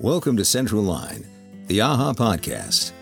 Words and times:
Welcome 0.00 0.38
to 0.38 0.46
Central 0.46 0.82
Line, 0.82 1.26
the 1.66 1.80
AAHA 1.80 2.16
podcast. 2.16 2.92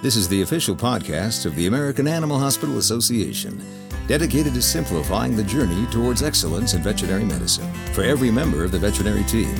This 0.00 0.14
is 0.14 0.28
the 0.28 0.42
official 0.42 0.76
podcast 0.76 1.44
of 1.44 1.56
the 1.56 1.66
American 1.66 2.06
Animal 2.06 2.38
Hospital 2.38 2.78
Association, 2.78 3.60
dedicated 4.06 4.54
to 4.54 4.62
simplifying 4.62 5.34
the 5.34 5.42
journey 5.42 5.86
towards 5.90 6.22
excellence 6.22 6.74
in 6.74 6.84
veterinary 6.84 7.24
medicine 7.24 7.68
for 7.94 8.04
every 8.04 8.30
member 8.30 8.62
of 8.62 8.70
the 8.70 8.78
veterinary 8.78 9.24
team. 9.24 9.56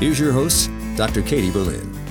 Here's 0.00 0.20
your 0.20 0.32
host, 0.32 0.70
Dr. 0.96 1.22
Katie 1.22 1.50
Berlin. 1.50 2.01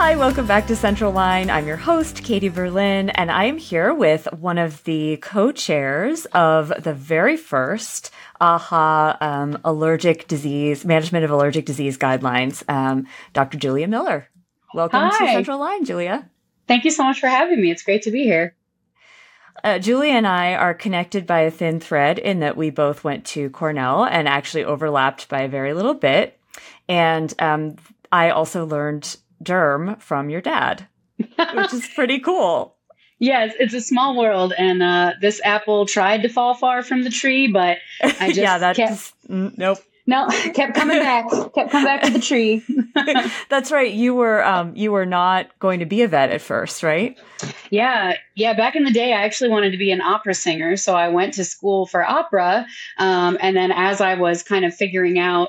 Hi, 0.00 0.14
welcome 0.14 0.46
back 0.46 0.68
to 0.68 0.76
Central 0.76 1.10
Line. 1.10 1.50
I'm 1.50 1.66
your 1.66 1.76
host, 1.76 2.22
Katie 2.22 2.48
Berlin, 2.48 3.10
and 3.10 3.32
I 3.32 3.46
am 3.46 3.58
here 3.58 3.92
with 3.92 4.28
one 4.32 4.56
of 4.56 4.84
the 4.84 5.16
co 5.16 5.50
chairs 5.50 6.24
of 6.26 6.72
the 6.84 6.94
very 6.94 7.36
first 7.36 8.12
AAHA 8.40 9.20
um, 9.20 9.58
allergic 9.64 10.28
disease, 10.28 10.84
management 10.84 11.24
of 11.24 11.32
allergic 11.32 11.66
disease 11.66 11.98
guidelines, 11.98 12.62
um, 12.72 13.08
Dr. 13.32 13.58
Julia 13.58 13.88
Miller. 13.88 14.28
Welcome 14.72 15.00
Hi. 15.00 15.26
to 15.26 15.32
Central 15.32 15.58
Line, 15.58 15.84
Julia. 15.84 16.30
Thank 16.68 16.84
you 16.84 16.92
so 16.92 17.02
much 17.02 17.18
for 17.18 17.26
having 17.26 17.60
me. 17.60 17.72
It's 17.72 17.82
great 17.82 18.02
to 18.02 18.12
be 18.12 18.22
here. 18.22 18.54
Uh, 19.64 19.80
Julia 19.80 20.12
and 20.12 20.28
I 20.28 20.54
are 20.54 20.74
connected 20.74 21.26
by 21.26 21.40
a 21.40 21.50
thin 21.50 21.80
thread 21.80 22.20
in 22.20 22.38
that 22.38 22.56
we 22.56 22.70
both 22.70 23.02
went 23.02 23.24
to 23.26 23.50
Cornell 23.50 24.04
and 24.04 24.28
actually 24.28 24.62
overlapped 24.62 25.28
by 25.28 25.40
a 25.40 25.48
very 25.48 25.74
little 25.74 25.94
bit. 25.94 26.38
And 26.88 27.34
um, 27.40 27.74
I 28.12 28.30
also 28.30 28.64
learned 28.64 29.16
derm 29.42 30.00
from 30.00 30.30
your 30.30 30.40
dad, 30.40 30.86
which 31.16 31.72
is 31.72 31.88
pretty 31.94 32.20
cool. 32.20 32.74
Yes, 33.20 33.52
it's 33.58 33.74
a 33.74 33.80
small 33.80 34.16
world, 34.16 34.52
and 34.56 34.80
uh, 34.80 35.14
this 35.20 35.40
apple 35.44 35.86
tried 35.86 36.22
to 36.22 36.28
fall 36.28 36.54
far 36.54 36.84
from 36.84 37.02
the 37.02 37.10
tree, 37.10 37.48
but 37.48 37.78
I 38.00 38.12
just 38.28 38.38
yeah, 38.38 38.58
that's 38.58 38.76
kept, 38.76 39.12
nope. 39.28 39.78
no, 40.06 40.28
kept 40.54 40.76
coming 40.76 41.00
back, 41.00 41.28
kept 41.52 41.72
coming 41.72 41.84
back 41.84 42.02
to 42.02 42.10
the 42.12 42.20
tree. 42.20 42.64
That's 43.48 43.72
right. 43.72 43.92
You 43.92 44.14
were 44.14 44.44
um 44.44 44.76
you 44.76 44.92
were 44.92 45.04
not 45.04 45.48
going 45.58 45.80
to 45.80 45.84
be 45.84 46.02
a 46.02 46.06
vet 46.06 46.30
at 46.30 46.40
first, 46.40 46.84
right? 46.84 47.18
yeah, 47.70 48.14
yeah. 48.36 48.52
Back 48.52 48.76
in 48.76 48.84
the 48.84 48.92
day, 48.92 49.12
I 49.12 49.22
actually 49.22 49.50
wanted 49.50 49.72
to 49.72 49.78
be 49.78 49.90
an 49.90 50.00
opera 50.00 50.34
singer, 50.34 50.76
so 50.76 50.94
I 50.94 51.08
went 51.08 51.34
to 51.34 51.44
school 51.44 51.86
for 51.86 52.08
opera, 52.08 52.66
um, 52.98 53.36
and 53.40 53.56
then 53.56 53.72
as 53.72 54.00
I 54.00 54.14
was 54.14 54.44
kind 54.44 54.64
of 54.64 54.72
figuring 54.72 55.18
out 55.18 55.48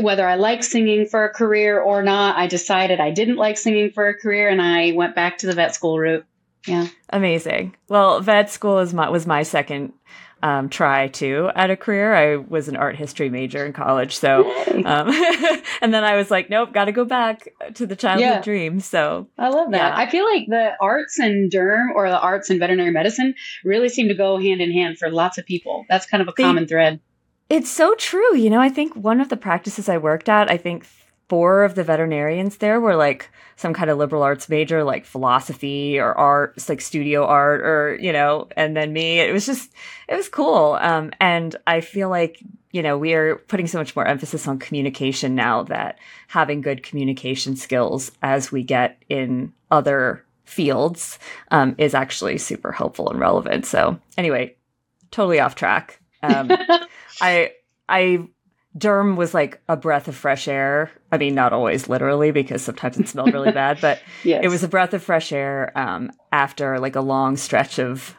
whether 0.00 0.26
I 0.26 0.36
like 0.36 0.62
singing 0.62 1.06
for 1.06 1.24
a 1.24 1.30
career 1.32 1.80
or 1.80 2.02
not, 2.02 2.36
I 2.36 2.46
decided 2.46 3.00
I 3.00 3.10
didn't 3.10 3.36
like 3.36 3.58
singing 3.58 3.90
for 3.90 4.06
a 4.08 4.14
career, 4.14 4.48
and 4.48 4.62
I 4.62 4.92
went 4.92 5.14
back 5.14 5.38
to 5.38 5.46
the 5.46 5.52
vet 5.54 5.74
school 5.74 5.98
route. 5.98 6.24
Yeah. 6.66 6.88
Amazing. 7.10 7.74
Well, 7.88 8.20
vet 8.20 8.50
school 8.50 8.78
is 8.78 8.92
my 8.94 9.08
was 9.08 9.26
my 9.26 9.42
second 9.42 9.92
um, 10.42 10.68
try 10.70 11.08
too 11.08 11.50
at 11.54 11.70
a 11.70 11.76
career. 11.76 12.14
I 12.14 12.36
was 12.36 12.68
an 12.68 12.76
art 12.76 12.96
history 12.96 13.28
major 13.30 13.64
in 13.66 13.72
college, 13.72 14.16
so 14.16 14.50
um, 14.84 15.10
and 15.82 15.92
then 15.92 16.04
I 16.04 16.16
was 16.16 16.30
like, 16.30 16.48
nope, 16.50 16.72
got 16.72 16.84
to 16.86 16.92
go 16.92 17.04
back 17.04 17.48
to 17.74 17.86
the 17.86 17.96
childhood 17.96 18.20
Yeah. 18.28 18.40
dream. 18.42 18.80
So 18.80 19.28
I 19.38 19.48
love 19.48 19.70
that. 19.72 19.94
Yeah. 19.94 19.96
I 19.96 20.08
feel 20.10 20.24
like 20.24 20.46
the 20.48 20.72
arts 20.80 21.18
and 21.18 21.50
derm 21.50 21.94
or 21.94 22.08
the 22.10 22.18
arts 22.20 22.48
and 22.50 22.58
veterinary 22.60 22.90
medicine 22.90 23.34
really 23.64 23.88
seem 23.88 24.08
to 24.08 24.14
go 24.14 24.38
hand 24.38 24.60
in 24.60 24.70
hand 24.72 24.98
for 24.98 25.10
lots 25.10 25.36
of 25.38 25.46
people. 25.46 25.84
That's 25.88 26.06
kind 26.06 26.22
of 26.22 26.28
a 26.28 26.32
They- 26.36 26.42
common 26.42 26.66
thread. 26.66 27.00
It's 27.50 27.68
so 27.68 27.96
true. 27.96 28.36
You 28.36 28.48
know, 28.48 28.60
I 28.60 28.68
think 28.68 28.94
one 28.94 29.20
of 29.20 29.28
the 29.28 29.36
practices 29.36 29.88
I 29.88 29.98
worked 29.98 30.28
at, 30.28 30.48
I 30.48 30.56
think 30.56 30.86
four 31.28 31.64
of 31.64 31.74
the 31.74 31.82
veterinarians 31.82 32.58
there 32.58 32.80
were 32.80 32.94
like 32.94 33.28
some 33.56 33.74
kind 33.74 33.90
of 33.90 33.98
liberal 33.98 34.22
arts 34.22 34.48
major, 34.48 34.84
like 34.84 35.04
philosophy 35.04 35.98
or 35.98 36.14
art, 36.14 36.68
like 36.68 36.80
studio 36.80 37.26
art 37.26 37.60
or, 37.60 37.98
you 38.00 38.12
know, 38.12 38.48
and 38.56 38.76
then 38.76 38.92
me. 38.92 39.18
It 39.18 39.32
was 39.32 39.46
just, 39.46 39.72
it 40.08 40.14
was 40.14 40.28
cool. 40.28 40.78
Um, 40.80 41.10
and 41.20 41.56
I 41.66 41.80
feel 41.80 42.08
like, 42.08 42.40
you 42.70 42.82
know, 42.82 42.96
we 42.96 43.14
are 43.14 43.36
putting 43.36 43.66
so 43.66 43.78
much 43.78 43.96
more 43.96 44.06
emphasis 44.06 44.46
on 44.46 44.60
communication 44.60 45.34
now 45.34 45.64
that 45.64 45.98
having 46.28 46.60
good 46.60 46.84
communication 46.84 47.56
skills 47.56 48.12
as 48.22 48.52
we 48.52 48.62
get 48.62 49.02
in 49.08 49.52
other 49.72 50.24
fields 50.44 51.18
um, 51.50 51.74
is 51.78 51.94
actually 51.94 52.38
super 52.38 52.70
helpful 52.70 53.10
and 53.10 53.18
relevant. 53.18 53.66
So, 53.66 53.98
anyway, 54.16 54.54
totally 55.10 55.40
off 55.40 55.56
track. 55.56 55.99
Um, 56.22 56.50
I 57.20 57.52
I 57.88 58.28
derm 58.78 59.16
was 59.16 59.34
like 59.34 59.60
a 59.68 59.76
breath 59.76 60.08
of 60.08 60.16
fresh 60.16 60.46
air. 60.48 60.90
I 61.10 61.18
mean, 61.18 61.34
not 61.34 61.52
always 61.52 61.88
literally 61.88 62.30
because 62.30 62.62
sometimes 62.62 62.98
it 62.98 63.08
smelled 63.08 63.32
really 63.32 63.52
bad, 63.52 63.80
but 63.80 64.00
yes. 64.24 64.40
it 64.44 64.48
was 64.48 64.62
a 64.62 64.68
breath 64.68 64.94
of 64.94 65.02
fresh 65.02 65.32
air 65.32 65.72
um, 65.76 66.10
after 66.32 66.78
like 66.78 66.96
a 66.96 67.00
long 67.00 67.36
stretch 67.36 67.78
of 67.78 68.16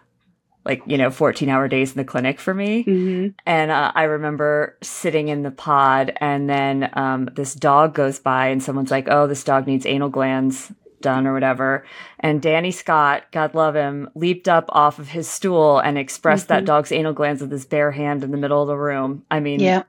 like 0.65 0.83
you 0.85 0.97
know 0.97 1.09
14 1.09 1.49
hour 1.49 1.67
days 1.67 1.91
in 1.91 1.97
the 1.97 2.05
clinic 2.05 2.39
for 2.39 2.53
me 2.53 2.83
hmm 2.83 3.27
and 3.47 3.71
uh, 3.71 3.91
i 3.95 4.03
remember 4.03 4.77
sitting 4.81 5.27
in 5.27 5.41
the 5.41 5.51
pod 5.51 6.13
and 6.17 6.49
then 6.49 6.89
um, 6.93 7.29
this 7.33 7.55
dog 7.55 7.95
goes 7.95 8.19
by 8.19 8.47
and 8.47 8.61
someone's 8.61 8.91
like 8.91 9.07
oh 9.09 9.25
this 9.25 9.43
dog 9.43 9.65
needs 9.65 9.85
anal 9.85 10.09
glands 10.09 10.71
done 11.01 11.25
or 11.27 11.33
whatever 11.33 11.85
and 12.19 12.41
danny 12.41 12.71
scott 12.71 13.23
god 13.31 13.53
love 13.55 13.75
him 13.75 14.09
leaped 14.15 14.47
up 14.47 14.65
off 14.69 14.99
of 14.99 15.09
his 15.09 15.27
stool 15.27 15.79
and 15.79 15.97
expressed 15.97 16.47
that 16.47 16.63
Mhm. 16.63 16.67
dog's 16.67 16.91
anal 16.91 17.13
glands 17.13 17.41
with 17.41 17.51
his 17.51 17.65
bare 17.65 17.91
hand 17.91 18.23
in 18.23 18.31
the 18.31 18.37
middle 18.37 18.61
of 18.61 18.67
the 18.67 18.77
room 18.77 19.23
i 19.31 19.39
mean 19.39 19.59
Yeah. 19.59 19.83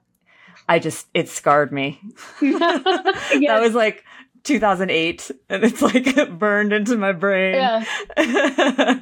i 0.68 0.78
just 0.78 1.06
it 1.14 1.28
scarred 1.28 1.72
me 1.72 2.00
that 2.40 3.58
was 3.60 3.74
like 3.74 4.04
2008 4.44 5.30
and 5.48 5.62
it's 5.62 5.80
like 5.80 6.30
burned 6.38 6.72
into 6.72 6.96
my 6.96 7.12
brain 7.12 7.54
Yeah. 7.54 8.98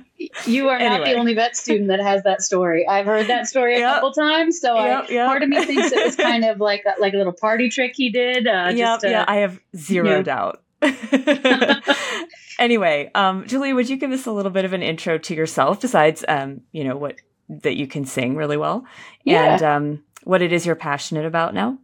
You 0.47 0.69
are 0.69 0.79
not 0.79 1.05
the 1.05 1.15
only 1.15 1.35
vet 1.35 1.57
student 1.57 1.89
that 1.89 2.01
has 2.01 2.23
that 2.25 2.43
story. 2.43 2.87
I've 2.87 3.07
heard 3.07 3.27
that 3.29 3.47
story 3.47 3.77
a 3.77 3.79
Yep. 3.81 3.95
couple 3.95 4.13
times. 4.13 4.61
So 4.61 4.75
Yep, 4.75 5.05
I, 5.09 5.13
yep. 5.13 5.27
part 5.27 5.43
of 5.43 5.49
me 5.49 5.65
thinks 5.65 5.93
it 5.93 6.05
was 6.05 6.15
kind 6.15 6.45
of 6.45 6.61
like 6.61 6.85
a, 6.85 7.01
like 7.01 7.15
a 7.15 7.17
little 7.17 7.33
party 7.33 7.69
trick 7.71 7.93
he 7.97 8.11
did. 8.11 8.47
Uh, 8.47 8.71
yeah, 8.75 8.99
yeah, 9.03 9.25
I 9.27 9.37
have 9.37 9.59
zero 9.75 10.17
Yeah. 10.17 10.23
doubt. 10.23 10.63
anyway, 12.59 13.11
um, 13.15 13.47
Julia, 13.47 13.75
would 13.75 13.89
you 13.89 13.97
give 13.97 14.13
us 14.13 14.27
a 14.27 14.33
little 14.33 14.51
bit 14.51 14.65
of 14.65 14.73
an 14.73 14.83
intro 14.83 15.19
to 15.19 15.35
yourself, 15.35 15.81
besides, 15.81 16.25
um, 16.29 16.61
you 16.73 16.85
know, 16.85 16.97
what 16.97 17.17
that 17.49 17.77
you 17.77 17.87
can 17.87 18.05
sing 18.05 18.37
really 18.37 18.57
well, 18.57 18.85
Yeah. 19.25 19.55
and 19.55 19.63
um, 19.63 20.05
what 20.25 20.43
it 20.43 20.53
is 20.53 20.65
you're 20.67 20.77
passionate 20.77 21.27
about 21.27 21.53
now? 21.55 21.79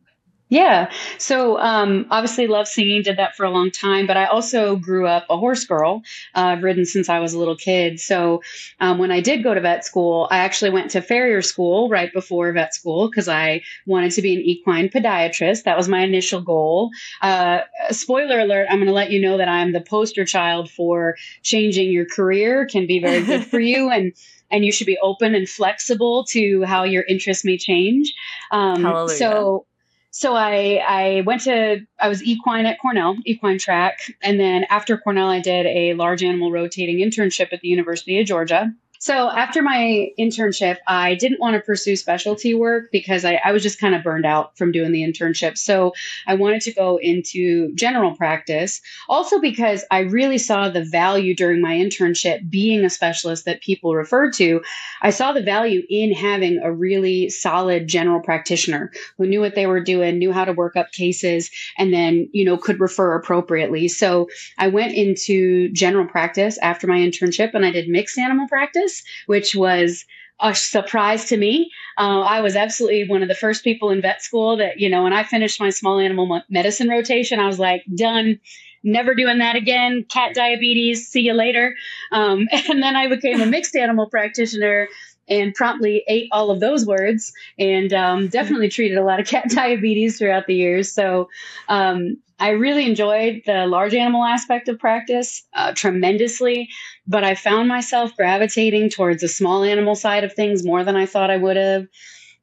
Yeah. 0.48 0.92
So 1.18 1.58
um, 1.58 2.06
obviously 2.08 2.46
love 2.46 2.68
singing, 2.68 3.02
did 3.02 3.16
that 3.16 3.34
for 3.34 3.44
a 3.44 3.50
long 3.50 3.72
time, 3.72 4.06
but 4.06 4.16
I 4.16 4.26
also 4.26 4.76
grew 4.76 5.04
up 5.04 5.26
a 5.28 5.36
horse 5.36 5.64
girl. 5.64 6.02
Uh, 6.36 6.40
I've 6.40 6.62
ridden 6.62 6.84
since 6.86 7.08
I 7.08 7.18
was 7.18 7.34
a 7.34 7.38
little 7.38 7.56
kid. 7.56 7.98
So 7.98 8.42
um, 8.78 8.98
when 8.98 9.10
I 9.10 9.20
did 9.20 9.42
go 9.42 9.54
to 9.54 9.60
vet 9.60 9.84
school, 9.84 10.28
I 10.30 10.38
actually 10.38 10.70
went 10.70 10.92
to 10.92 11.02
farrier 11.02 11.42
school 11.42 11.88
right 11.88 12.12
before 12.12 12.52
vet 12.52 12.74
school 12.74 13.10
because 13.10 13.26
I 13.26 13.62
wanted 13.86 14.12
to 14.12 14.22
be 14.22 14.34
an 14.34 14.40
equine 14.40 14.88
podiatrist. 14.88 15.64
That 15.64 15.76
was 15.76 15.88
my 15.88 16.02
initial 16.02 16.40
goal. 16.40 16.90
Uh, 17.22 17.62
spoiler 17.90 18.38
alert, 18.38 18.68
I'm 18.70 18.76
going 18.76 18.86
to 18.86 18.92
let 18.92 19.10
you 19.10 19.20
know 19.20 19.38
that 19.38 19.48
I'm 19.48 19.72
the 19.72 19.80
poster 19.80 20.24
child 20.24 20.70
for 20.70 21.16
changing 21.42 21.90
your 21.90 22.06
career 22.06 22.66
can 22.66 22.86
be 22.86 23.00
very 23.00 23.24
good 23.24 23.44
for 23.44 23.58
you 23.58 23.90
and 23.90 24.12
and 24.48 24.64
you 24.64 24.70
should 24.70 24.86
be 24.86 24.98
open 25.02 25.34
and 25.34 25.48
flexible 25.48 26.24
to 26.24 26.62
how 26.62 26.84
your 26.84 27.02
interests 27.02 27.44
may 27.44 27.58
change. 27.58 28.14
Um, 28.52 28.84
Hallelujah. 28.84 29.16
so 29.16 29.66
so 30.16 30.34
I 30.34 30.82
I 30.88 31.22
went 31.26 31.42
to 31.42 31.80
I 32.00 32.08
was 32.08 32.24
equine 32.24 32.64
at 32.64 32.80
Cornell, 32.80 33.18
equine 33.26 33.58
track, 33.58 33.98
and 34.22 34.40
then 34.40 34.64
after 34.70 34.96
Cornell 34.96 35.28
I 35.28 35.40
did 35.40 35.66
a 35.66 35.92
large 35.92 36.24
animal 36.24 36.50
rotating 36.50 36.98
internship 36.98 37.52
at 37.52 37.60
the 37.60 37.68
University 37.68 38.18
of 38.18 38.26
Georgia. 38.26 38.72
So 38.98 39.30
after 39.30 39.62
my 39.62 40.10
internship, 40.18 40.78
I 40.86 41.14
didn't 41.14 41.40
want 41.40 41.54
to 41.54 41.60
pursue 41.60 41.96
specialty 41.96 42.54
work 42.54 42.90
because 42.92 43.24
I, 43.24 43.40
I 43.44 43.52
was 43.52 43.62
just 43.62 43.80
kind 43.80 43.94
of 43.94 44.02
burned 44.02 44.26
out 44.26 44.56
from 44.56 44.72
doing 44.72 44.92
the 44.92 45.02
internship. 45.02 45.58
So 45.58 45.92
I 46.26 46.34
wanted 46.34 46.62
to 46.62 46.72
go 46.72 46.98
into 46.98 47.74
general 47.74 48.14
practice. 48.14 48.80
Also 49.08 49.40
because 49.40 49.84
I 49.90 50.00
really 50.00 50.38
saw 50.38 50.68
the 50.68 50.84
value 50.84 51.34
during 51.34 51.60
my 51.60 51.74
internship 51.74 52.48
being 52.50 52.84
a 52.84 52.90
specialist 52.90 53.44
that 53.44 53.60
people 53.60 53.94
referred 53.94 54.32
to. 54.34 54.62
I 55.02 55.10
saw 55.10 55.32
the 55.32 55.42
value 55.42 55.82
in 55.88 56.12
having 56.12 56.58
a 56.62 56.72
really 56.72 57.28
solid 57.28 57.86
general 57.88 58.20
practitioner 58.20 58.92
who 59.18 59.26
knew 59.26 59.40
what 59.40 59.54
they 59.54 59.66
were 59.66 59.80
doing, 59.80 60.18
knew 60.18 60.32
how 60.32 60.44
to 60.44 60.52
work 60.52 60.76
up 60.76 60.92
cases, 60.92 61.50
and 61.78 61.92
then, 61.92 62.28
you 62.32 62.44
know, 62.44 62.56
could 62.56 62.80
refer 62.80 63.14
appropriately. 63.14 63.88
So 63.88 64.28
I 64.58 64.68
went 64.68 64.94
into 64.94 65.70
general 65.72 66.06
practice 66.06 66.58
after 66.58 66.86
my 66.86 66.98
internship 66.98 67.54
and 67.54 67.64
I 67.64 67.70
did 67.70 67.88
mixed 67.88 68.18
animal 68.18 68.48
practice, 68.48 68.85
which 69.26 69.54
was 69.54 70.04
a 70.40 70.54
surprise 70.54 71.26
to 71.26 71.36
me. 71.36 71.70
Uh, 71.98 72.20
I 72.20 72.40
was 72.40 72.56
absolutely 72.56 73.08
one 73.08 73.22
of 73.22 73.28
the 73.28 73.34
first 73.34 73.64
people 73.64 73.90
in 73.90 74.02
vet 74.02 74.22
school 74.22 74.56
that, 74.58 74.78
you 74.78 74.88
know, 74.88 75.02
when 75.02 75.12
I 75.12 75.22
finished 75.22 75.60
my 75.60 75.70
small 75.70 75.98
animal 75.98 76.42
medicine 76.50 76.88
rotation, 76.88 77.40
I 77.40 77.46
was 77.46 77.58
like, 77.58 77.84
done. 77.94 78.38
Never 78.82 79.14
doing 79.14 79.38
that 79.38 79.56
again. 79.56 80.04
Cat 80.08 80.34
diabetes. 80.34 81.08
See 81.08 81.22
you 81.22 81.32
later. 81.32 81.74
Um, 82.12 82.46
and 82.68 82.82
then 82.82 82.94
I 82.96 83.08
became 83.08 83.40
a 83.40 83.46
mixed 83.46 83.74
animal 83.74 84.08
practitioner 84.08 84.88
and 85.28 85.54
promptly 85.54 86.04
ate 86.08 86.28
all 86.32 86.50
of 86.50 86.60
those 86.60 86.86
words 86.86 87.32
and 87.58 87.92
um, 87.92 88.28
definitely 88.28 88.68
treated 88.68 88.98
a 88.98 89.04
lot 89.04 89.20
of 89.20 89.26
cat 89.32 89.48
diabetes 89.48 90.18
throughout 90.18 90.46
the 90.46 90.54
years. 90.54 90.92
So 90.92 91.28
um, 91.68 92.18
I 92.38 92.50
really 92.50 92.86
enjoyed 92.86 93.42
the 93.46 93.66
large 93.66 93.94
animal 93.94 94.24
aspect 94.24 94.68
of 94.68 94.78
practice 94.78 95.42
uh, 95.54 95.72
tremendously, 95.74 96.68
but 97.06 97.24
I 97.24 97.34
found 97.34 97.68
myself 97.68 98.14
gravitating 98.16 98.90
towards 98.90 99.22
the 99.22 99.28
small 99.28 99.64
animal 99.64 99.94
side 99.94 100.24
of 100.24 100.34
things 100.34 100.64
more 100.64 100.84
than 100.84 100.96
I 100.96 101.06
thought 101.06 101.30
I 101.30 101.38
would 101.38 101.56
have. 101.56 101.86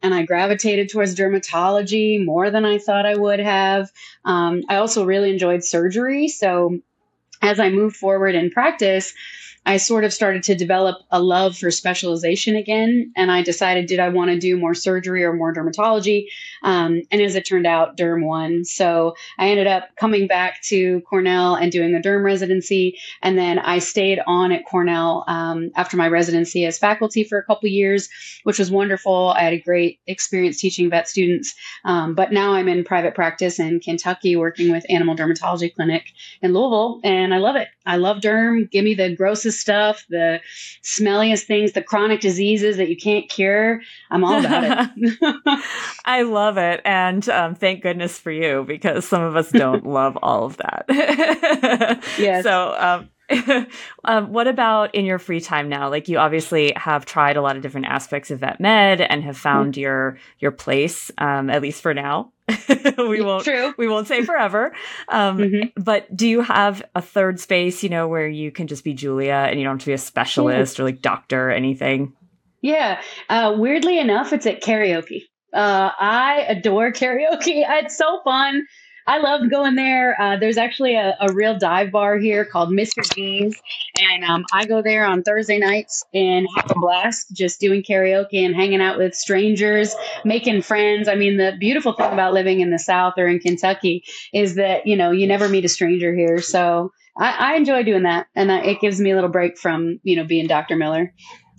and 0.01 0.13
I 0.13 0.23
gravitated 0.23 0.89
towards 0.89 1.15
dermatology 1.15 2.23
more 2.23 2.51
than 2.51 2.65
I 2.65 2.77
thought 2.77 3.05
I 3.05 3.15
would 3.15 3.39
have. 3.39 3.91
Um, 4.25 4.63
I 4.69 4.75
also 4.77 5.05
really 5.05 5.31
enjoyed 5.31 5.63
surgery. 5.63 6.27
So 6.27 6.79
as 7.41 7.59
I 7.59 7.69
moved 7.69 7.95
forward 7.95 8.35
in 8.35 8.51
practice, 8.51 9.13
I 9.65 9.77
sort 9.77 10.03
of 10.03 10.13
started 10.13 10.43
to 10.43 10.55
develop 10.55 10.97
a 11.11 11.21
love 11.21 11.57
for 11.57 11.71
specialization 11.71 12.55
again. 12.55 13.11
And 13.15 13.31
I 13.31 13.41
decided, 13.41 13.87
did 13.87 13.99
I 13.99 14.09
want 14.09 14.31
to 14.31 14.39
do 14.39 14.57
more 14.57 14.73
surgery 14.73 15.23
or 15.23 15.33
more 15.33 15.53
dermatology? 15.53 16.25
Um, 16.63 17.01
and 17.11 17.21
as 17.21 17.35
it 17.35 17.45
turned 17.45 17.67
out, 17.67 17.97
derm 17.97 18.25
won. 18.25 18.65
So 18.65 19.15
I 19.37 19.49
ended 19.49 19.67
up 19.67 19.89
coming 19.95 20.27
back 20.27 20.61
to 20.63 21.01
Cornell 21.01 21.55
and 21.55 21.71
doing 21.71 21.95
a 21.95 21.99
derm 21.99 22.23
residency. 22.23 22.97
And 23.21 23.37
then 23.37 23.59
I 23.59 23.79
stayed 23.79 24.19
on 24.27 24.51
at 24.51 24.65
Cornell 24.65 25.23
um, 25.27 25.71
after 25.75 25.97
my 25.97 26.07
residency 26.07 26.65
as 26.65 26.77
faculty 26.77 27.23
for 27.23 27.37
a 27.37 27.43
couple 27.43 27.69
years, 27.69 28.09
which 28.43 28.59
was 28.59 28.69
wonderful. 28.69 29.33
I 29.35 29.43
had 29.43 29.53
a 29.53 29.59
great 29.59 29.99
experience 30.07 30.59
teaching 30.59 30.89
vet 30.89 31.07
students. 31.07 31.53
Um, 31.85 32.15
but 32.15 32.31
now 32.31 32.53
I'm 32.53 32.67
in 32.67 32.83
private 32.83 33.15
practice 33.15 33.59
in 33.59 33.79
Kentucky 33.79 34.35
working 34.35 34.71
with 34.71 34.85
Animal 34.89 35.15
Dermatology 35.15 35.73
Clinic 35.73 36.03
in 36.41 36.53
Louisville. 36.53 36.99
And 37.03 37.33
I 37.33 37.37
love 37.37 37.55
it. 37.55 37.69
I 37.85 37.97
love 37.97 38.17
derm. 38.17 38.69
Give 38.69 38.83
me 38.83 38.93
the 38.93 39.15
grossest 39.15 39.52
stuff, 39.59 40.05
the 40.09 40.41
smelliest 40.83 41.43
things, 41.43 41.73
the 41.73 41.81
chronic 41.81 42.19
diseases 42.19 42.77
that 42.77 42.89
you 42.89 42.97
can't 42.97 43.29
cure. 43.29 43.81
I'm 44.11 44.23
all 44.23 44.39
about 44.39 44.91
it. 44.95 45.59
I 46.05 46.23
love 46.23 46.57
it. 46.57 46.81
And 46.85 47.27
um, 47.29 47.55
thank 47.55 47.81
goodness 47.81 48.19
for 48.19 48.31
you 48.31 48.65
because 48.67 49.05
some 49.05 49.21
of 49.21 49.35
us 49.35 49.51
don't 49.51 49.85
love 49.85 50.17
all 50.21 50.45
of 50.45 50.57
that. 50.57 50.85
yes. 52.17 52.43
So, 52.43 52.75
um, 52.77 53.09
um, 54.03 54.33
what 54.33 54.47
about 54.47 54.93
in 54.93 55.05
your 55.05 55.19
free 55.19 55.39
time 55.39 55.69
now? 55.69 55.89
Like 55.89 56.09
you 56.09 56.17
obviously 56.17 56.73
have 56.75 57.05
tried 57.05 57.37
a 57.37 57.41
lot 57.41 57.55
of 57.55 57.61
different 57.61 57.87
aspects 57.87 58.31
of 58.31 58.41
vet 58.41 58.59
med 58.59 59.01
and 59.01 59.23
have 59.23 59.37
found 59.37 59.73
mm-hmm. 59.73 59.81
your 59.81 60.17
your 60.39 60.51
place, 60.51 61.09
um, 61.17 61.49
at 61.49 61.61
least 61.61 61.81
for 61.81 61.93
now. 61.93 62.32
we 62.97 63.21
won't 63.21 63.45
True. 63.45 63.73
we 63.77 63.87
won't 63.87 64.07
say 64.07 64.23
forever. 64.23 64.73
Um, 65.07 65.37
mm-hmm. 65.37 65.81
But 65.81 66.15
do 66.15 66.27
you 66.27 66.41
have 66.41 66.83
a 66.93 67.01
third 67.01 67.39
space, 67.39 67.83
you 67.83 67.89
know, 67.89 68.07
where 68.07 68.27
you 68.27 68.51
can 68.51 68.67
just 68.67 68.83
be 68.83 68.93
Julia 68.93 69.47
and 69.49 69.59
you 69.59 69.65
don't 69.65 69.75
have 69.75 69.81
to 69.81 69.85
be 69.85 69.93
a 69.93 69.97
specialist 69.97 70.79
or 70.79 70.83
like 70.83 71.01
doctor 71.01 71.47
or 71.47 71.51
anything? 71.51 72.13
Yeah. 72.61 73.01
Uh, 73.29 73.55
weirdly 73.57 73.99
enough, 73.99 74.33
it's 74.33 74.45
at 74.45 74.61
karaoke. 74.61 75.23
Uh, 75.53 75.91
I 75.99 76.45
adore 76.49 76.91
karaoke. 76.91 77.63
It's 77.69 77.97
so 77.97 78.21
fun. 78.23 78.65
I 79.05 79.17
loved 79.19 79.49
going 79.49 79.75
there. 79.75 80.19
Uh, 80.19 80.37
there's 80.37 80.57
actually 80.57 80.95
a, 80.95 81.15
a, 81.19 81.33
real 81.33 81.57
dive 81.57 81.91
bar 81.91 82.17
here 82.17 82.45
called 82.45 82.69
Mr. 82.69 83.03
Jeans, 83.13 83.55
and 83.99 84.23
um, 84.23 84.45
I 84.53 84.65
go 84.65 84.81
there 84.81 85.05
on 85.05 85.23
Thursday 85.23 85.57
nights 85.57 86.05
and 86.13 86.47
have 86.55 86.71
a 86.71 86.79
blast 86.79 87.27
just 87.33 87.59
doing 87.59 87.83
karaoke 87.83 88.45
and 88.45 88.55
hanging 88.55 88.81
out 88.81 88.97
with 88.97 89.13
strangers, 89.13 89.95
making 90.23 90.61
friends. 90.61 91.07
I 91.07 91.15
mean, 91.15 91.37
the 91.37 91.55
beautiful 91.59 91.93
thing 91.93 92.13
about 92.13 92.33
living 92.33 92.61
in 92.61 92.71
the 92.71 92.79
South 92.79 93.15
or 93.17 93.27
in 93.27 93.39
Kentucky 93.39 94.03
is 94.33 94.55
that 94.55 94.87
you 94.87 94.95
know 94.95 95.11
you 95.11 95.27
never 95.27 95.49
meet 95.49 95.65
a 95.65 95.69
stranger 95.69 96.15
here. 96.15 96.39
So 96.39 96.93
I, 97.17 97.53
I 97.53 97.55
enjoy 97.55 97.83
doing 97.83 98.03
that, 98.03 98.27
and 98.35 98.49
it 98.51 98.79
gives 98.79 98.99
me 98.99 99.11
a 99.11 99.15
little 99.15 99.29
break 99.29 99.57
from 99.57 99.99
you 100.03 100.15
know 100.15 100.23
being 100.23 100.47
Dr. 100.47 100.75
Miller. 100.75 101.13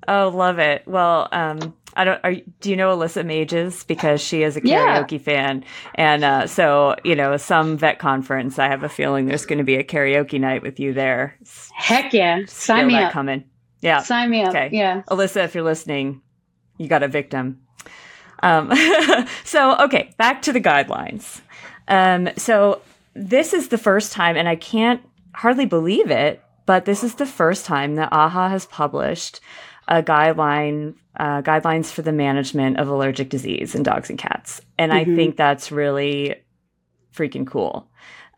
Oh, 0.08 0.28
love 0.28 0.58
it. 0.58 0.86
Well, 0.86 1.28
um, 1.32 1.74
I 1.96 2.04
don't. 2.04 2.20
Are, 2.24 2.34
do 2.60 2.70
you 2.70 2.76
know 2.76 2.96
Alyssa 2.96 3.24
Mages 3.24 3.84
because 3.84 4.20
she 4.20 4.42
is 4.42 4.56
a 4.56 4.60
karaoke 4.60 5.12
yeah. 5.12 5.18
fan, 5.18 5.64
and 5.94 6.24
uh, 6.24 6.46
so 6.46 6.96
you 7.04 7.14
know 7.14 7.36
some 7.36 7.76
vet 7.76 7.98
conference. 7.98 8.58
I 8.58 8.68
have 8.68 8.82
a 8.82 8.88
feeling 8.88 9.26
there's 9.26 9.46
going 9.46 9.58
to 9.58 9.64
be 9.64 9.76
a 9.76 9.84
karaoke 9.84 10.40
night 10.40 10.62
with 10.62 10.80
you 10.80 10.92
there. 10.92 11.38
Heck 11.74 12.12
yeah! 12.12 12.40
Sign 12.46 12.86
me 12.88 12.96
up. 12.96 13.12
Coming. 13.12 13.44
Yeah. 13.80 14.02
Sign 14.02 14.30
me 14.30 14.42
up. 14.42 14.50
Okay. 14.50 14.70
Yeah. 14.72 15.02
Alyssa, 15.10 15.44
if 15.44 15.54
you're 15.54 15.64
listening, 15.64 16.22
you 16.78 16.88
got 16.88 17.02
a 17.02 17.08
victim. 17.08 17.60
Um, 18.42 18.72
so 19.44 19.76
okay, 19.84 20.14
back 20.16 20.42
to 20.42 20.52
the 20.52 20.60
guidelines. 20.60 21.40
Um, 21.86 22.30
so 22.36 22.80
this 23.14 23.52
is 23.52 23.68
the 23.68 23.78
first 23.78 24.12
time, 24.12 24.36
and 24.36 24.48
I 24.48 24.56
can't 24.56 25.02
hardly 25.34 25.66
believe 25.66 26.10
it, 26.10 26.42
but 26.66 26.84
this 26.84 27.04
is 27.04 27.16
the 27.16 27.26
first 27.26 27.66
time 27.66 27.96
that 27.96 28.10
AAHA 28.10 28.50
has 28.50 28.66
published 28.66 29.40
a 29.88 30.02
guideline 30.02 30.94
uh, 31.16 31.42
guidelines 31.42 31.90
for 31.90 32.02
the 32.02 32.12
management 32.12 32.78
of 32.78 32.88
allergic 32.88 33.28
disease 33.28 33.74
in 33.74 33.82
dogs 33.82 34.10
and 34.10 34.18
cats, 34.18 34.60
and 34.78 34.92
mm-hmm. 34.92 35.10
I 35.10 35.14
think 35.14 35.36
that's 35.36 35.70
really 35.70 36.36
freaking 37.14 37.46
cool. 37.46 37.88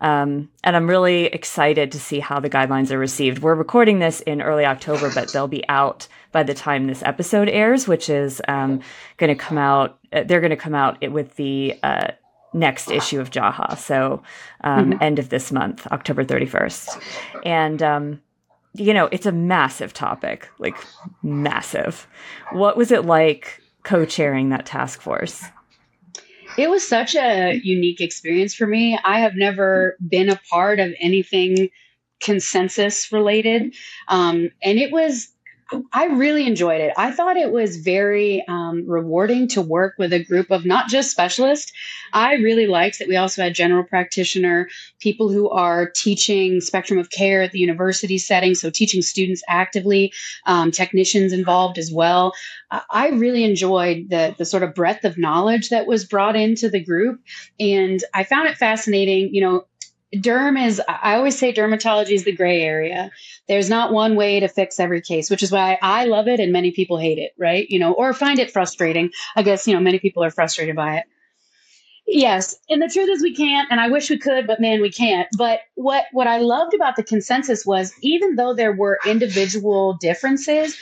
Um, 0.00 0.50
and 0.62 0.76
I'm 0.76 0.88
really 0.88 1.24
excited 1.24 1.92
to 1.92 2.00
see 2.00 2.20
how 2.20 2.40
the 2.40 2.50
guidelines 2.50 2.90
are 2.90 2.98
received. 2.98 3.38
We're 3.38 3.54
recording 3.54 3.98
this 3.98 4.20
in 4.20 4.42
early 4.42 4.66
October, 4.66 5.10
but 5.14 5.32
they'll 5.32 5.48
be 5.48 5.66
out 5.68 6.06
by 6.32 6.42
the 6.42 6.54
time 6.54 6.86
this 6.86 7.02
episode 7.02 7.48
airs, 7.48 7.88
which 7.88 8.10
is 8.10 8.42
um, 8.46 8.80
going 9.16 9.34
to 9.34 9.42
come 9.42 9.56
out. 9.56 9.98
Uh, 10.12 10.24
they're 10.24 10.40
going 10.40 10.50
to 10.50 10.56
come 10.56 10.74
out 10.74 11.00
with 11.10 11.34
the 11.36 11.78
uh, 11.82 12.08
next 12.52 12.90
issue 12.90 13.20
of 13.20 13.30
JAAHA, 13.30 13.78
so 13.78 14.22
um, 14.64 14.92
mm-hmm. 14.92 15.02
end 15.02 15.18
of 15.18 15.28
this 15.28 15.50
month, 15.50 15.86
October 15.86 16.24
31st, 16.24 17.02
and 17.44 17.82
um, 17.82 18.20
you 18.78 18.94
know, 18.94 19.08
it's 19.12 19.26
a 19.26 19.32
massive 19.32 19.92
topic, 19.92 20.48
like 20.58 20.76
massive. 21.22 22.06
What 22.52 22.76
was 22.76 22.90
it 22.90 23.04
like 23.04 23.60
co 23.82 24.04
chairing 24.04 24.50
that 24.50 24.66
task 24.66 25.00
force? 25.00 25.44
It 26.58 26.70
was 26.70 26.86
such 26.86 27.14
a 27.14 27.60
unique 27.62 28.00
experience 28.00 28.54
for 28.54 28.66
me. 28.66 28.98
I 29.04 29.20
have 29.20 29.34
never 29.34 29.96
been 30.06 30.30
a 30.30 30.40
part 30.50 30.80
of 30.80 30.94
anything 31.00 31.70
consensus 32.20 33.12
related. 33.12 33.74
Um, 34.08 34.50
and 34.62 34.78
it 34.78 34.90
was 34.90 35.28
I 35.92 36.06
really 36.06 36.46
enjoyed 36.46 36.80
it. 36.80 36.92
I 36.96 37.10
thought 37.10 37.36
it 37.36 37.50
was 37.50 37.78
very 37.78 38.44
um, 38.46 38.84
rewarding 38.86 39.48
to 39.48 39.62
work 39.62 39.94
with 39.98 40.12
a 40.12 40.22
group 40.22 40.52
of 40.52 40.64
not 40.64 40.88
just 40.88 41.10
specialists. 41.10 41.72
I 42.12 42.34
really 42.34 42.68
liked 42.68 43.00
that 43.00 43.08
we 43.08 43.16
also 43.16 43.42
had 43.42 43.54
general 43.54 43.82
practitioner, 43.82 44.68
people 45.00 45.28
who 45.28 45.50
are 45.50 45.90
teaching 45.90 46.60
spectrum 46.60 47.00
of 47.00 47.10
care 47.10 47.42
at 47.42 47.50
the 47.50 47.58
university 47.58 48.16
setting, 48.16 48.54
so 48.54 48.70
teaching 48.70 49.02
students 49.02 49.42
actively, 49.48 50.12
um, 50.46 50.70
technicians 50.70 51.32
involved 51.32 51.78
as 51.78 51.90
well. 51.92 52.32
I 52.70 53.08
really 53.08 53.44
enjoyed 53.44 54.08
the 54.08 54.34
the 54.38 54.44
sort 54.44 54.62
of 54.62 54.74
breadth 54.74 55.04
of 55.04 55.18
knowledge 55.18 55.70
that 55.70 55.86
was 55.86 56.04
brought 56.04 56.36
into 56.36 56.68
the 56.70 56.82
group, 56.82 57.20
and 57.58 58.00
I 58.14 58.22
found 58.22 58.48
it 58.48 58.56
fascinating. 58.56 59.34
You 59.34 59.40
know, 59.40 59.66
derm 60.20 60.62
is 60.62 60.80
i 60.88 61.16
always 61.16 61.38
say 61.38 61.52
dermatology 61.52 62.12
is 62.12 62.24
the 62.24 62.32
gray 62.32 62.62
area. 62.62 63.10
There's 63.48 63.70
not 63.70 63.92
one 63.92 64.16
way 64.16 64.40
to 64.40 64.48
fix 64.48 64.80
every 64.80 65.00
case 65.00 65.30
which 65.30 65.42
is 65.42 65.52
why 65.52 65.78
i 65.82 66.04
love 66.04 66.28
it 66.28 66.40
and 66.40 66.52
many 66.52 66.70
people 66.72 66.98
hate 66.98 67.18
it 67.18 67.32
right? 67.38 67.66
You 67.70 67.78
know 67.78 67.92
or 67.92 68.12
find 68.12 68.38
it 68.38 68.50
frustrating. 68.50 69.10
I 69.36 69.42
guess 69.42 69.66
you 69.66 69.74
know 69.74 69.80
many 69.80 69.98
people 69.98 70.24
are 70.24 70.30
frustrated 70.30 70.76
by 70.76 70.98
it. 70.98 71.04
Yes 72.06 72.56
and 72.68 72.80
the 72.82 72.88
truth 72.88 73.08
is 73.08 73.22
we 73.22 73.34
can't 73.34 73.68
and 73.70 73.80
i 73.80 73.88
wish 73.88 74.10
we 74.10 74.18
could 74.18 74.46
but 74.46 74.60
man 74.60 74.80
we 74.80 74.90
can't. 74.90 75.28
But 75.36 75.60
what 75.74 76.04
what 76.12 76.26
i 76.26 76.38
loved 76.38 76.74
about 76.74 76.96
the 76.96 77.02
consensus 77.04 77.66
was 77.66 77.92
even 78.02 78.36
though 78.36 78.54
there 78.54 78.72
were 78.72 78.98
individual 79.06 79.94
differences 80.00 80.76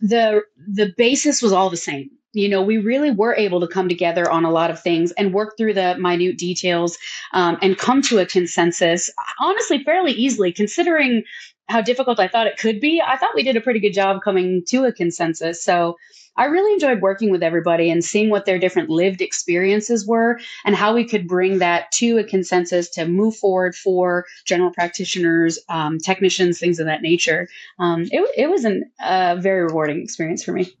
the 0.00 0.42
the 0.66 0.92
basis 0.96 1.42
was 1.42 1.52
all 1.52 1.70
the 1.70 1.76
same 1.76 2.10
you 2.32 2.48
know, 2.48 2.62
we 2.62 2.78
really 2.78 3.10
were 3.10 3.34
able 3.34 3.60
to 3.60 3.66
come 3.66 3.88
together 3.88 4.30
on 4.30 4.44
a 4.44 4.50
lot 4.50 4.70
of 4.70 4.80
things 4.80 5.12
and 5.12 5.32
work 5.32 5.56
through 5.56 5.74
the 5.74 5.96
minute 5.98 6.38
details 6.38 6.98
um, 7.32 7.58
and 7.62 7.78
come 7.78 8.02
to 8.02 8.18
a 8.18 8.26
consensus, 8.26 9.10
honestly, 9.40 9.82
fairly 9.82 10.12
easily, 10.12 10.52
considering 10.52 11.22
how 11.68 11.80
difficult 11.80 12.18
I 12.20 12.28
thought 12.28 12.46
it 12.46 12.58
could 12.58 12.80
be. 12.80 13.02
I 13.04 13.16
thought 13.16 13.34
we 13.34 13.42
did 13.42 13.56
a 13.56 13.60
pretty 13.60 13.80
good 13.80 13.92
job 13.92 14.22
coming 14.22 14.62
to 14.68 14.84
a 14.84 14.92
consensus. 14.92 15.62
So 15.62 15.96
I 16.36 16.44
really 16.44 16.72
enjoyed 16.72 17.02
working 17.02 17.30
with 17.30 17.42
everybody 17.42 17.90
and 17.90 18.04
seeing 18.04 18.30
what 18.30 18.46
their 18.46 18.60
different 18.60 18.88
lived 18.88 19.20
experiences 19.20 20.06
were 20.06 20.38
and 20.64 20.76
how 20.76 20.94
we 20.94 21.04
could 21.04 21.26
bring 21.26 21.58
that 21.58 21.90
to 21.92 22.18
a 22.18 22.24
consensus 22.24 22.88
to 22.90 23.06
move 23.06 23.36
forward 23.36 23.74
for 23.74 24.24
general 24.44 24.70
practitioners, 24.70 25.58
um, 25.68 25.98
technicians, 25.98 26.60
things 26.60 26.78
of 26.78 26.86
that 26.86 27.02
nature. 27.02 27.48
Um, 27.80 28.02
it, 28.10 28.30
it 28.36 28.48
was 28.48 28.64
a 28.64 28.82
uh, 29.00 29.36
very 29.40 29.64
rewarding 29.64 30.00
experience 30.00 30.44
for 30.44 30.52
me. 30.52 30.72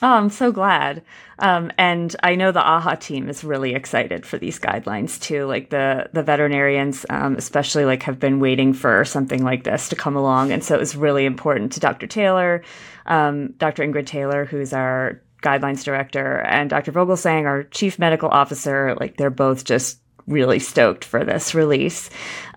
Oh, 0.00 0.12
I'm 0.12 0.30
so 0.30 0.52
glad. 0.52 1.02
Um, 1.40 1.72
and 1.76 2.14
I 2.22 2.36
know 2.36 2.52
the 2.52 2.60
AAHA 2.60 3.00
team 3.00 3.28
is 3.28 3.42
really 3.42 3.74
excited 3.74 4.24
for 4.24 4.38
these 4.38 4.58
guidelines 4.58 5.20
too. 5.20 5.46
Like 5.46 5.70
the 5.70 6.08
the 6.12 6.22
veterinarians, 6.22 7.04
um, 7.10 7.34
especially, 7.36 7.84
like 7.84 8.04
have 8.04 8.20
been 8.20 8.38
waiting 8.38 8.72
for 8.72 9.04
something 9.04 9.42
like 9.42 9.64
this 9.64 9.88
to 9.88 9.96
come 9.96 10.14
along, 10.16 10.52
and 10.52 10.62
so 10.62 10.74
it 10.74 10.80
was 10.80 10.94
really 10.94 11.24
important 11.24 11.72
to 11.72 11.80
Dr. 11.80 12.06
Taylor, 12.06 12.62
um, 13.06 13.54
Dr. 13.58 13.82
Ingrid 13.82 14.06
Taylor, 14.06 14.44
who's 14.44 14.72
our 14.72 15.20
guidelines 15.42 15.82
director, 15.82 16.42
and 16.42 16.70
Dr. 16.70 16.92
Vogelsang, 16.92 17.46
our 17.46 17.64
chief 17.64 17.98
medical 17.98 18.28
officer. 18.28 18.96
Like 19.00 19.16
they're 19.16 19.30
both 19.30 19.64
just 19.64 19.98
really 20.28 20.60
stoked 20.60 21.04
for 21.04 21.24
this 21.24 21.54
release. 21.56 22.08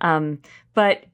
Um, 0.01 0.39
but 0.75 1.05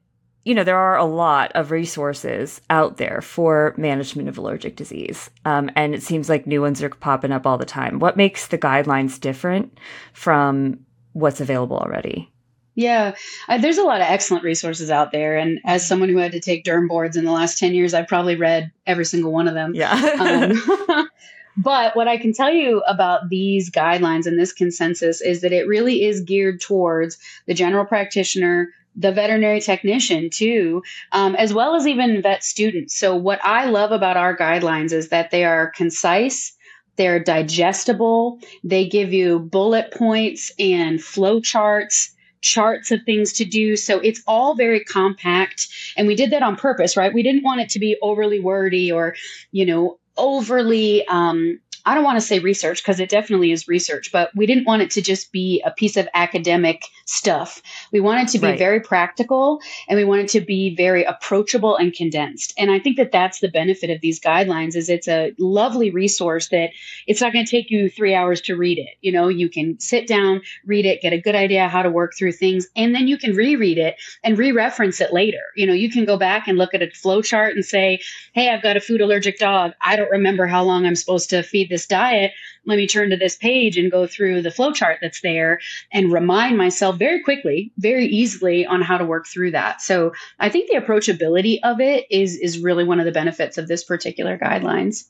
you 0.44 0.54
know, 0.54 0.64
there 0.64 0.78
are 0.78 0.96
a 0.96 1.04
lot 1.04 1.52
of 1.54 1.70
resources 1.70 2.60
out 2.70 2.96
there 2.96 3.20
for 3.20 3.74
management 3.76 4.28
of 4.28 4.38
allergic 4.38 4.76
disease. 4.76 5.28
Um, 5.44 5.70
and 5.76 5.94
it 5.94 6.02
seems 6.02 6.28
like 6.28 6.46
new 6.46 6.62
ones 6.62 6.82
are 6.82 6.88
popping 6.88 7.32
up 7.32 7.46
all 7.46 7.58
the 7.58 7.66
time. 7.66 7.98
What 7.98 8.16
makes 8.16 8.46
the 8.46 8.58
guidelines 8.58 9.20
different 9.20 9.78
from 10.14 10.80
what's 11.12 11.40
available 11.40 11.76
already? 11.76 12.30
Yeah, 12.78 13.16
uh, 13.48 13.58
there's 13.58 13.78
a 13.78 13.82
lot 13.82 14.00
of 14.00 14.06
excellent 14.06 14.44
resources 14.44 14.88
out 14.88 15.10
there. 15.10 15.36
And 15.36 15.58
as 15.64 15.86
someone 15.86 16.08
who 16.08 16.18
had 16.18 16.30
to 16.30 16.40
take 16.40 16.64
derm 16.64 16.86
boards 16.86 17.16
in 17.16 17.24
the 17.24 17.32
last 17.32 17.58
10 17.58 17.74
years, 17.74 17.92
I've 17.92 18.06
probably 18.06 18.36
read 18.36 18.70
every 18.86 19.04
single 19.04 19.32
one 19.32 19.48
of 19.48 19.54
them. 19.54 19.74
Yeah. 19.74 19.92
um, 20.20 21.08
but 21.56 21.96
what 21.96 22.06
I 22.06 22.18
can 22.18 22.32
tell 22.32 22.52
you 22.52 22.80
about 22.86 23.30
these 23.30 23.68
guidelines 23.68 24.26
and 24.26 24.38
this 24.38 24.52
consensus 24.52 25.20
is 25.20 25.40
that 25.40 25.52
it 25.52 25.66
really 25.66 26.04
is 26.04 26.20
geared 26.20 26.60
towards 26.60 27.18
the 27.46 27.54
general 27.54 27.84
practitioner, 27.84 28.68
the 28.98 29.12
veterinary 29.12 29.60
technician 29.60 30.28
too, 30.28 30.82
um, 31.12 31.34
as 31.36 31.54
well 31.54 31.76
as 31.76 31.86
even 31.86 32.20
vet 32.20 32.42
students. 32.42 32.96
So 32.96 33.14
what 33.14 33.42
I 33.44 33.66
love 33.66 33.92
about 33.92 34.16
our 34.16 34.36
guidelines 34.36 34.92
is 34.92 35.08
that 35.08 35.30
they 35.30 35.44
are 35.44 35.70
concise. 35.70 36.52
They're 36.96 37.22
digestible. 37.22 38.40
They 38.64 38.88
give 38.88 39.12
you 39.12 39.38
bullet 39.38 39.92
points 39.92 40.50
and 40.58 41.02
flow 41.02 41.40
charts 41.40 42.14
charts 42.40 42.92
of 42.92 43.00
things 43.04 43.32
to 43.32 43.44
do. 43.44 43.76
So 43.76 43.98
it's 43.98 44.22
all 44.26 44.54
very 44.54 44.84
compact. 44.84 45.66
And 45.96 46.06
we 46.06 46.14
did 46.14 46.30
that 46.30 46.42
on 46.42 46.54
purpose, 46.54 46.96
right? 46.96 47.12
We 47.12 47.24
didn't 47.24 47.42
want 47.42 47.60
it 47.60 47.68
to 47.70 47.80
be 47.80 47.96
overly 48.00 48.38
wordy 48.38 48.92
or, 48.92 49.16
you 49.50 49.66
know, 49.66 49.98
overly 50.16 51.06
um, 51.08 51.58
I 51.88 51.94
don't 51.94 52.04
want 52.04 52.20
to 52.20 52.26
say 52.26 52.38
research 52.38 52.82
because 52.82 53.00
it 53.00 53.08
definitely 53.08 53.50
is 53.50 53.66
research, 53.66 54.12
but 54.12 54.30
we 54.36 54.44
didn't 54.44 54.66
want 54.66 54.82
it 54.82 54.90
to 54.90 55.00
just 55.00 55.32
be 55.32 55.62
a 55.64 55.70
piece 55.70 55.96
of 55.96 56.06
academic 56.12 56.84
stuff. 57.06 57.62
We 57.92 58.00
wanted 58.00 58.24
it 58.24 58.32
to 58.32 58.38
be 58.38 58.48
right. 58.48 58.58
very 58.58 58.78
practical 58.78 59.62
and 59.88 59.96
we 59.96 60.04
wanted 60.04 60.26
it 60.26 60.32
to 60.32 60.42
be 60.42 60.76
very 60.76 61.02
approachable 61.04 61.76
and 61.76 61.94
condensed. 61.94 62.52
And 62.58 62.70
I 62.70 62.78
think 62.78 62.98
that 62.98 63.10
that's 63.10 63.40
the 63.40 63.48
benefit 63.48 63.88
of 63.88 64.02
these 64.02 64.20
guidelines 64.20 64.76
is 64.76 64.90
it's 64.90 65.08
a 65.08 65.32
lovely 65.38 65.90
resource 65.90 66.50
that 66.50 66.72
it's 67.06 67.22
not 67.22 67.32
going 67.32 67.46
to 67.46 67.50
take 67.50 67.70
you 67.70 67.88
3 67.88 68.14
hours 68.14 68.42
to 68.42 68.54
read 68.54 68.76
it. 68.76 68.98
You 69.00 69.10
know, 69.10 69.28
you 69.28 69.48
can 69.48 69.80
sit 69.80 70.06
down, 70.06 70.42
read 70.66 70.84
it, 70.84 71.00
get 71.00 71.14
a 71.14 71.20
good 71.20 71.34
idea 71.34 71.68
how 71.68 71.80
to 71.80 71.88
work 71.88 72.12
through 72.18 72.32
things, 72.32 72.66
and 72.76 72.94
then 72.94 73.08
you 73.08 73.16
can 73.16 73.34
reread 73.34 73.78
it 73.78 73.96
and 74.22 74.36
re-reference 74.36 75.00
it 75.00 75.14
later. 75.14 75.40
You 75.56 75.66
know, 75.66 75.72
you 75.72 75.90
can 75.90 76.04
go 76.04 76.18
back 76.18 76.46
and 76.48 76.58
look 76.58 76.74
at 76.74 76.82
a 76.82 76.90
flow 76.90 77.22
chart 77.22 77.54
and 77.54 77.64
say, 77.64 78.00
"Hey, 78.34 78.50
I've 78.50 78.62
got 78.62 78.76
a 78.76 78.80
food 78.82 79.00
allergic 79.00 79.38
dog. 79.38 79.72
I 79.80 79.96
don't 79.96 80.10
remember 80.10 80.46
how 80.46 80.62
long 80.62 80.84
I'm 80.84 80.94
supposed 80.94 81.30
to 81.30 81.42
feed 81.42 81.70
this 81.70 81.77
this 81.78 81.86
diet, 81.86 82.32
let 82.66 82.76
me 82.76 82.88
turn 82.88 83.10
to 83.10 83.16
this 83.16 83.36
page 83.36 83.78
and 83.78 83.90
go 83.90 84.06
through 84.06 84.42
the 84.42 84.48
flowchart 84.48 84.96
that's 85.00 85.20
there 85.20 85.60
and 85.92 86.12
remind 86.12 86.58
myself 86.58 86.96
very 86.96 87.22
quickly, 87.22 87.72
very 87.78 88.06
easily 88.06 88.66
on 88.66 88.82
how 88.82 88.98
to 88.98 89.04
work 89.04 89.28
through 89.28 89.52
that. 89.52 89.80
So 89.80 90.12
I 90.40 90.48
think 90.48 90.68
the 90.68 90.80
approachability 90.80 91.60
of 91.62 91.80
it 91.80 92.06
is 92.10 92.36
is 92.36 92.58
really 92.58 92.82
one 92.82 92.98
of 92.98 93.06
the 93.06 93.12
benefits 93.12 93.58
of 93.58 93.68
this 93.68 93.84
particular 93.84 94.36
guidelines 94.36 95.04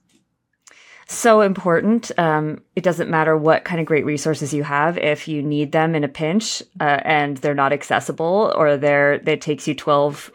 so 1.11 1.41
important. 1.41 2.11
Um, 2.19 2.61
it 2.77 2.83
doesn't 2.83 3.09
matter 3.09 3.35
what 3.35 3.65
kind 3.65 3.81
of 3.81 3.87
great 3.87 4.05
resources 4.05 4.53
you 4.53 4.63
have. 4.63 4.99
If 4.99 5.27
you 5.27 5.43
need 5.43 5.73
them 5.73 5.95
in 5.95 6.05
a 6.05 6.09
pinch 6.09 6.63
uh, 6.79 7.01
and 7.03 7.39
they're 7.39 7.55
not 7.55 7.73
accessible 7.73 8.53
or 8.55 8.77
they're, 8.77 9.15
it 9.15 9.41
takes 9.41 9.67
you 9.67 9.75
12 9.75 10.31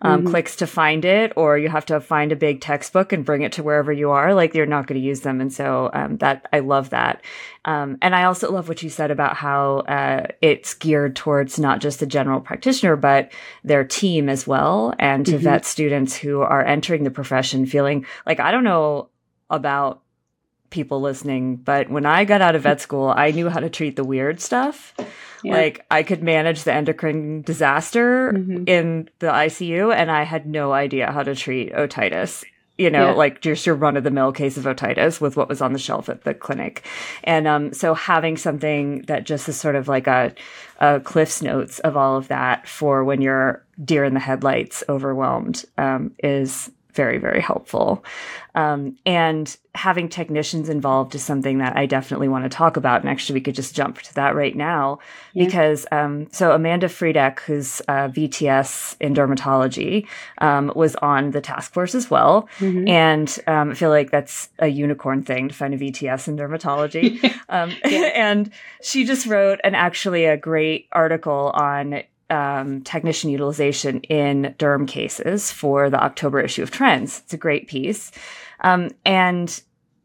um, 0.00 0.20
mm-hmm. 0.20 0.30
clicks 0.30 0.56
to 0.56 0.66
find 0.66 1.04
it, 1.04 1.32
or 1.36 1.58
you 1.58 1.68
have 1.68 1.86
to 1.86 2.00
find 2.00 2.30
a 2.30 2.36
big 2.36 2.60
textbook 2.60 3.12
and 3.12 3.24
bring 3.24 3.42
it 3.42 3.52
to 3.52 3.62
wherever 3.62 3.92
you 3.92 4.10
are. 4.10 4.34
Like 4.34 4.54
you're 4.54 4.66
not 4.66 4.86
going 4.86 5.00
to 5.00 5.06
use 5.06 5.20
them, 5.20 5.40
and 5.40 5.52
so 5.52 5.90
um, 5.92 6.18
that 6.18 6.46
I 6.52 6.60
love 6.60 6.90
that. 6.90 7.22
Um, 7.64 7.98
and 8.00 8.14
I 8.14 8.24
also 8.24 8.50
love 8.50 8.68
what 8.68 8.82
you 8.82 8.90
said 8.90 9.10
about 9.10 9.36
how 9.36 9.78
uh, 9.80 10.26
it's 10.40 10.74
geared 10.74 11.16
towards 11.16 11.58
not 11.58 11.80
just 11.80 12.00
the 12.00 12.06
general 12.06 12.40
practitioner, 12.40 12.96
but 12.96 13.32
their 13.64 13.84
team 13.84 14.28
as 14.28 14.46
well, 14.46 14.94
and 14.98 15.26
to 15.26 15.32
mm-hmm. 15.32 15.44
vet 15.44 15.64
students 15.64 16.16
who 16.16 16.40
are 16.40 16.64
entering 16.64 17.04
the 17.04 17.10
profession 17.10 17.66
feeling 17.66 18.06
like 18.26 18.40
I 18.40 18.52
don't 18.52 18.64
know 18.64 19.08
about 19.50 20.02
people 20.70 21.00
listening, 21.00 21.56
but 21.56 21.90
when 21.90 22.06
I 22.06 22.24
got 22.24 22.42
out 22.42 22.54
of 22.54 22.62
vet 22.62 22.80
school, 22.80 23.12
I 23.14 23.30
knew 23.30 23.48
how 23.48 23.60
to 23.60 23.70
treat 23.70 23.96
the 23.96 24.04
weird 24.04 24.40
stuff. 24.40 24.94
Yeah. 25.42 25.54
Like 25.54 25.86
I 25.90 26.02
could 26.02 26.22
manage 26.22 26.64
the 26.64 26.72
endocrine 26.72 27.42
disaster 27.42 28.32
mm-hmm. 28.32 28.64
in 28.66 29.08
the 29.20 29.28
ICU, 29.28 29.94
and 29.94 30.10
I 30.10 30.24
had 30.24 30.46
no 30.46 30.72
idea 30.72 31.12
how 31.12 31.22
to 31.22 31.34
treat 31.34 31.72
otitis. 31.72 32.44
You 32.76 32.90
know, 32.90 33.08
yeah. 33.08 33.14
like 33.14 33.40
just 33.40 33.66
your 33.66 33.74
run 33.74 33.96
of 33.96 34.04
the 34.04 34.10
mill 34.12 34.30
case 34.30 34.56
of 34.56 34.62
otitis 34.62 35.20
with 35.20 35.36
what 35.36 35.48
was 35.48 35.60
on 35.60 35.72
the 35.72 35.80
shelf 35.80 36.08
at 36.08 36.22
the 36.22 36.32
clinic. 36.32 36.84
And 37.24 37.48
um, 37.48 37.72
so 37.72 37.92
having 37.92 38.36
something 38.36 39.02
that 39.02 39.24
just 39.24 39.48
is 39.48 39.58
sort 39.58 39.74
of 39.74 39.88
like 39.88 40.06
a, 40.06 40.32
a 40.78 41.00
Cliff's 41.00 41.42
Notes 41.42 41.80
of 41.80 41.96
all 41.96 42.16
of 42.16 42.28
that 42.28 42.68
for 42.68 43.02
when 43.02 43.20
you're 43.20 43.64
deer 43.84 44.04
in 44.04 44.14
the 44.14 44.20
headlights, 44.20 44.84
overwhelmed, 44.88 45.64
um, 45.76 46.12
is 46.22 46.70
very, 46.98 47.18
very 47.18 47.40
helpful. 47.40 48.04
Um, 48.56 48.96
and 49.06 49.56
having 49.72 50.08
technicians 50.08 50.68
involved 50.68 51.14
is 51.14 51.22
something 51.22 51.58
that 51.58 51.76
I 51.76 51.86
definitely 51.86 52.26
want 52.26 52.42
to 52.42 52.48
talk 52.48 52.76
about. 52.76 53.00
And 53.00 53.08
actually, 53.08 53.34
we 53.34 53.42
could 53.42 53.54
just 53.54 53.72
jump 53.72 54.02
to 54.02 54.14
that 54.14 54.34
right 54.34 54.56
now 54.56 54.98
yeah. 55.32 55.44
because 55.44 55.86
um, 55.92 56.26
so 56.32 56.50
Amanda 56.50 56.88
Friedeck, 56.88 57.38
who's 57.38 57.80
uh, 57.86 58.08
VTS 58.08 58.96
in 58.98 59.14
dermatology, 59.14 60.08
um, 60.38 60.72
was 60.74 60.96
on 60.96 61.30
the 61.30 61.40
task 61.40 61.72
force 61.72 61.94
as 61.94 62.10
well. 62.10 62.48
Mm-hmm. 62.58 62.88
And 62.88 63.38
um, 63.46 63.70
I 63.70 63.74
feel 63.74 63.90
like 63.90 64.10
that's 64.10 64.48
a 64.58 64.66
unicorn 64.66 65.22
thing 65.22 65.46
to 65.46 65.54
find 65.54 65.72
a 65.72 65.78
VTS 65.78 66.26
in 66.26 66.36
dermatology. 66.36 67.32
Um, 67.50 67.72
yeah. 67.86 68.00
and 68.14 68.50
she 68.82 69.04
just 69.04 69.26
wrote 69.26 69.58
an 69.64 69.74
actually 69.74 70.26
a 70.26 70.36
great 70.36 70.86
article 70.92 71.50
on 71.54 72.02
um, 72.30 72.82
technician 72.82 73.30
utilization 73.30 74.00
in 74.02 74.54
derm 74.58 74.86
cases 74.86 75.50
for 75.50 75.90
the 75.90 76.02
October 76.02 76.40
issue 76.40 76.62
of 76.62 76.70
Trends. 76.70 77.20
It's 77.20 77.34
a 77.34 77.38
great 77.38 77.68
piece. 77.68 78.12
Um, 78.60 78.90
and 79.04 79.60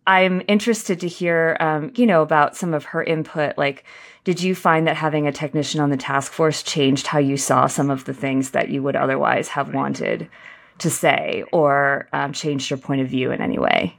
I'm 0.06 0.42
interested 0.48 1.00
to 1.02 1.08
hear, 1.08 1.58
um, 1.60 1.92
you 1.96 2.06
know, 2.06 2.22
about 2.22 2.56
some 2.56 2.74
of 2.74 2.86
her 2.86 3.04
input. 3.04 3.58
Like, 3.58 3.86
did 4.24 4.42
you 4.42 4.56
find 4.56 4.88
that 4.88 4.98
having 4.98 5.28
a 5.28 5.32
technician 5.32 5.80
on 5.80 5.90
the 5.90 5.98
task 5.98 6.32
force 6.32 6.64
changed 6.64 7.08
how 7.08 7.20
you 7.20 7.38
saw 7.38 7.68
some 7.68 7.90
of 7.90 8.06
the 8.06 8.14
things 8.14 8.52
that 8.52 8.70
you 8.70 8.84
would 8.84 8.96
otherwise 8.96 9.48
have 9.50 9.74
wanted 9.74 10.30
to 10.80 10.90
say 10.90 11.44
or 11.52 12.08
um, 12.14 12.34
changed 12.34 12.70
your 12.70 12.78
point 12.78 13.02
of 13.02 13.08
view 13.08 13.32
in 13.32 13.42
any 13.42 13.58
way? 13.58 13.98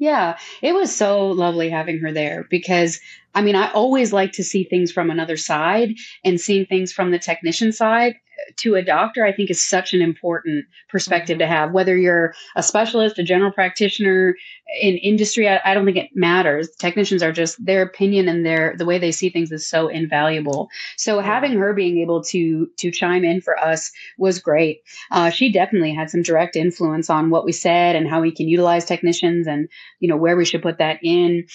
Yeah, 0.00 0.38
it 0.62 0.74
was 0.74 0.94
so 0.94 1.28
lovely 1.28 1.68
having 1.70 1.98
her 2.00 2.10
there 2.10 2.46
because 2.50 3.00
I 3.34 3.42
mean, 3.42 3.54
I 3.54 3.70
always 3.70 4.12
like 4.12 4.32
to 4.32 4.42
see 4.44 4.64
things 4.64 4.90
from 4.90 5.10
another 5.10 5.36
side 5.36 5.94
and 6.24 6.40
seeing 6.40 6.66
things 6.66 6.92
from 6.92 7.12
the 7.12 7.18
technician 7.20 7.70
side 7.70 8.16
to 8.56 8.74
a 8.74 8.82
doctor, 8.82 9.24
I 9.24 9.32
think 9.32 9.50
is 9.50 9.64
such 9.64 9.92
an 9.92 10.02
important 10.02 10.66
perspective 10.88 11.38
to 11.38 11.46
have. 11.46 11.72
Whether 11.72 11.96
you're 11.96 12.34
a 12.56 12.62
specialist, 12.62 13.18
a 13.18 13.22
general 13.22 13.52
practitioner 13.52 14.36
in 14.80 14.96
industry, 14.98 15.48
I, 15.48 15.60
I, 15.64 15.74
don't 15.74 15.84
think 15.84 15.96
it 15.96 16.10
matters. 16.14 16.68
Technicians 16.78 17.22
are 17.22 17.32
just 17.32 17.64
their 17.64 17.82
opinion 17.82 18.28
and 18.28 18.44
their 18.44 18.74
the 18.76 18.84
way 18.84 18.98
they 18.98 19.12
see 19.12 19.30
things 19.30 19.50
is 19.50 19.68
so 19.68 19.88
invaluable. 19.88 20.68
So 20.96 21.20
having 21.20 21.52
her 21.58 21.72
being 21.72 21.98
able 21.98 22.22
to 22.24 22.68
to 22.78 22.90
chime 22.90 23.24
in 23.24 23.40
for 23.40 23.58
us 23.58 23.90
was 24.18 24.38
great. 24.38 24.80
Uh, 25.10 25.30
she 25.30 25.50
definitely 25.50 25.94
had 25.94 26.10
some 26.10 26.22
direct 26.22 26.56
influence 26.56 27.10
on 27.10 27.30
what 27.30 27.44
we 27.44 27.52
said 27.52 27.96
and 27.96 28.08
how 28.08 28.20
we 28.20 28.32
can 28.32 28.48
utilize 28.48 28.84
technicians 28.84 29.46
and 29.46 29.68
you 29.98 30.08
know 30.08 30.16
where 30.16 30.36
we 30.36 30.44
should 30.44 30.62
put 30.62 30.78
that 30.78 30.98
in. 31.02 31.46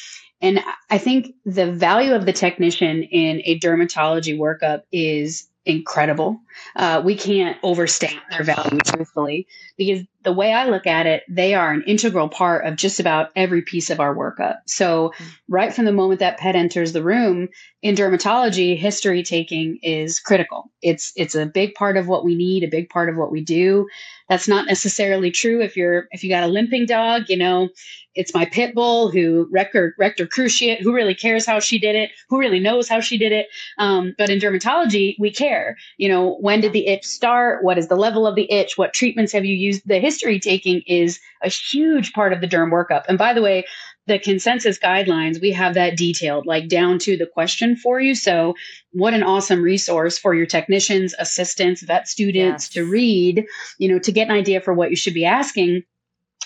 And 0.42 0.60
I 0.89 0.98
think 0.98 1.34
the 1.46 1.72
value 1.72 2.13
of 2.13 2.25
the 2.25 2.34
technician 2.34 3.04
in 3.04 3.42
a 3.46 3.58
dermatology 3.60 4.38
workup 4.38 4.82
is 4.92 5.48
incredible. 5.65 6.39
Uh, 6.75 7.01
we 7.03 7.15
can't 7.15 7.57
overstate 7.63 8.19
their 8.29 8.43
value, 8.43 8.79
truthfully, 8.79 9.48
because 9.77 10.03
the 10.25 10.34
way 10.34 10.51
I 10.51 10.65
look 10.67 10.86
at 10.86 11.05
it, 11.05 11.24
they 11.29 11.53
are 11.53 11.72
an 11.72 11.84
integral 11.88 12.27
part 12.27 12.65
of 12.65 12.75
just 12.75 13.00
about 13.00 13.29
every 13.36 13.62
piece 13.62 13.89
of 13.89 14.01
our 14.01 14.13
workup. 14.13 14.58
So, 14.67 15.13
right 15.48 15.74
from 15.74 15.86
the 15.86 15.94
moment 15.94 16.20
that 16.20 16.38
pet 16.38 16.55
enters 16.55 16.91
the 16.91 17.03
room 17.03 17.48
in 17.82 17.96
dermatology, 17.96 18.77
history 18.77 19.24
taking 19.24 19.77
is 19.82 20.20
critical. 20.20 20.72
It's 20.82 21.13
it's 21.15 21.36
a 21.36 21.46
big 21.46 21.75
part 21.75 21.96
of 21.96 22.08
what 22.08 22.25
we 22.25 22.36
need, 22.36 22.63
a 22.63 22.67
big 22.67 22.89
part 22.89 23.10
of 23.10 23.15
what 23.15 23.32
we 23.32 23.44
do. 23.44 23.88
That's 24.27 24.48
not 24.48 24.65
necessarily 24.65 25.29
true 25.32 25.62
if 25.62 25.77
you're 25.77 26.08
if 26.12 26.24
you 26.24 26.29
got 26.29 26.44
a 26.44 26.48
limping 26.48 26.88
dog. 26.88 27.29
You 27.29 27.38
know, 27.38 27.70
it's 28.15 28.34
my 28.34 28.46
pit 28.46 28.74
bull 28.74 29.12
who 29.12 29.48
wrecked 29.51 29.74
her 29.74 29.94
cruciate. 30.00 30.82
Who 30.82 30.94
really 30.94 31.13
cares 31.13 31.46
how 31.46 31.60
she 31.60 31.77
did 31.77 31.96
it? 31.96 32.10
Who 32.29 32.39
really 32.39 32.60
knows 32.60 32.89
how 32.89 33.01
she 33.01 33.17
did 33.17 33.32
it? 33.32 33.48
Um, 33.77 34.15
but 34.17 34.29
in 34.29 34.39
dermatology, 34.39 35.15
we 35.20 35.32
care. 35.32 35.77
You 35.98 36.10
know, 36.10 36.38
when 36.39 36.62
did 36.62 36.74
the 36.74 36.88
itch 36.88 37.05
start? 37.05 37.63
What 37.63 37.77
is 37.77 37.88
the 37.88 37.96
level 37.96 38.25
of 38.25 38.36
the 38.36 38.51
itch? 38.51 38.77
What 38.77 38.94
treatments 38.94 39.34
have 39.34 39.46
you 39.46 39.55
used? 39.55 39.84
The 39.86 40.00
history 40.00 40.14
taking 40.17 40.81
is 40.88 41.19
a 41.41 41.50
huge 41.50 42.13
part 42.13 42.34
of 42.34 42.41
the 42.41 42.48
derm 42.48 42.72
workup. 42.72 43.03
And 43.07 43.17
by 43.17 43.34
the 43.34 43.41
way, 43.41 43.65
the 44.07 44.19
consensus 44.19 44.77
guidelines, 44.77 45.41
we 45.41 45.51
have 45.51 45.74
that 45.74 45.98
detailed, 45.98 46.45
like 46.45 46.67
down 46.67 47.00
to 47.00 47.17
the 47.17 47.25
question 47.25 47.75
for 47.75 48.00
you. 48.00 48.13
So, 48.13 48.55
what 48.91 49.13
an 49.13 49.24
awesome 49.24 49.63
resource 49.63 50.17
for 50.17 50.36
your 50.36 50.45
technicians, 50.45 51.15
assistants, 51.17 51.81
vet 51.81 52.07
students 52.07 52.65
yes. 52.65 52.69
to 52.69 52.89
read, 52.89 53.45
you 53.79 53.89
know, 53.89 54.00
to 54.00 54.12
get 54.12 54.29
an 54.29 54.36
idea 54.36 54.62
for 54.62 54.74
what 54.74 54.91
you 54.91 54.95
should 54.95 55.15
be 55.15 55.25
asking. 55.25 55.84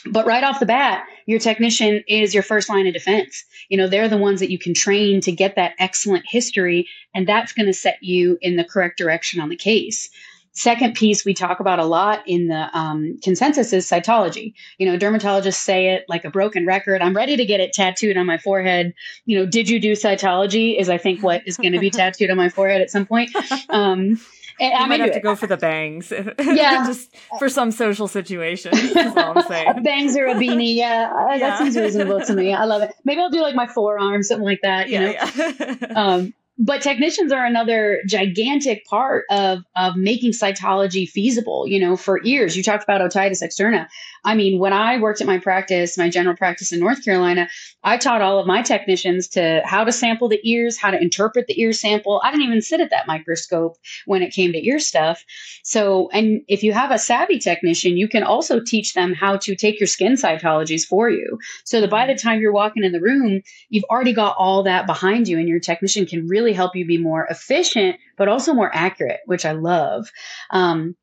But 0.06 0.26
right 0.26 0.44
off 0.44 0.62
the 0.62 0.66
bat, 0.66 1.06
your 1.26 1.40
technician 1.40 2.04
is 2.08 2.34
your 2.34 2.44
first 2.44 2.70
line 2.70 2.88
of 2.88 2.94
defense. 2.94 3.44
You 3.68 3.78
know, 3.78 3.88
they're 3.88 4.08
the 4.08 4.18
ones 4.18 4.40
that 4.40 4.50
you 4.50 4.58
can 4.58 4.74
train 4.74 5.20
to 5.22 5.32
get 5.32 5.56
that 5.56 5.74
excellent 5.78 6.26
history, 6.28 6.88
and 7.14 7.28
that's 7.28 7.52
going 7.52 7.66
to 7.66 7.74
set 7.74 7.98
you 8.02 8.38
in 8.42 8.56
the 8.56 8.64
correct 8.64 8.98
direction 8.98 9.42
on 9.42 9.50
the 9.50 9.58
case. 9.58 10.10
Second 10.52 10.96
piece 10.96 11.24
we 11.24 11.34
talk 11.34 11.60
about 11.60 11.80
a 11.80 11.86
lot 11.86 12.22
in 12.28 12.48
the 12.48 12.68
um, 12.78 13.18
consensus 13.24 13.72
is 13.72 13.88
cytology. 13.88 14.54
You 14.78 14.86
know, 14.88 14.98
dermatologists 14.98 15.54
say 15.56 15.94
it 15.94 16.06
like 16.10 16.26
a 16.26 16.30
broken 16.30 16.66
record. 16.66 17.02
I'm 17.02 17.16
ready 17.16 17.38
to 17.38 17.46
get 17.46 17.60
it 17.60 17.72
tattooed 17.74 18.18
on 18.18 18.26
my 18.26 18.38
forehead. 18.38 18.94
You 19.26 19.40
know, 19.40 19.46
did 19.46 19.70
you 19.70 19.80
do 19.80 19.94
cytology? 19.94 20.78
Is 20.80 20.90
I 20.90 20.98
think 20.98 21.24
what 21.24 21.42
is 21.48 21.58
going 21.58 21.74
to 21.74 21.80
be 21.80 21.90
tattooed 22.00 22.30
on 22.30 22.38
my 22.38 22.50
forehead 22.50 22.82
at 22.82 22.90
some 22.90 23.06
point. 23.06 23.30
Um, 23.70 24.20
And 24.62 24.74
I 24.74 24.88
might 24.88 25.00
have 25.00 25.14
to 25.14 25.22
go 25.22 25.36
for 25.38 25.48
the 25.48 25.56
bangs. 25.56 26.12
Yeah, 26.40 26.86
just 26.86 27.16
for 27.38 27.48
some 27.48 27.72
social 27.72 28.10
situation. 28.10 28.72
That's 28.94 29.16
all 29.16 29.38
I'm 29.38 29.44
saying. 29.48 29.84
bangs 29.84 30.18
or 30.18 30.26
a 30.26 30.34
beanie. 30.34 30.76
Yeah, 30.76 31.10
yeah, 31.30 31.38
that 31.38 31.60
seems 31.60 31.78
reasonable 31.78 32.20
to 32.26 32.34
me. 32.34 32.54
I 32.54 32.66
love 32.66 32.82
it. 32.82 32.94
Maybe 33.06 33.22
I'll 33.22 33.30
do 33.30 33.42
like 33.42 33.56
my 33.56 33.68
forearm, 33.68 34.24
something 34.24 34.44
like 34.44 34.60
that. 34.64 34.90
You 34.90 35.00
yeah, 35.00 35.32
know. 35.38 35.56
Yeah. 35.60 35.86
um, 35.96 36.34
but 36.60 36.82
technicians 36.82 37.32
are 37.32 37.46
another 37.46 38.02
gigantic 38.06 38.86
part 38.86 39.26
of 39.32 39.60
of 39.76 39.96
making 39.96 40.32
cytology 40.32 41.08
feasible 41.08 41.66
you 41.66 41.80
know 41.80 41.96
for 41.96 42.20
ears. 42.24 42.56
You 42.58 42.64
talked 42.64 42.84
about 42.84 43.02
otitis 43.02 43.42
externa 43.42 43.88
i 44.26 44.36
mean 44.36 44.60
when 44.60 44.74
i 44.74 45.00
worked 45.00 45.22
at 45.22 45.28
my 45.28 45.38
practice 45.38 45.98
my 45.98 46.10
general 46.10 46.36
practice 46.36 46.74
in 46.74 46.80
north 46.80 47.04
carolina 47.04 47.48
i 47.84 47.98
taught 47.98 48.22
all 48.22 48.40
of 48.40 48.48
my 48.48 48.62
technicians 48.62 49.28
to 49.28 49.62
how 49.64 49.84
to 49.84 49.92
sample 49.92 50.28
the 50.28 50.40
ears 50.44 50.78
how 50.78 50.92
to 50.92 51.02
interpret 51.02 51.48
the 51.48 51.62
ear 51.62 51.72
sample. 51.72 52.22
I 52.24 52.32
didn't 52.32 52.46
even 52.46 52.62
sit 52.62 52.82
at 52.82 52.90
that 52.90 53.08
microscope 53.08 53.78
when 54.06 54.22
it 54.22 54.34
came 54.34 54.52
to 54.52 54.66
ear 54.66 54.80
stuff. 54.80 55.24
So 55.64 56.10
and 56.12 56.42
if 56.48 56.64
you 56.64 56.74
have 56.74 56.92
a 56.92 56.98
savvy 56.98 57.40
technician 57.40 57.98
you 57.98 58.08
can 58.08 58.24
also 58.24 58.60
teach 58.60 58.94
them 58.94 59.14
how 59.14 59.38
to 59.38 59.56
take 59.56 59.80
your 59.80 59.88
skin 59.88 60.14
cytologies 60.14 60.86
for 60.86 61.10
you. 61.10 61.38
So 61.64 61.82
that 61.82 61.90
by 61.90 62.08
the 62.08 62.16
time 62.16 62.40
you're 62.40 62.52
walking 62.52 62.84
in 62.84 62.92
the 62.92 63.02
room 63.02 63.42
you've 63.70 63.86
already 63.86 64.14
got 64.14 64.36
all 64.38 64.64
that 64.64 64.88
behind 64.88 65.28
you 65.28 65.38
and 65.38 65.48
your 65.48 65.60
technician 65.60 66.06
can 66.06 66.28
really 66.28 66.40
really 66.40 66.54
help 66.56 66.76
you 66.76 66.86
be 66.86 66.98
more 66.98 67.26
efficient, 67.30 67.98
but 68.18 68.28
also 68.28 68.54
more 68.54 68.72
accurate, 68.74 69.20
which 69.26 69.46
I 69.46 69.52
love. 69.52 70.10
Um, 70.52 70.96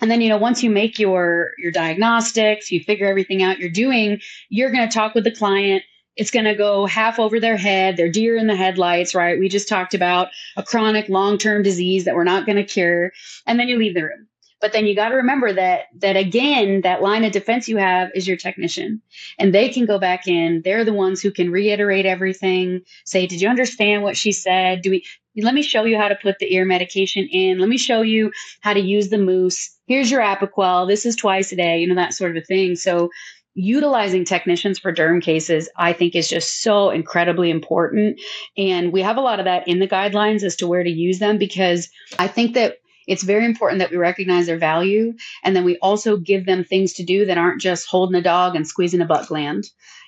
and 0.00 0.10
then 0.10 0.20
you 0.20 0.28
know 0.28 0.36
once 0.36 0.62
you 0.62 0.70
make 0.70 0.98
your 0.98 1.52
your 1.58 1.72
diagnostics 1.72 2.70
you 2.70 2.80
figure 2.80 3.06
everything 3.06 3.42
out 3.42 3.58
you're 3.58 3.70
doing 3.70 4.20
you're 4.48 4.70
going 4.70 4.88
to 4.88 4.94
talk 4.94 5.14
with 5.14 5.24
the 5.24 5.30
client 5.30 5.82
it's 6.16 6.30
going 6.30 6.44
to 6.44 6.54
go 6.54 6.86
half 6.86 7.18
over 7.18 7.40
their 7.40 7.56
head 7.56 7.96
they're 7.96 8.10
deer 8.10 8.36
in 8.36 8.46
the 8.46 8.56
headlights 8.56 9.14
right 9.14 9.38
we 9.38 9.48
just 9.48 9.68
talked 9.68 9.94
about 9.94 10.28
a 10.56 10.62
chronic 10.62 11.08
long-term 11.08 11.62
disease 11.62 12.04
that 12.04 12.14
we're 12.14 12.24
not 12.24 12.46
going 12.46 12.56
to 12.56 12.64
cure 12.64 13.12
and 13.46 13.58
then 13.58 13.68
you 13.68 13.78
leave 13.78 13.94
the 13.94 14.02
room 14.02 14.26
but 14.64 14.72
then 14.72 14.86
you 14.86 14.94
got 14.94 15.10
to 15.10 15.16
remember 15.16 15.52
that 15.52 15.88
that 15.98 16.16
again, 16.16 16.80
that 16.84 17.02
line 17.02 17.22
of 17.22 17.32
defense 17.32 17.68
you 17.68 17.76
have 17.76 18.10
is 18.14 18.26
your 18.26 18.38
technician, 18.38 19.02
and 19.38 19.54
they 19.54 19.68
can 19.68 19.84
go 19.84 19.98
back 19.98 20.26
in. 20.26 20.62
They're 20.64 20.86
the 20.86 20.94
ones 20.94 21.20
who 21.20 21.30
can 21.30 21.52
reiterate 21.52 22.06
everything. 22.06 22.80
Say, 23.04 23.26
did 23.26 23.42
you 23.42 23.48
understand 23.50 24.02
what 24.02 24.16
she 24.16 24.32
said? 24.32 24.80
Do 24.80 24.88
we? 24.88 25.04
Let 25.36 25.54
me 25.54 25.62
show 25.62 25.84
you 25.84 25.98
how 25.98 26.08
to 26.08 26.14
put 26.14 26.38
the 26.38 26.52
ear 26.54 26.64
medication 26.64 27.28
in. 27.30 27.58
Let 27.58 27.68
me 27.68 27.78
show 27.78 28.02
you 28.02 28.30
how 28.60 28.72
to 28.72 28.80
use 28.80 29.08
the 29.08 29.18
mousse. 29.18 29.70
Here's 29.86 30.10
your 30.10 30.20
Apoquel. 30.20 30.88
This 30.88 31.04
is 31.04 31.16
twice 31.16 31.50
a 31.52 31.56
day. 31.56 31.78
You 31.78 31.88
know 31.88 31.96
that 31.96 32.14
sort 32.14 32.36
of 32.36 32.42
a 32.42 32.46
thing. 32.46 32.76
So 32.76 33.10
utilizing 33.54 34.24
technicians 34.24 34.78
for 34.78 34.92
derm 34.92 35.22
cases, 35.22 35.68
I 35.76 35.92
think 35.92 36.14
is 36.14 36.28
just 36.28 36.62
so 36.62 36.90
incredibly 36.90 37.50
important. 37.50 38.20
And 38.56 38.92
we 38.92 39.02
have 39.02 39.16
a 39.16 39.20
lot 39.20 39.38
of 39.38 39.44
that 39.44 39.66
in 39.68 39.78
the 39.78 39.88
guidelines 39.88 40.42
as 40.42 40.56
to 40.56 40.66
where 40.66 40.82
to 40.82 40.90
use 40.90 41.18
them 41.18 41.38
because 41.38 41.88
I 42.18 42.26
think 42.26 42.54
that 42.54 42.76
it's 43.06 43.22
very 43.22 43.44
important 43.44 43.80
that 43.80 43.90
we 43.90 43.96
recognize 43.96 44.46
their 44.46 44.58
value 44.58 45.12
and 45.42 45.54
then 45.54 45.64
we 45.64 45.76
also 45.78 46.16
give 46.16 46.46
them 46.46 46.64
things 46.64 46.94
to 46.94 47.04
do 47.04 47.26
that 47.26 47.38
aren't 47.38 47.60
just 47.60 47.86
holding 47.86 48.16
a 48.16 48.22
dog 48.22 48.56
and 48.56 48.66
squeezing 48.66 49.00
a 49.00 49.06
butt 49.06 49.28
gland. 49.28 49.64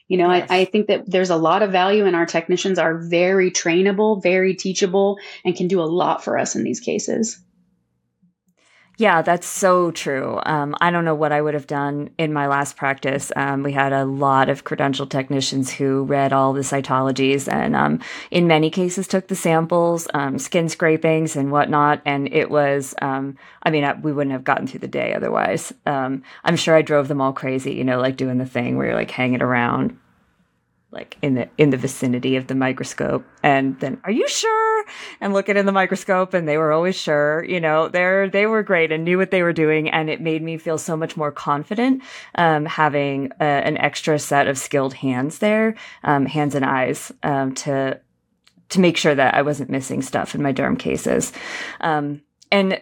You 0.09 0.19
know, 0.19 0.33
yes. 0.33 0.51
I, 0.51 0.59
I 0.59 0.65
think 0.67 0.87
that 0.87 1.11
there's 1.11 1.31
a 1.31 1.37
lot 1.37 1.63
of 1.63 1.73
value 1.73 2.07
and 2.07 2.15
our 2.15 2.27
technicians 2.27 2.79
are 2.79 2.99
very 2.99 3.51
trainable, 3.51 4.23
very 4.23 4.55
teachable, 4.55 5.19
and 5.45 5.57
can 5.57 5.69
do 5.69 5.81
a 5.81 5.85
lot 5.85 6.23
for 6.23 6.39
us 6.39 6.55
in 6.55 6.63
these 6.63 6.81
cases. 6.81 7.41
Yeah, 8.99 9.21
that's 9.21 9.47
so 9.47 9.91
true. 9.91 10.41
Um, 10.47 10.75
I 10.81 10.91
don't 10.91 11.05
know 11.05 11.15
what 11.15 11.31
I 11.31 11.43
would 11.43 11.53
have 11.53 11.67
done 11.67 12.09
in 12.17 12.33
my 12.33 12.47
last 12.47 12.77
practice. 12.79 13.31
Um, 13.37 13.63
we 13.63 13.73
had 13.73 13.93
a 13.93 14.07
lot 14.07 14.49
of 14.49 14.65
credential 14.65 15.07
technicians 15.07 15.71
who 15.71 16.05
read 16.05 16.33
all 16.33 16.55
the 16.55 16.63
cytologies 16.63 17.47
and, 17.53 17.77
um, 17.77 18.01
in 18.31 18.47
many 18.47 18.71
cases, 18.71 19.07
took 19.07 19.29
the 19.29 19.37
samples, 19.37 20.09
um, 20.15 20.39
skin 20.39 20.71
scrapings 20.71 21.37
and 21.37 21.53
whatnot. 21.53 22.01
And 22.07 22.33
it 22.33 22.51
was, 22.51 22.95
um, 23.03 23.37
I 23.63 23.71
mean, 23.71 23.85
we 24.01 24.15
wouldn't 24.15 24.33
have 24.33 24.45
gotten 24.45 24.67
through 24.67 24.81
the 24.81 24.89
day 24.89 25.13
otherwise. 25.13 25.75
Um, 25.85 26.23
I'm 26.45 26.57
sure 26.57 26.75
I 26.75 26.81
drove 26.81 27.09
them 27.09 27.21
all 27.21 27.35
crazy, 27.35 27.75
you 27.75 27.85
know, 27.85 28.01
like 28.01 28.17
doing 28.17 28.39
the 28.39 28.47
thing 28.47 28.79
where 28.79 28.87
you're 28.87 28.97
like 28.97 29.11
hanging 29.11 29.43
around 29.43 29.99
like 30.91 31.19
in 31.21 31.35
the 31.35 31.49
in 31.59 31.71
the 31.71 31.77
vicinity 31.77 32.37
of 32.37 32.47
the 32.47 32.55
microscope 32.55 33.25
and 33.43 33.79
then 33.81 34.01
are 34.05 34.11
you 34.11 34.27
sure 34.29 34.66
and 35.21 35.33
looking 35.33 35.57
in 35.57 35.67
the 35.67 35.73
microscope 35.73 36.35
and 36.35 36.47
they 36.47 36.59
were 36.59 36.73
always 36.73 36.97
sure 36.97 37.45
you 37.45 37.61
know 37.61 37.89
they're 37.89 38.29
they 38.29 38.47
were 38.47 38.63
great 38.63 38.93
and 38.93 39.05
knew 39.05 39.19
what 39.19 39.31
they 39.31 39.43
were 39.43 39.53
doing 39.53 39.89
and 39.91 40.11
it 40.11 40.21
made 40.21 40.43
me 40.43 40.57
feel 40.57 40.79
so 40.79 40.97
much 40.97 41.17
more 41.17 41.33
confident 41.33 42.03
um, 42.37 42.65
having 42.65 43.31
a, 43.41 43.45
an 43.45 43.77
extra 43.79 44.19
set 44.19 44.49
of 44.49 44.59
skilled 44.59 44.95
hands 44.95 45.39
there 45.39 45.75
um, 46.05 46.27
hands 46.27 46.55
and 46.55 46.65
eyes 46.65 47.13
um, 47.23 47.55
to 47.55 48.01
to 48.69 48.81
make 48.81 48.97
sure 48.97 49.15
that 49.15 49.35
I 49.35 49.43
wasn't 49.43 49.71
missing 49.71 50.03
stuff 50.03 50.35
in 50.35 50.43
my 50.43 50.53
derm 50.53 50.79
cases. 50.79 51.33
Um, 51.81 52.23
and 52.51 52.81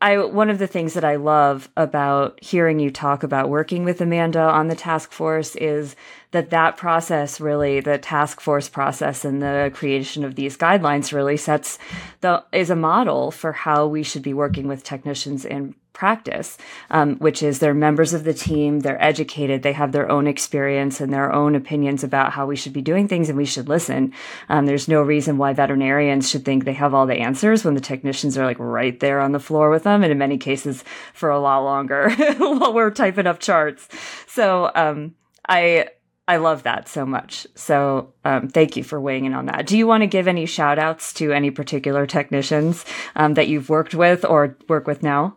I 0.00 0.18
one 0.18 0.50
of 0.50 0.58
the 0.58 0.66
things 0.66 0.94
that 0.94 1.04
I 1.04 1.16
love 1.16 1.68
about 1.76 2.42
hearing 2.42 2.78
you 2.78 2.90
talk 2.90 3.22
about 3.22 3.48
working 3.48 3.84
with 3.84 4.00
Amanda 4.00 4.40
on 4.40 4.68
the 4.68 4.74
task 4.74 5.12
force 5.12 5.56
is 5.56 5.96
that 6.32 6.50
that 6.50 6.76
process 6.76 7.40
really 7.40 7.80
the 7.80 7.98
task 7.98 8.40
force 8.40 8.68
process 8.68 9.24
and 9.24 9.42
the 9.42 9.70
creation 9.74 10.24
of 10.24 10.34
these 10.34 10.56
guidelines 10.56 11.12
really 11.12 11.36
sets 11.36 11.78
the 12.20 12.42
is 12.52 12.70
a 12.70 12.76
model 12.76 13.30
for 13.30 13.52
how 13.52 13.86
we 13.86 14.02
should 14.02 14.22
be 14.22 14.34
working 14.34 14.68
with 14.68 14.84
technicians 14.84 15.44
in 15.44 15.74
practice, 15.92 16.58
um, 16.90 17.16
which 17.16 17.42
is 17.42 17.58
they're 17.58 17.74
members 17.74 18.14
of 18.14 18.24
the 18.24 18.34
team, 18.34 18.80
they're 18.80 19.02
educated, 19.02 19.62
they 19.62 19.72
have 19.72 19.92
their 19.92 20.10
own 20.10 20.26
experience 20.26 21.00
and 21.00 21.12
their 21.12 21.32
own 21.32 21.54
opinions 21.54 22.02
about 22.02 22.32
how 22.32 22.46
we 22.46 22.56
should 22.56 22.72
be 22.72 22.82
doing 22.82 23.08
things, 23.08 23.28
and 23.28 23.38
we 23.38 23.44
should 23.44 23.68
listen. 23.68 24.12
Um, 24.48 24.66
there's 24.66 24.88
no 24.88 25.02
reason 25.02 25.38
why 25.38 25.52
veterinarians 25.52 26.30
should 26.30 26.44
think 26.44 26.64
they 26.64 26.72
have 26.72 26.94
all 26.94 27.06
the 27.06 27.18
answers 27.20 27.64
when 27.64 27.74
the 27.74 27.80
technicians 27.80 28.36
are 28.38 28.44
like 28.44 28.58
right 28.58 28.98
there 29.00 29.20
on 29.20 29.32
the 29.32 29.40
floor 29.40 29.70
with 29.70 29.84
them, 29.84 30.02
and 30.02 30.12
in 30.12 30.18
many 30.18 30.38
cases 30.38 30.84
for 31.12 31.30
a 31.30 31.40
lot 31.40 31.60
longer 31.60 32.10
while 32.38 32.72
we're 32.72 32.90
typing 32.90 33.26
up 33.26 33.38
charts. 33.40 33.88
So 34.26 34.70
um, 34.74 35.14
I. 35.48 35.88
I 36.28 36.36
love 36.36 36.62
that 36.62 36.88
so 36.88 37.04
much. 37.04 37.48
So 37.56 38.14
um, 38.24 38.48
thank 38.48 38.76
you 38.76 38.84
for 38.84 39.00
weighing 39.00 39.24
in 39.24 39.34
on 39.34 39.46
that. 39.46 39.66
Do 39.66 39.76
you 39.76 39.88
want 39.88 40.02
to 40.02 40.06
give 40.06 40.28
any 40.28 40.46
shout 40.46 40.78
outs 40.78 41.12
to 41.14 41.32
any 41.32 41.50
particular 41.50 42.06
technicians 42.06 42.84
um, 43.16 43.34
that 43.34 43.48
you've 43.48 43.68
worked 43.68 43.92
with 43.92 44.24
or 44.24 44.56
work 44.68 44.86
with 44.86 45.02
now? 45.02 45.36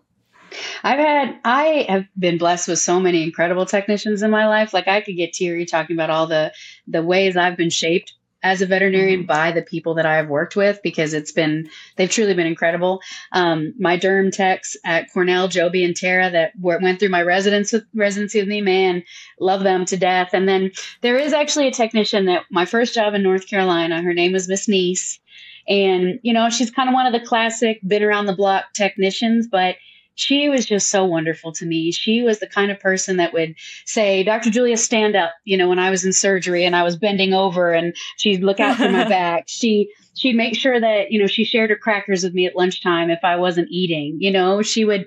I've 0.84 1.00
had, 1.00 1.40
I 1.44 1.86
have 1.90 2.06
been 2.18 2.38
blessed 2.38 2.68
with 2.68 2.80
so 2.80 3.00
many 3.00 3.24
incredible 3.24 3.66
technicians 3.66 4.24
in 4.24 4.32
my 4.32 4.48
life. 4.48 4.74
Like 4.74 4.88
I 4.88 5.02
could 5.02 5.16
get 5.16 5.34
teary 5.34 5.66
talking 5.66 5.96
about 5.96 6.10
all 6.10 6.28
the 6.28 6.54
the 6.88 7.04
ways 7.04 7.36
I've 7.36 7.58
been 7.58 7.70
shaped 7.70 8.14
as 8.46 8.62
a 8.62 8.68
veterinarian 8.68 9.22
mm-hmm. 9.22 9.28
by 9.28 9.52
the 9.52 9.64
people 9.64 9.96
that 9.96 10.06
I 10.06 10.18
have 10.18 10.30
worked 10.30 10.56
with 10.56 10.80
because 10.84 11.16
it's 11.16 11.32
been 11.32 11.68
they've 11.96 12.10
truly 12.10 12.36
been 12.36 12.46
incredible. 12.46 13.02
Um, 13.32 13.74
my 13.80 13.98
derm 13.98 14.32
techs 14.32 14.78
at 14.86 15.12
Cornell, 15.12 15.48
Joby 15.48 15.84
and 15.84 15.96
Tara, 15.96 16.30
that 16.30 16.52
went 16.60 17.00
through 17.00 17.10
my 17.10 17.24
residence 17.24 17.74
with, 17.74 17.86
residency 17.96 18.40
with 18.40 18.48
me, 18.48 18.62
man, 18.62 19.04
love 19.40 19.64
them 19.64 19.84
to 19.86 19.98
death. 19.98 20.30
And 20.34 20.48
then 20.48 20.72
there 21.02 21.18
is 21.18 21.34
actually 21.34 21.68
a 21.68 21.72
technician 21.72 22.26
that 22.26 22.44
my 22.52 22.66
first 22.66 22.94
job 22.94 23.16
in 23.16 23.24
North 23.24 23.48
Carolina. 23.48 24.04
Her 24.04 24.14
name 24.14 24.32
was 24.32 24.48
Miss 24.48 24.68
Neese, 24.68 25.18
and 25.68 26.20
you 26.22 26.32
know 26.32 26.52
she's 26.52 26.70
kind 26.70 26.88
of 26.88 26.94
one 26.94 27.08
of 27.08 27.20
the 27.20 27.28
classic 27.28 27.80
been 27.86 28.04
around 28.04 28.28
the 28.28 28.36
block 28.36 28.66
technicians, 28.76 29.48
but 29.48 29.76
she 30.16 30.50
was 30.50 30.66
just 30.66 30.90
so 30.90 31.06
wonderful 31.06 31.52
to 31.54 31.66
me. 31.66 31.92
She 31.92 32.24
was 32.24 32.40
the 32.40 32.48
kind 32.48 32.72
of 32.72 32.80
person 32.80 33.18
that 33.18 33.34
would 33.34 33.56
say, 33.86 34.24
Dr. 34.24 34.50
Julia, 34.50 34.78
stand 34.78 35.16
up, 35.16 35.32
you 35.44 35.58
know, 35.58 35.70
when 35.70 35.80
I 35.80 35.90
was 35.90 36.06
in 36.06 36.14
surgery 36.14 36.66
and 36.66 36.76
I 36.76 36.84
was 36.84 36.96
bending 36.96 37.34
over 37.34 37.74
and 37.74 37.96
she'd 38.18 38.44
look 38.44 38.60
out 38.60 38.78
for 38.78 38.90
my 38.90 39.08
back. 39.10 39.44
She 39.48 39.92
she'd 40.16 40.36
make 40.36 40.56
sure 40.56 40.80
that, 40.80 41.12
you 41.12 41.20
know, 41.20 41.28
she 41.28 41.44
shared 41.44 41.70
her 41.70 41.76
crackers 41.76 42.24
with 42.24 42.34
me 42.34 42.46
at 42.46 42.56
lunchtime 42.56 43.10
if 43.10 43.20
I 43.24 43.36
wasn't 43.36 43.68
eating. 43.70 44.18
You 44.20 44.32
know, 44.32 44.62
she 44.62 44.86
would 44.86 45.06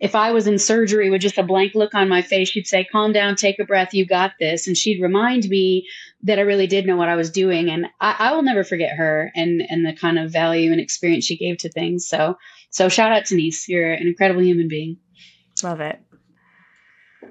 if 0.00 0.14
I 0.14 0.30
was 0.30 0.46
in 0.46 0.58
surgery 0.58 1.10
with 1.10 1.22
just 1.22 1.38
a 1.38 1.42
blank 1.42 1.74
look 1.74 1.92
on 1.94 2.08
my 2.08 2.22
face, 2.22 2.48
she'd 2.50 2.68
say, 2.68 2.84
Calm 2.84 3.12
down, 3.12 3.34
take 3.34 3.58
a 3.58 3.64
breath, 3.64 3.94
you 3.94 4.06
got 4.06 4.32
this. 4.38 4.66
And 4.66 4.76
she'd 4.76 5.02
remind 5.02 5.48
me 5.48 5.88
that 6.22 6.38
I 6.38 6.42
really 6.42 6.68
did 6.68 6.86
know 6.86 6.96
what 6.96 7.08
I 7.08 7.16
was 7.16 7.30
doing. 7.30 7.68
And 7.68 7.86
I, 8.00 8.14
I 8.18 8.32
will 8.32 8.42
never 8.42 8.64
forget 8.64 8.96
her 8.96 9.32
and 9.34 9.62
and 9.68 9.84
the 9.84 9.94
kind 9.94 10.18
of 10.18 10.32
value 10.32 10.72
and 10.72 10.80
experience 10.80 11.24
she 11.24 11.36
gave 11.36 11.58
to 11.58 11.68
things. 11.68 12.06
So 12.06 12.36
so 12.70 12.88
shout 12.88 13.12
out 13.12 13.26
to 13.26 13.36
Denise. 13.36 13.68
You're 13.68 13.92
an 13.92 14.06
incredible 14.06 14.42
human 14.42 14.68
being. 14.68 14.98
Love 15.62 15.80
it. 15.80 16.00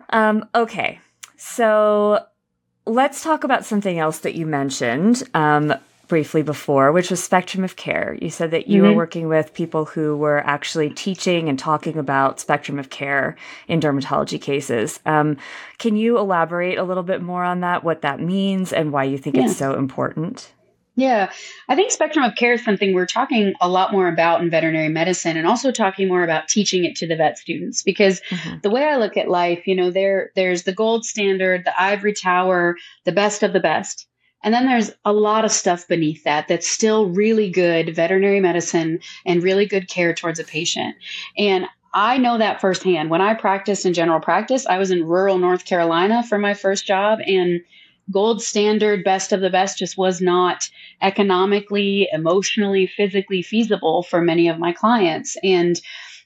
Um, 0.10 0.48
okay. 0.56 1.00
So 1.38 2.26
let's 2.86 3.24
talk 3.24 3.44
about 3.44 3.66
something 3.66 4.00
else 4.00 4.20
that 4.20 4.36
you 4.36 4.46
mentioned 4.46 5.24
um, 5.34 5.74
briefly 6.08 6.42
before, 6.42 6.92
which 6.92 7.10
was 7.10 7.24
spectrum 7.24 7.64
of 7.64 7.76
care. 7.76 8.18
You 8.22 8.30
said 8.30 8.52
that 8.52 8.68
you 8.68 8.82
mm-hmm. 8.82 8.92
were 8.92 8.96
working 8.96 9.28
with 9.28 9.54
people 9.54 9.86
who 9.86 10.16
were 10.16 10.40
actually 10.40 10.90
teaching 10.90 11.50
and 11.50 11.60
talking 11.60 11.98
about 11.98 12.40
spectrum 12.40 12.80
of 12.80 12.90
care 12.90 13.36
in 13.68 13.80
dermatology 13.80 14.42
cases. 14.42 15.00
Um, 15.06 15.38
can 15.78 15.96
you 15.96 16.18
elaborate 16.18 16.78
a 16.78 16.84
little 16.84 17.04
bit 17.04 17.22
more 17.22 17.44
on 17.44 17.60
that, 17.62 17.84
what 17.84 18.02
that 18.02 18.20
means, 18.20 18.74
and 18.74 18.92
why 18.92 19.04
you 19.04 19.18
think 19.18 19.36
yeah. 19.36 19.46
it's 19.46 19.58
so 19.58 19.76
important? 19.76 20.52
Yeah, 20.98 21.32
I 21.70 21.76
think 21.76 21.92
spectrum 21.92 22.26
of 22.26 22.34
care 22.34 22.54
is 22.54 22.66
something 22.66 22.96
we're 22.96 23.06
talking 23.06 23.54
a 23.62 23.70
lot 23.70 23.92
more 23.92 24.08
about 24.08 24.42
in 24.42 24.50
veterinary 24.50 24.90
medicine 24.90 25.38
and 25.38 25.46
also 25.46 25.72
talking 25.72 26.08
more 26.08 26.24
about 26.24 26.48
teaching 26.48 26.86
it 26.86 26.96
to 26.96 27.08
the 27.08 27.16
vet 27.16 27.38
students 27.38 27.84
because 27.84 28.20
mm-hmm. 28.32 28.58
the 28.64 28.72
way 28.72 28.84
I 28.84 28.98
look 28.98 29.16
at 29.16 29.30
life, 29.30 29.68
you 29.68 29.76
know, 29.76 29.92
there 29.92 30.32
there's 30.36 30.64
the 30.64 30.74
gold 30.74 31.06
standard, 31.06 31.66
the 31.66 31.82
ivory 31.82 32.14
tower, 32.14 32.78
the 33.06 33.12
best 33.12 33.44
of 33.44 33.54
the 33.54 33.60
best. 33.60 34.08
And 34.44 34.56
then 34.56 34.66
there's 34.66 34.92
a 35.06 35.14
lot 35.14 35.46
of 35.46 35.52
stuff 35.52 35.88
beneath 35.88 36.24
that 36.24 36.48
that's 36.48 36.68
still 36.68 37.06
really 37.10 37.52
good 37.52 37.96
veterinary 37.96 38.40
medicine 38.40 39.00
and 39.24 39.44
really 39.44 39.68
good 39.68 39.88
care 39.88 40.16
towards 40.16 40.40
a 40.40 40.44
patient. 40.44 40.96
And 41.38 41.68
I 41.94 42.18
know 42.18 42.40
that 42.40 42.60
firsthand. 42.60 43.12
When 43.12 43.22
I 43.22 43.36
practiced 43.36 43.86
in 43.86 43.94
general 43.94 44.20
practice, 44.20 44.66
I 44.66 44.80
was 44.80 44.90
in 44.90 45.06
rural 45.06 45.38
North 45.38 45.66
Carolina 45.66 46.24
for 46.24 46.40
my 46.40 46.56
first 46.56 46.88
job 46.88 47.20
and 47.24 47.62
gold 48.12 48.42
standard 48.42 49.04
best 49.04 49.32
of 49.34 49.42
the 49.42 49.50
best 49.50 49.78
just 49.78 49.98
was 49.98 50.22
not 50.22 50.70
economically, 51.02 52.08
emotionally, 52.12 52.88
physically 52.88 53.42
feasible 53.42 54.04
for 54.04 54.22
many 54.22 54.48
of 54.48 54.60
my 54.60 54.72
clients. 54.72 55.38
And 55.44 55.80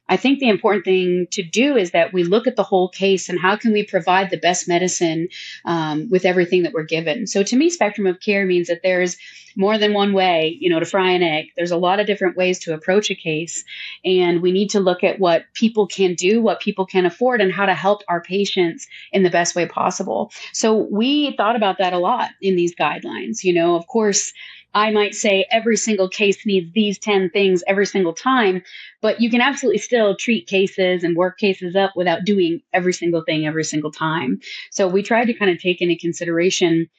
I 0.09 0.17
think 0.17 0.39
the 0.39 0.49
important 0.49 0.83
thing 0.83 1.27
to 1.31 1.41
do 1.41 1.77
is 1.77 1.91
that 1.91 2.11
we 2.11 2.23
look 2.23 2.45
at 2.45 2.57
the 2.57 2.63
whole 2.63 2.89
case 2.89 3.29
and 3.29 3.39
how 3.39 3.55
can 3.55 3.71
we 3.71 3.85
provide 3.85 4.29
the 4.29 4.37
best 4.37 4.67
medicine 4.67 5.29
um, 5.63 6.09
with 6.09 6.25
everything 6.25 6.63
that 6.63 6.73
we're 6.73 6.83
given. 6.83 7.27
So 7.27 7.43
to 7.43 7.55
me, 7.55 7.69
spectrum 7.69 8.05
of 8.07 8.19
care 8.19 8.45
means 8.45 8.67
that 8.67 8.81
there's 8.83 9.15
more 9.55 9.77
than 9.77 9.93
one 9.93 10.13
way, 10.13 10.57
you 10.59 10.69
know, 10.69 10.79
to 10.79 10.85
fry 10.85 11.11
an 11.11 11.23
egg. 11.23 11.47
There's 11.55 11.71
a 11.71 11.77
lot 11.77 11.99
of 11.99 12.07
different 12.07 12.37
ways 12.37 12.59
to 12.59 12.73
approach 12.73 13.09
a 13.09 13.15
case, 13.15 13.63
and 14.05 14.41
we 14.41 14.51
need 14.51 14.69
to 14.71 14.79
look 14.79 15.03
at 15.03 15.19
what 15.19 15.45
people 15.53 15.87
can 15.87 16.13
do, 16.15 16.41
what 16.41 16.61
people 16.61 16.85
can 16.85 17.05
afford, 17.05 17.41
and 17.41 17.51
how 17.51 17.65
to 17.65 17.73
help 17.73 18.03
our 18.07 18.21
patients 18.21 18.87
in 19.11 19.23
the 19.23 19.29
best 19.29 19.55
way 19.55 19.65
possible. 19.65 20.31
So 20.53 20.87
we 20.91 21.35
thought 21.35 21.55
about 21.55 21.77
that 21.79 21.93
a 21.93 21.99
lot 21.99 22.29
in 22.41 22.55
these 22.55 22.75
guidelines. 22.75 23.43
You 23.43 23.53
know, 23.53 23.75
of 23.75 23.87
course 23.87 24.33
I 24.73 24.91
might 24.91 25.15
say 25.15 25.45
every 25.51 25.75
single 25.75 26.07
case 26.07 26.45
needs 26.45 26.71
these 26.73 26.97
10 26.97 27.29
things 27.31 27.63
every 27.67 27.85
single 27.85 28.13
time, 28.13 28.63
but 29.01 29.19
you 29.19 29.29
can 29.29 29.41
absolutely 29.41 29.79
still 29.79 30.15
treat 30.15 30.47
cases 30.47 31.03
and 31.03 31.17
work 31.17 31.37
cases 31.37 31.75
up 31.75 31.91
without 31.95 32.23
doing 32.23 32.61
every 32.71 32.93
single 32.93 33.21
thing 33.21 33.45
every 33.45 33.65
single 33.65 33.91
time. 33.91 34.39
So 34.69 34.87
we 34.87 35.03
tried 35.03 35.25
to 35.25 35.33
kind 35.33 35.51
of 35.51 35.59
take 35.59 35.81
into 35.81 35.97
consideration 35.97 36.89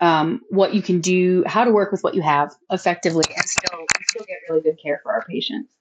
um, 0.00 0.40
what 0.50 0.74
you 0.74 0.82
can 0.82 1.00
do, 1.00 1.42
how 1.46 1.64
to 1.64 1.70
work 1.70 1.90
with 1.90 2.02
what 2.02 2.14
you 2.14 2.22
have 2.22 2.54
effectively 2.70 3.24
and 3.34 3.44
still, 3.44 3.80
still 4.08 4.26
get 4.26 4.38
really 4.48 4.62
good 4.62 4.78
care 4.82 5.00
for 5.02 5.12
our 5.12 5.24
patients. 5.24 5.72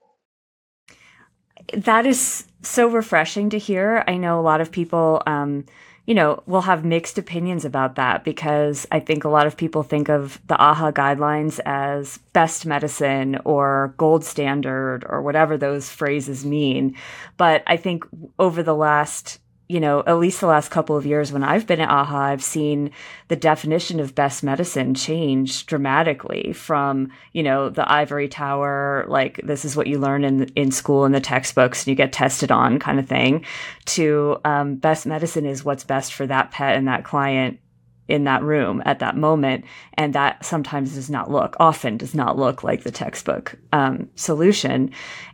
That 1.73 2.05
is 2.05 2.47
so 2.61 2.87
refreshing 2.87 3.49
to 3.49 3.59
hear. 3.59 4.03
I 4.07 4.17
know 4.17 4.39
a 4.39 4.41
lot 4.41 4.61
of 4.61 4.71
people, 4.71 5.21
um, 5.27 5.65
you 6.05 6.15
know, 6.15 6.41
will 6.45 6.61
have 6.61 6.85
mixed 6.85 7.17
opinions 7.17 7.65
about 7.65 7.95
that 7.95 8.23
because 8.23 8.87
I 8.91 9.01
think 9.01 9.23
a 9.23 9.29
lot 9.29 9.45
of 9.45 9.57
people 9.57 9.83
think 9.83 10.07
of 10.09 10.39
the 10.47 10.55
AAHA 10.55 10.93
guidelines 10.93 11.59
as 11.65 12.17
best 12.31 12.65
medicine 12.65 13.37
or 13.43 13.93
gold 13.97 14.23
standard 14.23 15.05
or 15.09 15.21
whatever 15.21 15.57
those 15.57 15.89
phrases 15.89 16.45
mean. 16.45 16.95
But 17.35 17.63
I 17.67 17.75
think 17.75 18.05
over 18.39 18.63
the 18.63 18.75
last 18.75 19.39
you 19.69 19.81
know, 19.81 20.01
at 20.07 20.17
least 20.17 20.39
the 20.39 20.47
last 20.47 20.71
couple 20.71 20.95
of 20.95 21.05
years 21.05 21.31
when 21.31 21.43
I've 21.43 21.67
been 21.67 21.81
at 21.81 21.89
AAHA, 21.89 22.11
I've 22.11 22.43
seen 22.43 22.91
the 23.27 23.35
definition 23.35 23.99
of 23.99 24.15
best 24.15 24.41
medicine 24.41 24.93
change 24.93 25.65
dramatically 25.65 26.53
from, 26.53 27.11
you 27.33 27.43
know, 27.43 27.69
the 27.69 27.89
ivory 27.91 28.29
tower, 28.29 29.05
like 29.09 29.41
this 29.43 29.65
is 29.65 29.75
what 29.75 29.87
you 29.87 29.99
learn 29.99 30.23
in 30.23 30.43
in 30.55 30.71
school 30.71 31.03
in 31.03 31.11
the 31.11 31.19
textbooks 31.19 31.81
and 31.83 31.87
you 31.89 31.95
get 31.95 32.13
tested 32.13 32.49
on 32.49 32.79
kind 32.79 32.97
of 32.97 33.09
thing, 33.09 33.45
to 33.85 34.39
um, 34.45 34.75
best 34.75 35.05
medicine 35.05 35.45
is 35.45 35.65
what's 35.65 35.83
best 35.83 36.13
for 36.13 36.25
that 36.25 36.51
pet 36.51 36.77
and 36.77 36.87
that 36.87 37.03
client 37.03 37.59
in 38.07 38.23
that 38.23 38.43
room 38.43 38.81
at 38.85 38.99
that 38.99 39.17
moment. 39.17 39.65
And 39.95 40.13
that 40.13 40.45
sometimes 40.45 40.95
does 40.95 41.09
not 41.09 41.29
look, 41.29 41.57
often 41.59 41.97
does 41.97 42.15
not 42.15 42.37
look 42.37 42.63
like 42.63 42.83
the 42.83 42.91
textbook 42.91 43.55
um, 43.73 44.09
solution. 44.15 44.91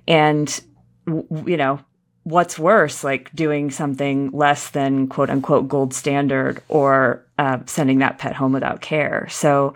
And, 0.07 0.59
you 1.05 1.57
know, 1.57 1.79
what's 2.23 2.57
worse, 2.57 3.03
like 3.03 3.33
doing 3.35 3.69
something 3.71 4.31
less 4.31 4.69
than 4.69 5.07
quote 5.07 5.29
unquote 5.29 5.67
gold 5.67 5.93
standard 5.93 6.61
or 6.69 7.23
uh, 7.37 7.59
sending 7.65 7.99
that 7.99 8.17
pet 8.17 8.35
home 8.35 8.53
without 8.53 8.81
care. 8.81 9.27
So, 9.29 9.73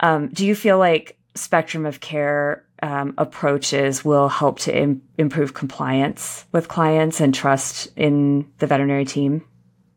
um, 0.00 0.28
do 0.28 0.46
you 0.46 0.54
feel 0.54 0.78
like 0.78 1.18
spectrum 1.34 1.86
of 1.86 2.00
care 2.00 2.64
um, 2.82 3.14
approaches 3.18 4.04
will 4.04 4.28
help 4.28 4.58
to 4.60 4.76
Im- 4.76 5.02
improve 5.18 5.54
compliance 5.54 6.44
with 6.52 6.68
clients 6.68 7.20
and 7.20 7.34
trust 7.34 7.88
in 7.96 8.50
the 8.58 8.66
veterinary 8.66 9.04
team? 9.04 9.44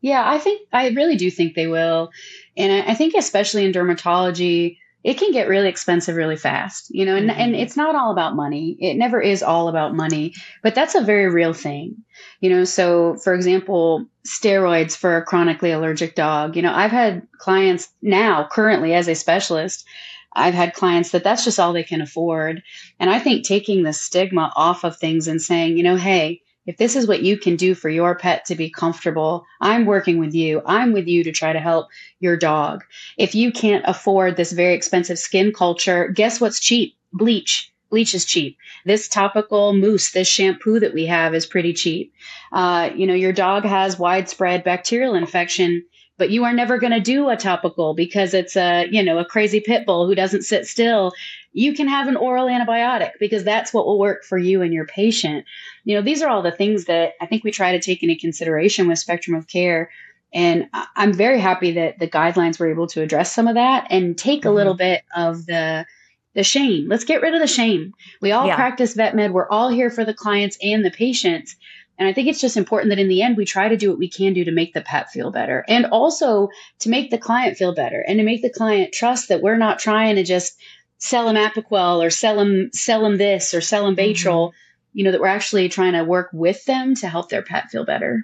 Yeah, 0.01 0.23
I 0.25 0.37
think 0.37 0.67
I 0.71 0.89
really 0.89 1.17
do 1.17 1.29
think 1.29 1.55
they 1.55 1.67
will. 1.67 2.11
And 2.55 2.71
I, 2.71 2.91
I 2.91 2.93
think, 2.95 3.15
especially 3.15 3.65
in 3.65 3.73
dermatology, 3.73 4.77
it 5.03 5.17
can 5.17 5.31
get 5.31 5.47
really 5.47 5.69
expensive 5.69 6.15
really 6.15 6.35
fast, 6.35 6.93
you 6.93 7.05
know, 7.05 7.15
and, 7.15 7.29
mm-hmm. 7.29 7.39
and 7.39 7.55
it's 7.55 7.77
not 7.77 7.95
all 7.95 8.11
about 8.11 8.35
money. 8.35 8.75
It 8.79 8.95
never 8.95 9.21
is 9.21 9.41
all 9.41 9.69
about 9.69 9.95
money, 9.95 10.33
but 10.61 10.75
that's 10.75 10.95
a 10.95 11.01
very 11.01 11.29
real 11.29 11.53
thing, 11.53 12.03
you 12.41 12.49
know. 12.49 12.65
So, 12.65 13.15
for 13.15 13.33
example, 13.33 14.05
steroids 14.27 14.97
for 14.97 15.15
a 15.15 15.23
chronically 15.23 15.71
allergic 15.71 16.15
dog, 16.15 16.55
you 16.55 16.61
know, 16.61 16.73
I've 16.73 16.91
had 16.91 17.27
clients 17.37 17.89
now, 18.01 18.47
currently 18.51 18.93
as 18.93 19.07
a 19.07 19.15
specialist, 19.15 19.85
I've 20.33 20.53
had 20.53 20.73
clients 20.73 21.11
that 21.11 21.23
that's 21.23 21.45
just 21.45 21.59
all 21.59 21.73
they 21.73 21.83
can 21.83 22.01
afford. 22.01 22.61
And 22.99 23.09
I 23.09 23.19
think 23.19 23.45
taking 23.45 23.83
the 23.83 23.93
stigma 23.93 24.51
off 24.55 24.83
of 24.83 24.97
things 24.97 25.27
and 25.27 25.41
saying, 25.41 25.77
you 25.77 25.83
know, 25.83 25.95
hey, 25.95 26.41
if 26.69 26.77
this 26.77 26.95
is 26.95 27.07
what 27.07 27.23
you 27.23 27.35
can 27.35 27.55
do 27.55 27.73
for 27.73 27.89
your 27.89 28.13
pet 28.13 28.45
to 28.45 28.53
be 28.53 28.69
comfortable, 28.69 29.43
I'm 29.59 29.87
working 29.87 30.19
with 30.19 30.35
you. 30.35 30.61
I'm 30.67 30.93
with 30.93 31.07
you 31.07 31.23
to 31.23 31.31
try 31.31 31.51
to 31.51 31.59
help 31.59 31.87
your 32.19 32.37
dog. 32.37 32.83
If 33.17 33.33
you 33.33 33.51
can't 33.51 33.83
afford 33.87 34.37
this 34.37 34.51
very 34.51 34.75
expensive 34.75 35.17
skin 35.17 35.51
culture, 35.51 36.09
guess 36.09 36.39
what's 36.39 36.59
cheap? 36.59 36.95
Bleach. 37.11 37.73
Bleach 37.89 38.13
is 38.13 38.23
cheap. 38.23 38.55
This 38.85 39.07
topical 39.09 39.73
mousse, 39.73 40.11
this 40.11 40.27
shampoo 40.27 40.79
that 40.79 40.93
we 40.93 41.07
have 41.07 41.33
is 41.33 41.47
pretty 41.47 41.73
cheap. 41.73 42.13
Uh, 42.51 42.91
you 42.95 43.07
know, 43.07 43.15
your 43.15 43.33
dog 43.33 43.63
has 43.65 43.97
widespread 43.97 44.63
bacterial 44.63 45.15
infection 45.15 45.83
but 46.19 46.29
you 46.29 46.43
are 46.43 46.53
never 46.53 46.77
going 46.77 46.91
to 46.91 46.99
do 46.99 47.29
a 47.29 47.37
topical 47.37 47.95
because 47.95 48.35
it's 48.35 48.55
a 48.55 48.87
you 48.91 49.01
know 49.01 49.17
a 49.17 49.25
crazy 49.25 49.59
pit 49.59 49.85
bull 49.87 50.05
who 50.05 50.13
doesn't 50.13 50.43
sit 50.43 50.67
still. 50.67 51.13
You 51.53 51.73
can 51.73 51.87
have 51.87 52.07
an 52.07 52.17
oral 52.17 52.45
antibiotic 52.45 53.13
because 53.19 53.43
that's 53.43 53.73
what 53.73 53.87
will 53.87 53.97
work 53.97 54.23
for 54.23 54.37
you 54.37 54.61
and 54.61 54.71
your 54.71 54.85
patient. 54.85 55.45
You 55.85 55.95
know 55.95 56.03
these 56.03 56.21
are 56.21 56.29
all 56.29 56.43
the 56.43 56.51
things 56.51 56.85
that 56.85 57.13
i 57.21 57.25
think 57.25 57.43
we 57.43 57.51
try 57.51 57.71
to 57.71 57.79
take 57.79 58.03
into 58.03 58.15
consideration 58.15 58.87
with 58.87 58.99
spectrum 58.99 59.35
of 59.35 59.47
care. 59.47 59.89
And 60.31 60.69
i'm 60.95 61.13
very 61.13 61.39
happy 61.39 61.71
that 61.71 61.97
the 61.97 62.07
guidelines 62.07 62.59
were 62.59 62.69
able 62.69 62.87
to 62.87 63.01
address 63.01 63.33
some 63.33 63.47
of 63.47 63.55
that 63.55 63.87
and 63.89 64.15
take 64.17 64.45
a 64.45 64.51
little 64.51 64.73
mm-hmm. 64.73 64.93
bit 64.93 65.03
of 65.15 65.47
the 65.47 65.87
the 66.35 66.43
shame. 66.43 66.87
Let's 66.87 67.05
get 67.05 67.21
rid 67.21 67.33
of 67.33 67.41
the 67.41 67.47
shame. 67.47 67.93
We 68.21 68.31
all 68.31 68.45
yeah. 68.45 68.55
practice 68.55 68.93
vet 68.93 69.15
med. 69.15 69.31
We're 69.31 69.49
all 69.49 69.69
here 69.69 69.89
for 69.89 70.05
the 70.05 70.13
clients 70.13 70.57
and 70.61 70.85
the 70.85 70.91
patients 70.91 71.55
and 71.99 72.07
I 72.07 72.13
think 72.13 72.29
it's 72.29 72.39
just 72.39 72.55
important 72.55 72.91
that 72.91 72.99
in 72.99 73.09
the 73.09 73.21
end, 73.21 73.35
we 73.35 73.43
try 73.43 73.67
to 73.67 73.75
do 73.75 73.89
what 73.89 73.99
we 73.99 74.07
can 74.07 74.31
do 74.31 74.45
to 74.45 74.51
make 74.51 74.73
the 74.73 74.81
pet 74.81 75.11
feel 75.11 75.31
better 75.31 75.65
and 75.67 75.85
also 75.87 76.47
to 76.79 76.89
make 76.89 77.11
the 77.11 77.17
client 77.17 77.57
feel 77.57 77.75
better 77.75 77.99
and 78.07 78.17
to 78.17 78.23
make 78.23 78.41
the 78.41 78.49
client 78.49 78.93
trust 78.93 79.27
that 79.27 79.41
we're 79.41 79.57
not 79.57 79.79
trying 79.79 80.15
to 80.15 80.23
just 80.23 80.57
sell 80.97 81.25
them 81.25 81.35
Apoquel 81.35 82.01
or 82.01 82.09
sell 82.09 82.37
them, 82.37 82.71
sell 82.71 83.03
them 83.03 83.17
this 83.17 83.53
or 83.53 83.59
sell 83.59 83.85
them 83.85 83.97
Baytril, 83.97 84.47
mm-hmm. 84.47 84.55
you 84.93 85.03
know, 85.03 85.11
that 85.11 85.19
we're 85.19 85.27
actually 85.27 85.67
trying 85.67 85.91
to 85.91 86.05
work 86.05 86.29
with 86.31 86.63
them 86.63 86.95
to 86.95 87.09
help 87.09 87.29
their 87.29 87.41
pet 87.41 87.69
feel 87.69 87.83
better. 87.83 88.23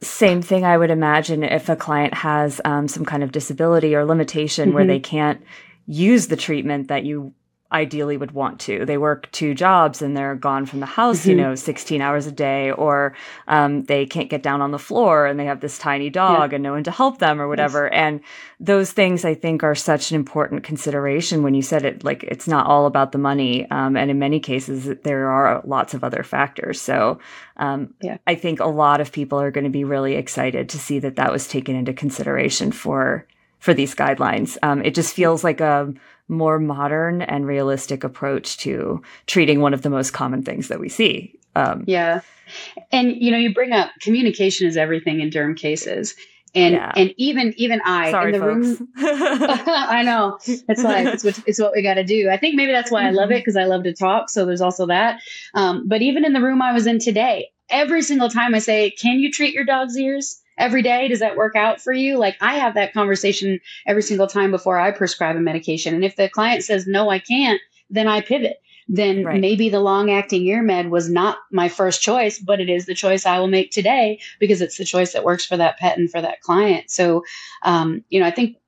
Same 0.00 0.40
thing, 0.40 0.64
I 0.64 0.78
would 0.78 0.90
imagine 0.90 1.44
if 1.44 1.68
a 1.68 1.76
client 1.76 2.14
has 2.14 2.62
um, 2.64 2.88
some 2.88 3.04
kind 3.04 3.22
of 3.22 3.30
disability 3.30 3.94
or 3.94 4.06
limitation 4.06 4.68
mm-hmm. 4.68 4.74
where 4.74 4.86
they 4.86 5.00
can't 5.00 5.44
use 5.86 6.28
the 6.28 6.36
treatment 6.36 6.88
that 6.88 7.04
you 7.04 7.34
ideally 7.74 8.16
would 8.16 8.30
want 8.30 8.60
to. 8.60 8.86
They 8.86 8.96
work 8.96 9.30
two 9.32 9.52
jobs 9.52 10.00
and 10.00 10.16
they're 10.16 10.36
gone 10.36 10.64
from 10.64 10.80
the 10.80 10.86
house, 10.86 11.20
mm-hmm. 11.20 11.30
you 11.30 11.36
know, 11.36 11.54
16 11.56 12.00
hours 12.00 12.26
a 12.26 12.32
day, 12.32 12.70
or 12.70 13.14
um, 13.48 13.82
they 13.84 14.06
can't 14.06 14.30
get 14.30 14.42
down 14.42 14.62
on 14.62 14.70
the 14.70 14.78
floor 14.78 15.26
and 15.26 15.38
they 15.38 15.44
have 15.44 15.60
this 15.60 15.76
tiny 15.76 16.08
dog 16.08 16.52
yeah. 16.52 16.54
and 16.56 16.62
no 16.62 16.72
one 16.72 16.84
to 16.84 16.92
help 16.92 17.18
them 17.18 17.40
or 17.40 17.48
whatever. 17.48 17.84
Yes. 17.84 17.92
And 17.94 18.20
those 18.60 18.92
things 18.92 19.24
I 19.24 19.34
think 19.34 19.64
are 19.64 19.74
such 19.74 20.12
an 20.12 20.14
important 20.14 20.62
consideration 20.62 21.42
when 21.42 21.54
you 21.54 21.62
said 21.62 21.84
it, 21.84 22.04
like 22.04 22.22
it's 22.22 22.46
not 22.46 22.66
all 22.66 22.86
about 22.86 23.10
the 23.12 23.18
money. 23.18 23.68
Um, 23.70 23.96
and 23.96 24.10
in 24.10 24.18
many 24.18 24.38
cases, 24.38 24.84
there 25.02 25.28
are 25.28 25.60
lots 25.64 25.94
of 25.94 26.04
other 26.04 26.22
factors. 26.22 26.80
So 26.80 27.18
um, 27.56 27.92
yeah. 28.00 28.18
I 28.26 28.36
think 28.36 28.60
a 28.60 28.66
lot 28.66 29.00
of 29.00 29.10
people 29.10 29.40
are 29.40 29.50
going 29.50 29.64
to 29.64 29.70
be 29.70 29.84
really 29.84 30.14
excited 30.14 30.68
to 30.68 30.78
see 30.78 31.00
that 31.00 31.16
that 31.16 31.32
was 31.32 31.48
taken 31.48 31.74
into 31.74 31.92
consideration 31.92 32.70
for 32.70 33.26
for 33.64 33.72
these 33.72 33.94
guidelines. 33.94 34.58
Um, 34.62 34.82
it 34.84 34.94
just 34.94 35.14
feels 35.14 35.42
like 35.42 35.62
a 35.62 35.90
more 36.28 36.58
modern 36.58 37.22
and 37.22 37.46
realistic 37.46 38.04
approach 38.04 38.56
to 38.58 39.02
treating 39.26 39.60
one 39.60 39.74
of 39.74 39.82
the 39.82 39.90
most 39.90 40.12
common 40.12 40.42
things 40.42 40.68
that 40.68 40.80
we 40.80 40.88
see. 40.88 41.38
Um, 41.54 41.84
yeah. 41.86 42.20
And 42.92 43.14
you 43.16 43.30
know, 43.30 43.38
you 43.38 43.54
bring 43.54 43.72
up 43.72 43.90
communication 44.00 44.66
is 44.66 44.76
everything 44.76 45.20
in 45.20 45.30
derm 45.30 45.56
cases. 45.56 46.14
And 46.54 46.74
yeah. 46.74 46.92
and 46.94 47.12
even 47.16 47.52
even 47.56 47.80
I 47.84 48.12
Sorry, 48.12 48.32
in 48.32 48.40
the 48.40 48.46
folks. 48.46 48.66
room 48.80 48.88
I 48.96 50.02
know. 50.04 50.38
It's 50.46 50.84
like 50.84 51.06
it's 51.08 51.24
what 51.24 51.40
it's 51.46 51.58
what 51.58 51.72
we 51.74 51.82
gotta 51.82 52.04
do. 52.04 52.30
I 52.30 52.36
think 52.36 52.54
maybe 52.54 52.70
that's 52.70 52.92
why 52.92 53.06
I 53.06 53.10
love 53.10 53.32
it 53.32 53.40
because 53.40 53.56
I 53.56 53.64
love 53.64 53.82
to 53.84 53.92
talk. 53.92 54.30
So 54.30 54.46
there's 54.46 54.60
also 54.60 54.86
that. 54.86 55.20
Um, 55.54 55.88
but 55.88 56.00
even 56.02 56.24
in 56.24 56.32
the 56.32 56.40
room 56.40 56.62
I 56.62 56.72
was 56.72 56.86
in 56.86 57.00
today, 57.00 57.48
every 57.70 58.02
single 58.02 58.30
time 58.30 58.54
I 58.54 58.60
say, 58.60 58.90
Can 58.90 59.18
you 59.18 59.32
treat 59.32 59.52
your 59.52 59.64
dog's 59.64 59.98
ears? 59.98 60.40
Every 60.58 60.82
day? 60.82 61.08
Does 61.08 61.20
that 61.20 61.36
work 61.36 61.56
out 61.56 61.80
for 61.80 61.92
you? 61.92 62.18
Like 62.18 62.36
I 62.40 62.54
have 62.54 62.74
that 62.74 62.92
conversation 62.92 63.60
every 63.86 64.02
single 64.02 64.26
time 64.26 64.50
before 64.50 64.78
I 64.78 64.90
prescribe 64.90 65.36
a 65.36 65.40
medication. 65.40 65.94
And 65.94 66.04
if 66.04 66.16
the 66.16 66.28
client 66.28 66.64
says, 66.64 66.86
no, 66.86 67.10
I 67.10 67.18
can't, 67.18 67.60
then 67.90 68.08
I 68.08 68.20
pivot. 68.20 68.56
Then 68.86 69.24
right. 69.24 69.40
maybe 69.40 69.70
the 69.70 69.80
long 69.80 70.10
acting 70.10 70.44
ear 70.44 70.62
med 70.62 70.90
was 70.90 71.10
not 71.10 71.38
my 71.50 71.68
first 71.68 72.02
choice, 72.02 72.38
but 72.38 72.60
it 72.60 72.68
is 72.68 72.84
the 72.84 72.94
choice 72.94 73.24
I 73.24 73.38
will 73.38 73.48
make 73.48 73.70
today 73.70 74.20
because 74.38 74.60
it's 74.60 74.76
the 74.76 74.84
choice 74.84 75.14
that 75.14 75.24
works 75.24 75.46
for 75.46 75.56
that 75.56 75.78
pet 75.78 75.96
and 75.96 76.10
for 76.10 76.20
that 76.20 76.42
client. 76.42 76.90
So, 76.90 77.24
um, 77.62 78.04
you 78.10 78.20
know, 78.20 78.26
I 78.26 78.30
think 78.30 78.58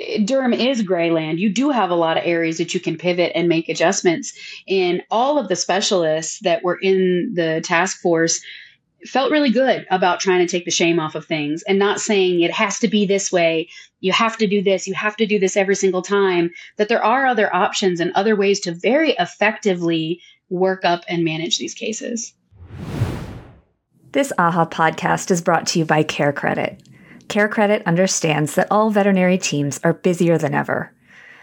derm 0.00 0.56
is 0.56 0.82
gray 0.82 1.10
land. 1.10 1.38
You 1.38 1.48
do 1.48 1.70
have 1.70 1.90
a 1.90 1.94
lot 1.94 2.16
of 2.16 2.24
areas 2.26 2.58
that 2.58 2.74
you 2.74 2.80
can 2.80 2.96
pivot 2.96 3.32
and 3.34 3.48
make 3.48 3.68
adjustments. 3.68 4.32
And 4.68 5.02
all 5.10 5.38
of 5.38 5.48
the 5.48 5.56
specialists 5.56 6.40
that 6.40 6.64
were 6.64 6.78
in 6.80 7.32
the 7.34 7.60
task 7.62 8.00
force 8.00 8.40
felt 9.06 9.30
really 9.30 9.50
good 9.50 9.86
about 9.90 10.20
trying 10.20 10.46
to 10.46 10.50
take 10.50 10.64
the 10.64 10.70
shame 10.70 11.00
off 11.00 11.14
of 11.14 11.24
things 11.24 11.62
and 11.62 11.78
not 11.78 12.00
saying 12.00 12.40
it 12.40 12.52
has 12.52 12.78
to 12.80 12.88
be 12.88 13.06
this 13.06 13.32
way. 13.32 13.68
You 14.00 14.12
have 14.12 14.36
to 14.38 14.46
do 14.46 14.62
this. 14.62 14.86
You 14.86 14.94
have 14.94 15.16
to 15.16 15.26
do 15.26 15.38
this 15.38 15.56
every 15.56 15.76
single 15.76 16.02
time. 16.02 16.50
That 16.76 16.88
there 16.88 17.04
are 17.04 17.26
other 17.26 17.54
options 17.54 18.00
and 18.00 18.12
other 18.12 18.36
ways 18.36 18.60
to 18.60 18.74
very 18.74 19.12
effectively 19.12 20.20
work 20.50 20.84
up 20.84 21.04
and 21.08 21.24
manage 21.24 21.58
these 21.58 21.74
cases. 21.74 22.34
This 24.12 24.32
AAHA 24.38 24.70
podcast 24.70 25.30
is 25.30 25.40
brought 25.40 25.66
to 25.68 25.78
you 25.78 25.84
by 25.84 26.02
Care 26.02 26.32
Credit. 26.32 26.82
Care 27.28 27.48
Credit 27.48 27.82
understands 27.86 28.54
that 28.56 28.68
all 28.70 28.90
veterinary 28.90 29.38
teams 29.38 29.80
are 29.82 29.94
busier 29.94 30.36
than 30.36 30.52
ever. 30.52 30.92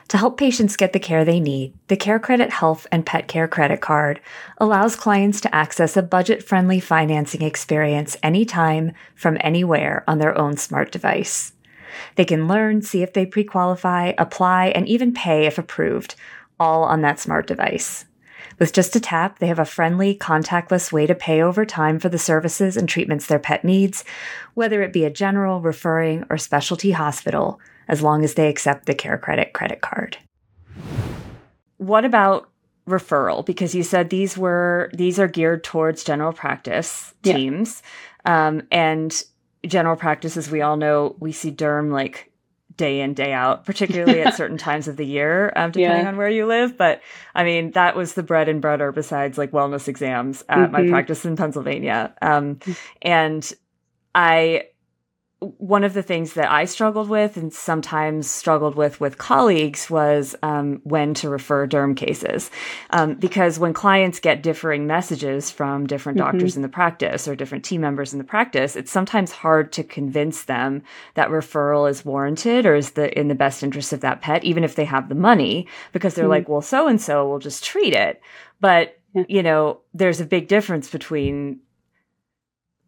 To 0.10 0.18
help 0.18 0.38
patients 0.40 0.76
get 0.76 0.92
the 0.92 1.00
care 1.00 1.24
they 1.24 1.40
need, 1.40 1.76
the 1.88 1.96
Care 1.96 2.18
Credit 2.18 2.50
Health 2.50 2.88
and 2.92 3.06
Pet 3.06 3.28
Care 3.28 3.48
Credit 3.48 3.80
Card 3.80 4.20
allows 4.58 4.96
clients 4.96 5.40
to 5.42 5.56
access 5.56 5.96
a 5.96 6.02
budget 6.02 6.42
friendly 6.42 6.80
financing 6.80 7.44
experience 7.44 8.18
anytime 8.24 8.94
from 9.14 9.38
anywhere 9.42 10.04
on 10.08 10.18
their 10.18 10.36
own 10.36 10.58
smart 10.58 10.92
device. 10.92 11.54
They 12.16 12.26
can 12.26 12.48
learn, 12.48 12.82
see 12.82 13.04
if 13.04 13.14
they 13.14 13.28
pre 13.28 13.44
qualify, 13.44 14.14
apply, 14.18 14.70
and 14.70 14.88
even 14.88 15.14
pay 15.14 15.46
if 15.46 15.60
approved, 15.60 16.16
all 16.60 16.84
on 16.84 17.02
that 17.02 17.20
smart 17.20 17.46
device. 17.46 18.06
With 18.58 18.74
just 18.74 18.96
a 18.96 19.00
tap, 19.00 19.38
they 19.38 19.48
have 19.48 19.60
a 19.60 19.66
friendly, 19.66 20.16
contactless 20.16 20.92
way 20.92 21.06
to 21.06 21.14
pay 21.14 21.40
over 21.40 21.66
time 21.66 22.00
for 22.00 22.10
the 22.10 22.18
services 22.18 22.76
and 22.76 22.90
treatments 22.90 23.28
their 23.28 23.38
pet 23.38 23.64
needs, 23.64 24.04
whether 24.56 24.82
it 24.82 24.92
be 24.92 25.06
a 25.06 25.12
general, 25.12 25.62
referring, 25.62 26.26
or 26.32 26.38
specialty 26.40 26.92
hospital, 26.92 27.60
as 27.90 28.02
long 28.02 28.24
as 28.24 28.36
they 28.36 28.48
accept 28.48 28.86
the 28.86 28.96
Care 28.96 29.18
Credit 29.18 29.52
credit 29.52 29.82
card. 29.82 30.18
What 31.78 32.06
about 32.06 32.50
referral? 32.88 33.46
Because 33.46 33.76
you 33.76 33.84
said 33.84 34.10
these 34.10 34.38
were 34.38 34.90
these 34.94 35.20
are 35.20 35.28
geared 35.28 35.64
towards 35.64 36.04
general 36.04 36.32
practice 36.32 37.14
teams, 37.24 37.82
yeah. 38.26 38.48
um, 38.48 38.62
and 38.72 39.24
general 39.66 39.98
practices 39.98 40.50
we 40.50 40.62
all 40.62 40.78
know, 40.78 41.16
we 41.20 41.32
see 41.32 41.52
derm 41.52 41.92
like 41.92 42.30
day 42.80 43.02
in 43.02 43.14
day 43.14 43.34
out 43.34 43.66
particularly 43.66 44.22
at 44.22 44.34
certain 44.38 44.58
times 44.58 44.88
of 44.88 44.96
the 44.96 45.06
year 45.06 45.52
um, 45.58 45.70
depending 45.70 46.04
yeah. 46.04 46.08
on 46.08 46.16
where 46.16 46.30
you 46.30 46.46
live 46.46 46.78
but 46.78 47.02
i 47.36 47.44
mean 47.44 47.72
that 47.72 47.94
was 47.94 48.14
the 48.14 48.24
bread 48.24 48.48
and 48.48 48.62
butter 48.62 48.94
besides 48.94 49.38
like 49.38 49.52
wellness 49.52 49.90
exams 49.90 50.46
at 50.48 50.58
mm-hmm. 50.58 50.72
my 50.72 50.88
practice 50.88 51.26
in 51.26 51.36
pennsylvania 51.36 52.16
um, 52.22 52.58
and 53.02 53.52
i 54.16 54.64
one 55.40 55.86
of 55.86 55.94
the 55.94 56.04
things 56.04 56.34
that 56.34 56.52
I 56.52 56.66
struggled 56.66 57.08
with 57.08 57.38
and 57.38 57.54
sometimes 57.54 58.30
struggled 58.30 58.76
with 58.76 59.00
with 59.00 59.18
colleagues 59.18 59.90
was 59.90 60.36
um, 60.44 60.82
when 60.84 61.14
to 61.16 61.30
refer 61.30 61.66
derm 61.66 61.96
cases. 61.96 62.52
Um, 62.90 63.16
because 63.16 63.58
when 63.58 63.72
clients 63.74 64.20
get 64.20 64.44
differing 64.44 64.86
messages 64.86 65.50
from 65.50 65.88
different 65.88 66.18
mm-hmm. 66.18 66.32
doctors 66.32 66.58
in 66.58 66.62
the 66.62 66.68
practice 66.68 67.26
or 67.26 67.38
different 67.38 67.64
team 67.64 67.80
members 67.80 68.12
in 68.12 68.18
the 68.18 68.26
practice, 68.26 68.76
it's 68.76 68.92
sometimes 68.92 69.32
hard 69.32 69.72
to 69.74 69.84
convince 69.84 70.44
them 70.44 70.84
that 71.14 71.30
referral 71.30 71.90
is 71.90 72.04
warranted 72.04 72.66
or 72.66 72.76
is 72.76 72.92
the 72.92 73.18
in 73.18 73.30
the 73.30 73.36
best 73.36 73.64
interest 73.64 73.94
of 73.94 74.02
that 74.02 74.22
pet, 74.22 74.44
even 74.44 74.66
if 74.66 74.76
they 74.76 74.86
have 74.86 75.08
the 75.08 75.16
money, 75.16 75.68
because 75.94 76.16
they're 76.16 76.26
mm-hmm. 76.26 76.32
like, 76.32 76.50
well, 76.50 76.62
so 76.62 76.88
and 76.90 77.02
so 77.02 77.30
will 77.30 77.40
just 77.40 77.64
treat 77.64 77.94
it. 77.94 78.22
But 78.60 79.00
you 79.28 79.42
know, 79.42 79.80
there's 79.94 80.20
a 80.20 80.26
big 80.26 80.50
difference 80.50 80.90
between 80.90 81.62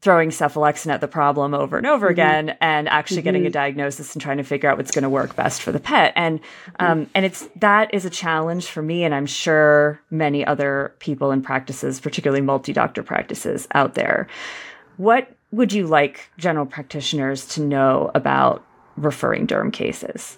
throwing 0.02 0.30
cephalexin 0.30 0.92
at 0.92 1.00
the 1.00 1.08
problem 1.08 1.54
over 1.54 1.78
and 1.78 1.86
over 1.86 2.08
mm-hmm. 2.08 2.14
again 2.14 2.58
and 2.60 2.90
actually 2.90 3.18
mm-hmm. 3.18 3.26
getting 3.26 3.42
a 3.44 3.46
mm-hmm. 3.46 3.54
diagnosis 3.54 4.14
and 4.14 4.22
trying 4.22 4.38
to 4.38 4.44
figure 4.44 4.70
out 4.70 4.78
what's 4.78 4.92
going 4.92 5.04
to 5.04 5.10
work 5.10 5.36
best 5.36 5.62
for 5.62 5.72
the 5.72 5.80
pet 5.80 6.12
and 6.16 6.40
um, 6.80 7.10
and 7.14 7.26
it's 7.26 7.48
that 7.56 7.94
is 7.94 8.04
a 8.06 8.10
challenge 8.10 8.68
for 8.68 8.82
me 8.82 9.04
and 9.04 9.14
i'm 9.14 9.26
sure 9.26 10.02
many 10.10 10.46
other 10.46 10.94
people 11.00 11.32
in 11.32 11.42
practices 11.42 12.00
particularly 12.00 12.42
multi-doctor 12.42 13.04
practices 13.04 13.68
out 13.74 13.94
there 13.94 14.28
what 14.98 15.36
would 15.52 15.72
you 15.72 15.86
like 15.86 16.32
general 16.38 16.66
practitioners 16.66 17.48
to 17.48 17.62
know 17.62 18.10
about 18.16 18.66
referring 18.98 19.46
derm 19.46 19.72
cases 19.72 20.38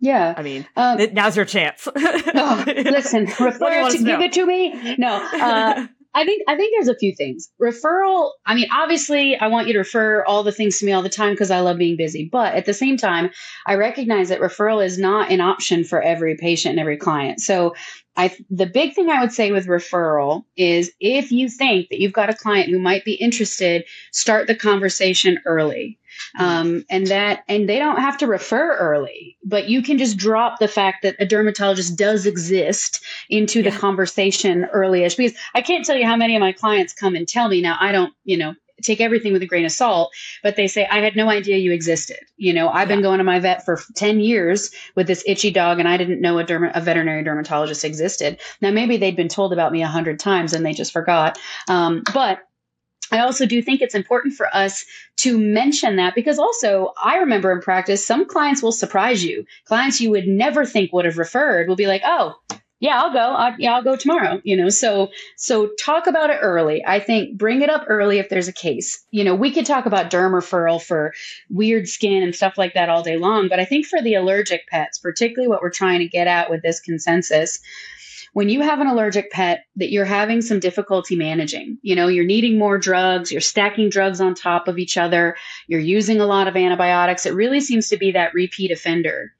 yeah. 0.00 0.32
I 0.36 0.42
mean, 0.42 0.64
um, 0.76 1.00
now's 1.12 1.34
your 1.34 1.44
chance. 1.44 1.88
oh, 1.96 2.64
listen, 2.68 3.24
refer 3.24 3.90
to, 3.90 3.98
give 3.98 4.20
it 4.20 4.32
to 4.34 4.46
me. 4.46 4.94
No, 4.96 5.28
uh, 5.32 5.88
I 6.14 6.24
think 6.24 6.42
I 6.48 6.56
think 6.56 6.72
there's 6.74 6.88
a 6.88 6.98
few 6.98 7.14
things. 7.14 7.50
Referral, 7.60 8.32
I 8.46 8.54
mean, 8.54 8.68
obviously 8.72 9.36
I 9.36 9.48
want 9.48 9.66
you 9.66 9.74
to 9.74 9.80
refer 9.80 10.24
all 10.24 10.42
the 10.42 10.52
things 10.52 10.78
to 10.78 10.86
me 10.86 10.92
all 10.92 11.02
the 11.02 11.08
time 11.08 11.32
because 11.32 11.50
I 11.50 11.60
love 11.60 11.78
being 11.78 11.96
busy. 11.96 12.28
But 12.30 12.54
at 12.54 12.64
the 12.64 12.74
same 12.74 12.96
time, 12.96 13.30
I 13.66 13.74
recognize 13.74 14.30
that 14.30 14.40
referral 14.40 14.84
is 14.84 14.98
not 14.98 15.30
an 15.30 15.40
option 15.40 15.84
for 15.84 16.00
every 16.00 16.36
patient 16.36 16.72
and 16.72 16.80
every 16.80 16.96
client. 16.96 17.40
So 17.40 17.74
I 18.16 18.34
the 18.50 18.66
big 18.66 18.94
thing 18.94 19.10
I 19.10 19.20
would 19.20 19.32
say 19.32 19.52
with 19.52 19.66
referral 19.66 20.44
is 20.56 20.90
if 20.98 21.30
you 21.30 21.48
think 21.48 21.88
that 21.90 22.00
you've 22.00 22.12
got 22.12 22.30
a 22.30 22.34
client 22.34 22.70
who 22.70 22.78
might 22.78 23.04
be 23.04 23.14
interested, 23.14 23.84
start 24.12 24.46
the 24.46 24.56
conversation 24.56 25.38
early. 25.44 25.98
Um, 26.38 26.84
and 26.90 27.06
that 27.08 27.44
and 27.48 27.68
they 27.68 27.78
don't 27.78 28.00
have 28.00 28.18
to 28.18 28.26
refer 28.26 28.76
early 28.76 29.36
but 29.44 29.68
you 29.68 29.82
can 29.82 29.98
just 29.98 30.16
drop 30.16 30.58
the 30.58 30.68
fact 30.68 31.02
that 31.02 31.16
a 31.18 31.26
dermatologist 31.26 31.96
does 31.96 32.26
exist 32.26 33.04
into 33.28 33.60
yeah. 33.60 33.70
the 33.70 33.76
conversation 33.76 34.64
early-ish 34.66 35.14
because 35.14 35.36
i 35.54 35.62
can't 35.62 35.84
tell 35.84 35.96
you 35.96 36.06
how 36.06 36.16
many 36.16 36.36
of 36.36 36.40
my 36.40 36.52
clients 36.52 36.92
come 36.92 37.14
and 37.14 37.28
tell 37.28 37.48
me 37.48 37.60
now 37.60 37.76
i 37.80 37.92
don't 37.92 38.12
you 38.24 38.36
know 38.36 38.54
take 38.82 39.00
everything 39.00 39.32
with 39.32 39.42
a 39.42 39.46
grain 39.46 39.64
of 39.64 39.72
salt, 39.72 40.14
but 40.42 40.56
they 40.56 40.66
say, 40.66 40.86
I 40.86 41.00
had 41.00 41.16
no 41.16 41.28
idea 41.28 41.56
you 41.56 41.72
existed. 41.72 42.20
You 42.36 42.52
know, 42.52 42.68
I've 42.68 42.88
yeah. 42.88 42.96
been 42.96 43.02
going 43.02 43.18
to 43.18 43.24
my 43.24 43.40
vet 43.40 43.64
for 43.64 43.80
10 43.94 44.20
years 44.20 44.70
with 44.94 45.06
this 45.06 45.24
itchy 45.26 45.50
dog 45.50 45.78
and 45.78 45.88
I 45.88 45.96
didn't 45.96 46.20
know 46.20 46.38
a, 46.38 46.44
derma- 46.44 46.72
a 46.74 46.80
veterinary 46.80 47.22
dermatologist 47.24 47.84
existed. 47.84 48.38
Now, 48.60 48.70
maybe 48.70 48.96
they'd 48.96 49.16
been 49.16 49.28
told 49.28 49.52
about 49.52 49.72
me 49.72 49.82
a 49.82 49.88
hundred 49.88 50.18
times 50.18 50.52
and 50.52 50.64
they 50.64 50.72
just 50.72 50.92
forgot. 50.92 51.38
Um, 51.68 52.02
but 52.12 52.40
I 53.10 53.20
also 53.20 53.46
do 53.46 53.62
think 53.62 53.80
it's 53.80 53.94
important 53.94 54.34
for 54.34 54.54
us 54.54 54.84
to 55.18 55.38
mention 55.38 55.96
that 55.96 56.14
because 56.14 56.38
also 56.38 56.92
I 57.02 57.16
remember 57.16 57.50
in 57.52 57.60
practice, 57.60 58.06
some 58.06 58.26
clients 58.26 58.62
will 58.62 58.72
surprise 58.72 59.24
you. 59.24 59.44
Clients 59.64 60.00
you 60.00 60.10
would 60.10 60.28
never 60.28 60.64
think 60.64 60.92
would 60.92 61.04
have 61.04 61.18
referred 61.18 61.68
will 61.68 61.76
be 61.76 61.86
like, 61.86 62.02
oh, 62.04 62.34
yeah, 62.80 63.02
I'll 63.02 63.12
go. 63.12 63.18
I'll, 63.18 63.54
yeah, 63.58 63.74
I'll 63.74 63.82
go 63.82 63.96
tomorrow. 63.96 64.40
You 64.44 64.56
know, 64.56 64.68
so 64.68 65.10
so 65.36 65.70
talk 65.80 66.06
about 66.06 66.30
it 66.30 66.38
early. 66.40 66.84
I 66.86 67.00
think 67.00 67.36
bring 67.36 67.62
it 67.62 67.70
up 67.70 67.84
early 67.88 68.18
if 68.18 68.28
there's 68.28 68.46
a 68.46 68.52
case. 68.52 69.04
You 69.10 69.24
know, 69.24 69.34
we 69.34 69.52
could 69.52 69.66
talk 69.66 69.86
about 69.86 70.10
derm 70.10 70.30
referral 70.30 70.80
for 70.80 71.12
weird 71.50 71.88
skin 71.88 72.22
and 72.22 72.34
stuff 72.34 72.56
like 72.56 72.74
that 72.74 72.88
all 72.88 73.02
day 73.02 73.16
long, 73.16 73.48
but 73.48 73.58
I 73.58 73.64
think 73.64 73.86
for 73.86 74.00
the 74.00 74.14
allergic 74.14 74.68
pets, 74.68 74.98
particularly 74.98 75.48
what 75.48 75.60
we're 75.60 75.70
trying 75.70 75.98
to 76.00 76.08
get 76.08 76.28
at 76.28 76.50
with 76.50 76.62
this 76.62 76.78
consensus, 76.78 77.58
when 78.32 78.48
you 78.48 78.60
have 78.60 78.80
an 78.80 78.86
allergic 78.86 79.30
pet 79.30 79.64
that 79.76 79.90
you're 79.90 80.04
having 80.04 80.42
some 80.42 80.60
difficulty 80.60 81.16
managing, 81.16 81.78
you 81.82 81.94
know, 81.94 82.08
you're 82.08 82.24
needing 82.24 82.58
more 82.58 82.78
drugs, 82.78 83.32
you're 83.32 83.40
stacking 83.40 83.88
drugs 83.88 84.20
on 84.20 84.34
top 84.34 84.68
of 84.68 84.78
each 84.78 84.96
other, 84.96 85.36
you're 85.66 85.80
using 85.80 86.20
a 86.20 86.26
lot 86.26 86.48
of 86.48 86.56
antibiotics, 86.56 87.26
it 87.26 87.34
really 87.34 87.60
seems 87.60 87.88
to 87.88 87.96
be 87.96 88.12
that 88.12 88.34
repeat 88.34 88.70
offender 88.70 89.32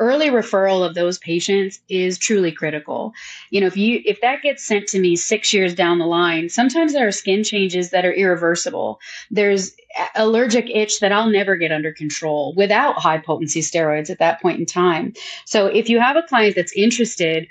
early 0.00 0.30
referral 0.30 0.84
of 0.84 0.94
those 0.94 1.18
patients 1.18 1.78
is 1.88 2.18
truly 2.18 2.50
critical. 2.50 3.12
You 3.50 3.60
know, 3.60 3.66
if 3.66 3.76
you 3.76 4.00
if 4.04 4.20
that 4.22 4.42
gets 4.42 4.64
sent 4.64 4.88
to 4.88 4.98
me 4.98 5.14
6 5.14 5.52
years 5.52 5.74
down 5.74 5.98
the 5.98 6.06
line, 6.06 6.48
sometimes 6.48 6.94
there 6.94 7.06
are 7.06 7.12
skin 7.12 7.44
changes 7.44 7.90
that 7.90 8.06
are 8.06 8.12
irreversible. 8.12 8.98
There's 9.30 9.76
allergic 10.16 10.70
itch 10.70 11.00
that 11.00 11.12
I'll 11.12 11.28
never 11.28 11.54
get 11.56 11.70
under 11.70 11.92
control 11.92 12.54
without 12.56 12.98
high 12.98 13.18
potency 13.18 13.60
steroids 13.60 14.08
at 14.08 14.18
that 14.18 14.40
point 14.40 14.58
in 14.58 14.66
time. 14.66 15.12
So 15.44 15.66
if 15.66 15.88
you 15.88 16.00
have 16.00 16.16
a 16.16 16.22
client 16.22 16.56
that's 16.56 16.72
interested 16.72 17.46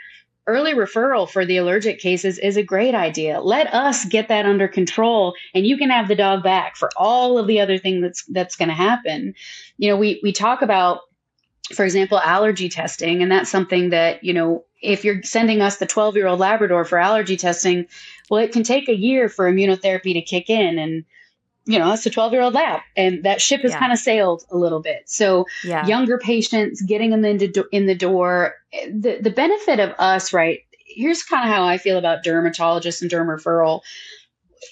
early 0.49 0.73
referral 0.73 1.29
for 1.29 1.45
the 1.45 1.57
allergic 1.57 1.99
cases 1.99 2.39
is 2.39 2.57
a 2.57 2.63
great 2.63 2.95
idea. 2.95 3.39
Let 3.39 3.73
us 3.73 4.05
get 4.05 4.27
that 4.29 4.45
under 4.45 4.67
control 4.67 5.35
and 5.53 5.65
you 5.65 5.77
can 5.77 5.89
have 5.89 6.07
the 6.07 6.15
dog 6.15 6.43
back 6.43 6.75
for 6.75 6.89
all 6.97 7.37
of 7.37 7.47
the 7.47 7.59
other 7.59 7.77
things 7.77 8.01
that's 8.01 8.25
that's 8.25 8.55
going 8.55 8.69
to 8.69 8.75
happen. 8.75 9.35
You 9.77 9.89
know, 9.89 9.97
we 9.97 10.19
we 10.23 10.31
talk 10.31 10.61
about 10.61 11.01
for 11.73 11.85
example, 11.85 12.19
allergy 12.19 12.67
testing 12.67 13.21
and 13.21 13.31
that's 13.31 13.51
something 13.51 13.89
that, 13.89 14.23
you 14.23 14.33
know, 14.33 14.65
if 14.81 15.05
you're 15.05 15.21
sending 15.21 15.61
us 15.61 15.77
the 15.77 15.85
12-year-old 15.85 16.39
labrador 16.39 16.83
for 16.83 16.97
allergy 16.97 17.37
testing, 17.37 17.85
well 18.29 18.43
it 18.43 18.51
can 18.51 18.63
take 18.63 18.89
a 18.89 18.97
year 18.97 19.29
for 19.29 19.51
immunotherapy 19.51 20.13
to 20.13 20.21
kick 20.21 20.49
in 20.49 20.79
and 20.79 21.05
you 21.69 21.79
know, 21.79 21.93
it's 21.93 22.05
a 22.05 22.09
12 22.09 22.33
year 22.33 22.41
old 22.41 22.53
lab 22.53 22.81
and 22.97 23.23
that 23.23 23.41
ship 23.41 23.61
has 23.61 23.71
yeah. 23.71 23.79
kind 23.79 23.93
of 23.93 23.99
sailed 23.99 24.43
a 24.51 24.57
little 24.57 24.81
bit. 24.81 25.03
So 25.05 25.45
yeah. 25.63 25.85
younger 25.85 26.17
patients 26.17 26.81
getting 26.81 27.11
them 27.11 27.23
into 27.23 27.65
in 27.71 27.85
the 27.85 27.95
door, 27.95 28.55
the, 28.71 29.19
the 29.21 29.29
benefit 29.29 29.79
of 29.79 29.93
us, 29.99 30.33
right? 30.33 30.61
Here's 30.87 31.21
kind 31.21 31.47
of 31.47 31.53
how 31.53 31.63
I 31.63 31.77
feel 31.77 31.97
about 31.97 32.23
dermatologists 32.23 33.01
and 33.01 33.11
derm 33.11 33.27
referral. 33.27 33.81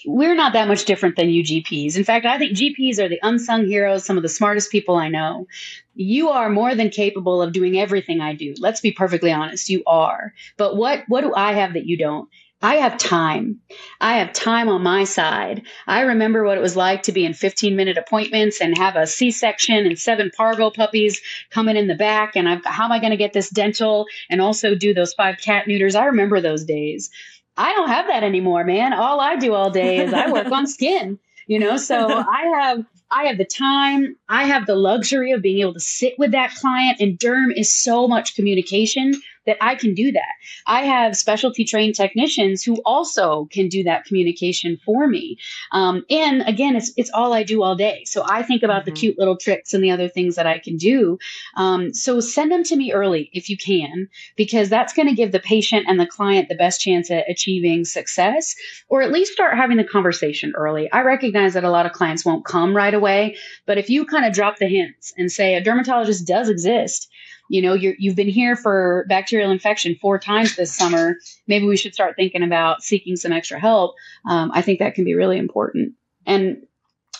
We're 0.04 0.34
not 0.34 0.52
that 0.52 0.68
much 0.68 0.84
different 0.84 1.16
than 1.16 1.30
you 1.30 1.42
GPs. 1.42 1.96
In 1.96 2.04
fact, 2.04 2.26
I 2.26 2.36
think 2.36 2.56
GPs 2.56 2.98
are 2.98 3.08
the 3.08 3.20
unsung 3.22 3.66
heroes, 3.66 4.04
some 4.04 4.16
of 4.16 4.22
the 4.22 4.28
smartest 4.28 4.70
people 4.70 4.96
I 4.96 5.08
know. 5.08 5.46
You 5.94 6.28
are 6.28 6.50
more 6.50 6.74
than 6.74 6.90
capable 6.90 7.40
of 7.40 7.52
doing 7.52 7.78
everything 7.78 8.20
I 8.20 8.34
do. 8.34 8.54
Let's 8.58 8.80
be 8.80 8.92
perfectly 8.92 9.32
honest, 9.32 9.70
you 9.70 9.82
are. 9.86 10.34
But 10.56 10.76
what 10.76 11.04
what 11.08 11.22
do 11.22 11.32
I 11.34 11.52
have 11.54 11.74
that 11.74 11.86
you 11.86 11.96
don't? 11.96 12.28
I 12.60 12.76
have 12.76 12.98
time. 12.98 13.60
I 14.00 14.18
have 14.18 14.32
time 14.32 14.68
on 14.68 14.82
my 14.82 15.04
side. 15.04 15.62
I 15.86 16.00
remember 16.00 16.42
what 16.42 16.58
it 16.58 16.60
was 16.60 16.74
like 16.74 17.02
to 17.04 17.12
be 17.12 17.24
in 17.24 17.32
15 17.32 17.76
minute 17.76 17.96
appointments 17.96 18.60
and 18.60 18.76
have 18.76 18.96
a 18.96 19.06
C 19.06 19.30
section 19.30 19.86
and 19.86 19.98
seven 19.98 20.30
parvo 20.36 20.70
puppies 20.70 21.20
coming 21.50 21.76
in 21.76 21.86
the 21.86 21.94
back. 21.94 22.34
And 22.34 22.48
I've, 22.48 22.64
how 22.64 22.86
am 22.86 22.92
I 22.92 22.98
going 22.98 23.12
to 23.12 23.16
get 23.16 23.32
this 23.32 23.48
dental 23.48 24.06
and 24.28 24.40
also 24.40 24.74
do 24.74 24.92
those 24.92 25.14
five 25.14 25.36
cat 25.38 25.66
neuters? 25.68 25.94
I 25.94 26.06
remember 26.06 26.40
those 26.40 26.64
days. 26.64 27.10
I 27.56 27.74
don't 27.74 27.88
have 27.88 28.08
that 28.08 28.24
anymore, 28.24 28.64
man. 28.64 28.92
All 28.92 29.20
I 29.20 29.36
do 29.36 29.54
all 29.54 29.70
day 29.70 29.98
is 29.98 30.12
I 30.12 30.30
work 30.30 30.50
on 30.50 30.66
skin, 30.66 31.18
you 31.46 31.60
know, 31.60 31.76
so 31.76 32.08
I 32.08 32.52
have 32.60 32.84
I 33.10 33.24
have 33.24 33.38
the 33.38 33.44
time, 33.44 34.16
I 34.28 34.44
have 34.44 34.66
the 34.66 34.74
luxury 34.74 35.32
of 35.32 35.40
being 35.42 35.60
able 35.60 35.72
to 35.72 35.80
sit 35.80 36.14
with 36.18 36.32
that 36.32 36.54
client 36.54 37.00
and 37.00 37.18
derm 37.18 37.56
is 37.56 37.74
so 37.74 38.06
much 38.06 38.34
communication 38.34 39.14
that 39.48 39.56
I 39.60 39.74
can 39.74 39.94
do 39.94 40.12
that. 40.12 40.34
I 40.66 40.82
have 40.82 41.16
specialty 41.16 41.64
trained 41.64 41.94
technicians 41.94 42.62
who 42.62 42.76
also 42.84 43.48
can 43.50 43.68
do 43.68 43.82
that 43.84 44.04
communication 44.04 44.78
for 44.84 45.08
me. 45.08 45.38
Um, 45.72 46.04
and 46.10 46.42
again, 46.46 46.76
it's, 46.76 46.92
it's 46.96 47.10
all 47.12 47.32
I 47.32 47.42
do 47.42 47.62
all 47.62 47.74
day. 47.74 48.04
So 48.04 48.22
I 48.26 48.42
think 48.42 48.62
about 48.62 48.82
mm-hmm. 48.82 48.94
the 48.94 49.00
cute 49.00 49.18
little 49.18 49.36
tricks 49.36 49.74
and 49.74 49.82
the 49.82 49.90
other 49.90 50.08
things 50.08 50.36
that 50.36 50.46
I 50.46 50.58
can 50.58 50.76
do. 50.76 51.18
Um, 51.56 51.92
so 51.94 52.20
send 52.20 52.52
them 52.52 52.62
to 52.64 52.76
me 52.76 52.92
early 52.92 53.30
if 53.32 53.48
you 53.48 53.56
can, 53.56 54.08
because 54.36 54.68
that's 54.68 54.92
going 54.92 55.08
to 55.08 55.14
give 55.14 55.32
the 55.32 55.40
patient 55.40 55.86
and 55.88 55.98
the 55.98 56.06
client 56.06 56.48
the 56.48 56.54
best 56.54 56.80
chance 56.80 57.10
at 57.10 57.28
achieving 57.28 57.84
success, 57.84 58.54
or 58.88 59.00
at 59.02 59.10
least 59.10 59.32
start 59.32 59.56
having 59.56 59.78
the 59.78 59.84
conversation 59.84 60.52
early. 60.54 60.92
I 60.92 61.00
recognize 61.00 61.54
that 61.54 61.64
a 61.64 61.70
lot 61.70 61.86
of 61.86 61.92
clients 61.92 62.24
won't 62.24 62.44
come 62.44 62.76
right 62.76 62.94
away, 62.94 63.36
but 63.64 63.78
if 63.78 63.88
you 63.88 64.04
kind 64.04 64.26
of 64.26 64.34
drop 64.34 64.58
the 64.58 64.68
hints 64.68 65.14
and 65.16 65.32
say 65.32 65.54
a 65.54 65.62
dermatologist 65.62 66.26
does 66.26 66.50
exist, 66.50 67.10
you 67.48 67.62
know 67.62 67.74
you 67.74 67.94
you've 67.98 68.16
been 68.16 68.28
here 68.28 68.56
for 68.56 69.04
bacterial 69.08 69.50
infection 69.50 69.96
four 70.00 70.18
times 70.18 70.56
this 70.56 70.74
summer. 70.74 71.16
Maybe 71.46 71.66
we 71.66 71.76
should 71.76 71.94
start 71.94 72.16
thinking 72.16 72.42
about 72.42 72.82
seeking 72.82 73.16
some 73.16 73.32
extra 73.32 73.58
help. 73.58 73.94
Um, 74.28 74.50
i 74.54 74.62
think 74.62 74.78
that 74.78 74.94
can 74.94 75.04
be 75.04 75.14
really 75.14 75.38
important. 75.38 75.94
And 76.26 76.66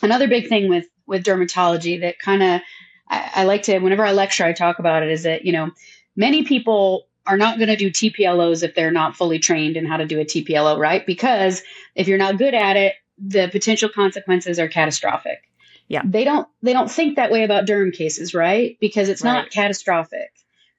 another 0.02 0.28
big 0.28 0.48
thing 0.48 0.68
with 0.68 0.86
with 1.06 1.24
dermatology 1.24 2.00
that 2.00 2.18
kind 2.18 2.42
of 2.42 2.60
I, 3.08 3.30
I 3.36 3.44
like 3.44 3.62
to 3.64 3.78
whenever 3.78 4.04
i 4.04 4.12
lecture 4.12 4.44
i 4.44 4.52
talk 4.52 4.78
about 4.78 5.02
it 5.02 5.10
is 5.10 5.22
that 5.22 5.44
you 5.44 5.52
know 5.52 5.70
many 6.16 6.44
people 6.44 7.06
are 7.26 7.36
not 7.36 7.58
going 7.58 7.68
to 7.68 7.76
do 7.76 7.90
TPLOs 7.90 8.62
if 8.62 8.74
they're 8.74 8.90
not 8.90 9.14
fully 9.14 9.38
trained 9.38 9.76
in 9.76 9.84
how 9.84 9.98
to 9.98 10.06
do 10.06 10.18
a 10.18 10.24
TPLO, 10.24 10.78
right? 10.78 11.04
Because 11.04 11.62
if 11.94 12.08
you're 12.08 12.16
not 12.16 12.38
good 12.38 12.54
at 12.54 12.78
it, 12.78 12.94
the 13.18 13.48
potential 13.48 13.90
consequences 13.90 14.58
are 14.58 14.66
catastrophic 14.66 15.47
yeah 15.88 16.03
they 16.05 16.24
don't 16.24 16.46
they 16.62 16.72
don't 16.72 16.90
think 16.90 17.16
that 17.16 17.31
way 17.31 17.42
about 17.42 17.66
derm 17.66 17.92
cases 17.92 18.35
right 18.35 18.77
because 18.81 19.09
it's 19.09 19.22
right. 19.22 19.33
not 19.33 19.51
catastrophic 19.51 20.31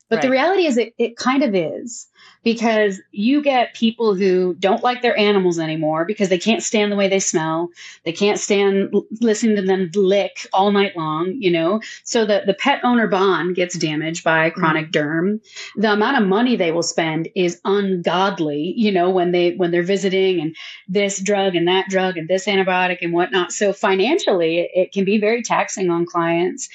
but 0.10 0.17
right. 0.17 0.22
the 0.24 0.30
reality 0.30 0.65
is 0.65 0.78
it, 0.78 0.93
it 0.98 1.17
kind 1.17 1.43
of 1.43 1.54
is 1.54 2.08
because 2.43 3.01
you 3.12 3.41
get 3.41 3.73
people 3.73 4.15
who 4.15 4.55
don't 4.55 4.84
like 4.84 5.01
their 5.01 5.17
animals 5.17 5.60
anymore 5.60 6.05
because 6.05 6.29
they 6.29 6.38
can't 6.38 6.63
stand 6.63 6.91
the 6.91 6.95
way 6.95 7.08
they 7.08 7.19
smell. 7.19 7.69
They 8.05 8.13
can't 8.13 8.39
stand 8.39 8.93
listening 9.19 9.58
to 9.58 9.62
them 9.62 9.91
lick 9.93 10.47
all 10.53 10.71
night 10.71 10.95
long, 10.95 11.36
you 11.39 11.51
know? 11.51 11.82
So 12.03 12.25
the, 12.25 12.43
the 12.45 12.53
pet 12.53 12.79
owner 12.84 13.08
bond 13.08 13.55
gets 13.55 13.77
damaged 13.77 14.23
by 14.23 14.49
chronic 14.51 14.88
mm. 14.88 14.91
derm. 14.91 15.41
The 15.75 15.93
amount 15.93 16.21
of 16.21 16.27
money 16.27 16.55
they 16.55 16.71
will 16.71 16.84
spend 16.84 17.29
is 17.36 17.60
ungodly, 17.65 18.73
you 18.77 18.91
know, 18.91 19.10
when 19.10 19.32
they, 19.32 19.55
when 19.55 19.71
they're 19.71 19.84
visiting 19.84 20.39
and 20.39 20.55
this 20.88 21.19
drug 21.19 21.55
and 21.55 21.67
that 21.67 21.89
drug 21.89 22.17
and 22.17 22.27
this 22.27 22.45
antibiotic 22.45 22.99
and 23.01 23.13
whatnot. 23.13 23.51
So 23.51 23.73
financially, 23.73 24.60
it, 24.60 24.71
it 24.73 24.91
can 24.93 25.05
be 25.05 25.19
very 25.19 25.43
taxing 25.43 25.89
on 25.89 26.05
clients. 26.05 26.69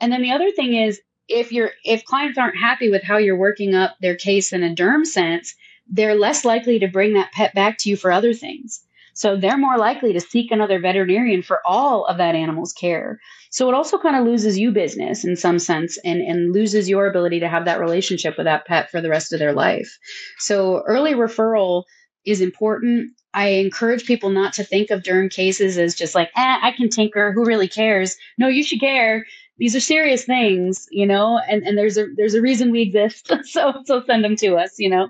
And 0.00 0.12
then 0.12 0.22
the 0.22 0.32
other 0.32 0.50
thing 0.50 0.74
is 0.74 1.00
if 1.28 1.52
you're 1.52 1.72
if 1.84 2.04
clients 2.04 2.38
aren't 2.38 2.58
happy 2.58 2.90
with 2.90 3.02
how 3.02 3.16
you're 3.16 3.36
working 3.36 3.74
up 3.74 3.96
their 4.00 4.16
case 4.16 4.52
in 4.52 4.62
a 4.62 4.74
derm 4.74 5.06
sense, 5.06 5.54
they're 5.88 6.14
less 6.14 6.44
likely 6.44 6.78
to 6.78 6.88
bring 6.88 7.14
that 7.14 7.32
pet 7.32 7.54
back 7.54 7.78
to 7.78 7.90
you 7.90 7.96
for 7.96 8.10
other 8.12 8.34
things. 8.34 8.82
So 9.14 9.34
they're 9.34 9.56
more 9.56 9.78
likely 9.78 10.12
to 10.12 10.20
seek 10.20 10.50
another 10.50 10.78
veterinarian 10.78 11.42
for 11.42 11.60
all 11.64 12.04
of 12.04 12.18
that 12.18 12.34
animal's 12.34 12.74
care. 12.74 13.18
So 13.50 13.66
it 13.68 13.74
also 13.74 13.96
kind 13.96 14.14
of 14.14 14.26
loses 14.26 14.58
you 14.58 14.72
business 14.72 15.24
in 15.24 15.36
some 15.36 15.58
sense 15.58 15.96
and, 16.04 16.20
and 16.20 16.52
loses 16.52 16.86
your 16.86 17.06
ability 17.06 17.40
to 17.40 17.48
have 17.48 17.64
that 17.64 17.80
relationship 17.80 18.36
with 18.36 18.44
that 18.44 18.66
pet 18.66 18.90
for 18.90 19.00
the 19.00 19.08
rest 19.08 19.32
of 19.32 19.38
their 19.38 19.54
life. 19.54 19.96
So 20.38 20.82
early 20.86 21.14
referral 21.14 21.84
is 22.26 22.42
important. 22.42 23.12
I 23.32 23.48
encourage 23.48 24.04
people 24.04 24.28
not 24.28 24.52
to 24.54 24.64
think 24.64 24.90
of 24.90 25.02
derm 25.02 25.30
cases 25.30 25.78
as 25.78 25.94
just 25.94 26.14
like, 26.14 26.28
eh, 26.36 26.58
I 26.62 26.72
can 26.72 26.90
tinker. 26.90 27.32
Who 27.32 27.46
really 27.46 27.68
cares? 27.68 28.16
No, 28.36 28.48
you 28.48 28.62
should 28.62 28.80
care 28.80 29.24
these 29.58 29.74
are 29.74 29.80
serious 29.80 30.24
things, 30.24 30.86
you 30.90 31.06
know, 31.06 31.40
and, 31.48 31.62
and 31.62 31.78
there's 31.78 31.96
a 31.96 32.06
there's 32.16 32.34
a 32.34 32.42
reason 32.42 32.70
we 32.70 32.82
exist. 32.82 33.32
so 33.44 33.72
so 33.84 34.02
send 34.06 34.24
them 34.24 34.36
to 34.36 34.56
us, 34.56 34.78
you 34.78 34.90
know. 34.90 35.08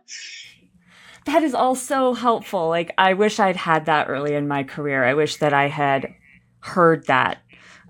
That 1.24 1.42
is 1.42 1.54
all 1.54 1.74
so 1.74 2.14
helpful. 2.14 2.68
Like 2.68 2.94
I 2.98 3.14
wish 3.14 3.40
I'd 3.40 3.56
had 3.56 3.87
that 3.87 4.09
early 4.09 4.35
in 4.35 4.46
my 4.46 4.62
career. 4.62 5.04
I 5.04 5.14
wish 5.14 5.37
that 5.37 5.52
I 5.52 5.68
had 5.68 6.14
heard 6.61 7.06
that 7.06 7.38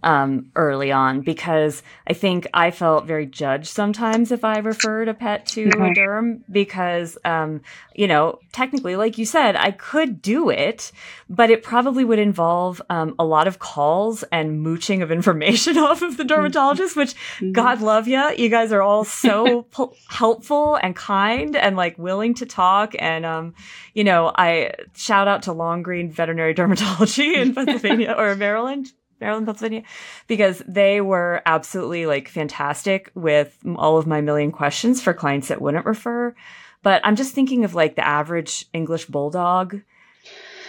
um, 0.02 0.50
early 0.54 0.92
on 0.92 1.20
because 1.20 1.82
I 2.06 2.12
think 2.12 2.46
I 2.54 2.70
felt 2.70 3.06
very 3.06 3.26
judged 3.26 3.66
sometimes 3.66 4.30
if 4.30 4.44
I 4.44 4.58
referred 4.58 5.08
a 5.08 5.14
pet 5.14 5.46
to 5.48 5.66
mm-hmm. 5.66 5.82
a 5.82 5.88
derm 5.94 6.42
because, 6.50 7.18
um, 7.24 7.62
you 7.94 8.06
know, 8.06 8.38
technically, 8.52 8.96
like 8.96 9.18
you 9.18 9.26
said, 9.26 9.56
I 9.56 9.70
could 9.70 10.22
do 10.22 10.50
it, 10.50 10.92
but 11.28 11.50
it 11.50 11.62
probably 11.62 12.04
would 12.04 12.18
involve 12.18 12.80
um, 12.88 13.14
a 13.18 13.24
lot 13.24 13.48
of 13.48 13.58
calls 13.58 14.22
and 14.24 14.60
mooching 14.60 15.02
of 15.02 15.10
information 15.10 15.78
off 15.78 16.02
of 16.02 16.16
the 16.16 16.22
mm-hmm. 16.22 16.28
dermatologist, 16.28 16.96
which 16.96 17.14
mm-hmm. 17.14 17.52
God 17.52 17.80
love 17.80 18.06
you. 18.06 18.22
You 18.36 18.48
guys 18.48 18.72
are 18.72 18.82
all 18.82 19.04
so 19.04 19.66
helpful 20.08 20.76
and 20.76 20.94
kind 20.94 21.56
and 21.56 21.76
like 21.76 21.98
willing 21.98 22.34
to 22.34 22.46
talk. 22.46 22.94
And, 22.98 23.26
um, 23.26 23.54
you 23.94 24.04
know, 24.04 24.32
I 24.36 24.72
shout 24.94 25.26
out 25.26 25.42
to 25.44 25.52
Long 25.52 25.82
Green 25.82 26.10
Veterinary 26.10 26.54
Dermatology 26.54 27.36
in 27.36 27.54
Pennsylvania 27.56 28.14
or 28.16 28.34
Maryland. 28.36 28.92
Maryland, 29.20 29.46
Pennsylvania, 29.46 29.82
because 30.26 30.62
they 30.66 31.00
were 31.00 31.42
absolutely 31.46 32.06
like 32.06 32.28
fantastic 32.28 33.10
with 33.14 33.56
all 33.76 33.98
of 33.98 34.06
my 34.06 34.20
million 34.20 34.52
questions 34.52 35.02
for 35.02 35.14
clients 35.14 35.48
that 35.48 35.60
wouldn't 35.60 35.86
refer. 35.86 36.34
But 36.82 37.00
I'm 37.04 37.16
just 37.16 37.34
thinking 37.34 37.64
of 37.64 37.74
like 37.74 37.96
the 37.96 38.06
average 38.06 38.66
English 38.72 39.06
bulldog. 39.06 39.80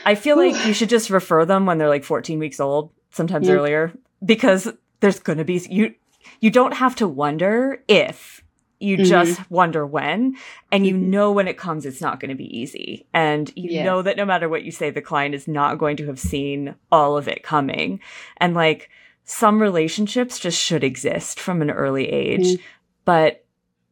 I 0.05 0.15
feel 0.15 0.37
like 0.37 0.65
you 0.65 0.73
should 0.73 0.89
just 0.89 1.09
refer 1.09 1.45
them 1.45 1.65
when 1.65 1.77
they're 1.77 1.89
like 1.89 2.05
14 2.05 2.39
weeks 2.39 2.59
old, 2.59 2.91
sometimes 3.11 3.47
yeah. 3.47 3.55
earlier, 3.55 3.93
because 4.23 4.71
there's 4.99 5.19
going 5.19 5.37
to 5.37 5.45
be 5.45 5.61
you 5.69 5.93
you 6.39 6.49
don't 6.49 6.73
have 6.73 6.95
to 6.95 7.07
wonder 7.07 7.83
if 7.87 8.43
you 8.79 8.97
mm-hmm. 8.97 9.05
just 9.05 9.49
wonder 9.49 9.85
when 9.85 10.35
and 10.71 10.85
you 10.85 10.93
mm-hmm. 10.93 11.09
know 11.09 11.31
when 11.31 11.47
it 11.47 11.57
comes 11.57 11.85
it's 11.85 12.01
not 12.01 12.19
going 12.19 12.29
to 12.29 12.35
be 12.35 12.57
easy 12.57 13.07
and 13.13 13.51
you 13.55 13.71
yes. 13.71 13.85
know 13.85 14.01
that 14.01 14.17
no 14.17 14.25
matter 14.25 14.47
what 14.47 14.63
you 14.63 14.71
say 14.71 14.89
the 14.89 15.01
client 15.01 15.33
is 15.33 15.47
not 15.47 15.77
going 15.77 15.97
to 15.97 16.05
have 16.05 16.19
seen 16.19 16.75
all 16.91 17.17
of 17.17 17.27
it 17.27 17.43
coming 17.43 17.99
and 18.37 18.53
like 18.53 18.89
some 19.23 19.61
relationships 19.61 20.39
just 20.39 20.59
should 20.59 20.83
exist 20.83 21.39
from 21.39 21.61
an 21.61 21.71
early 21.71 22.07
age 22.09 22.45
mm-hmm. 22.45 22.63
but 23.05 23.45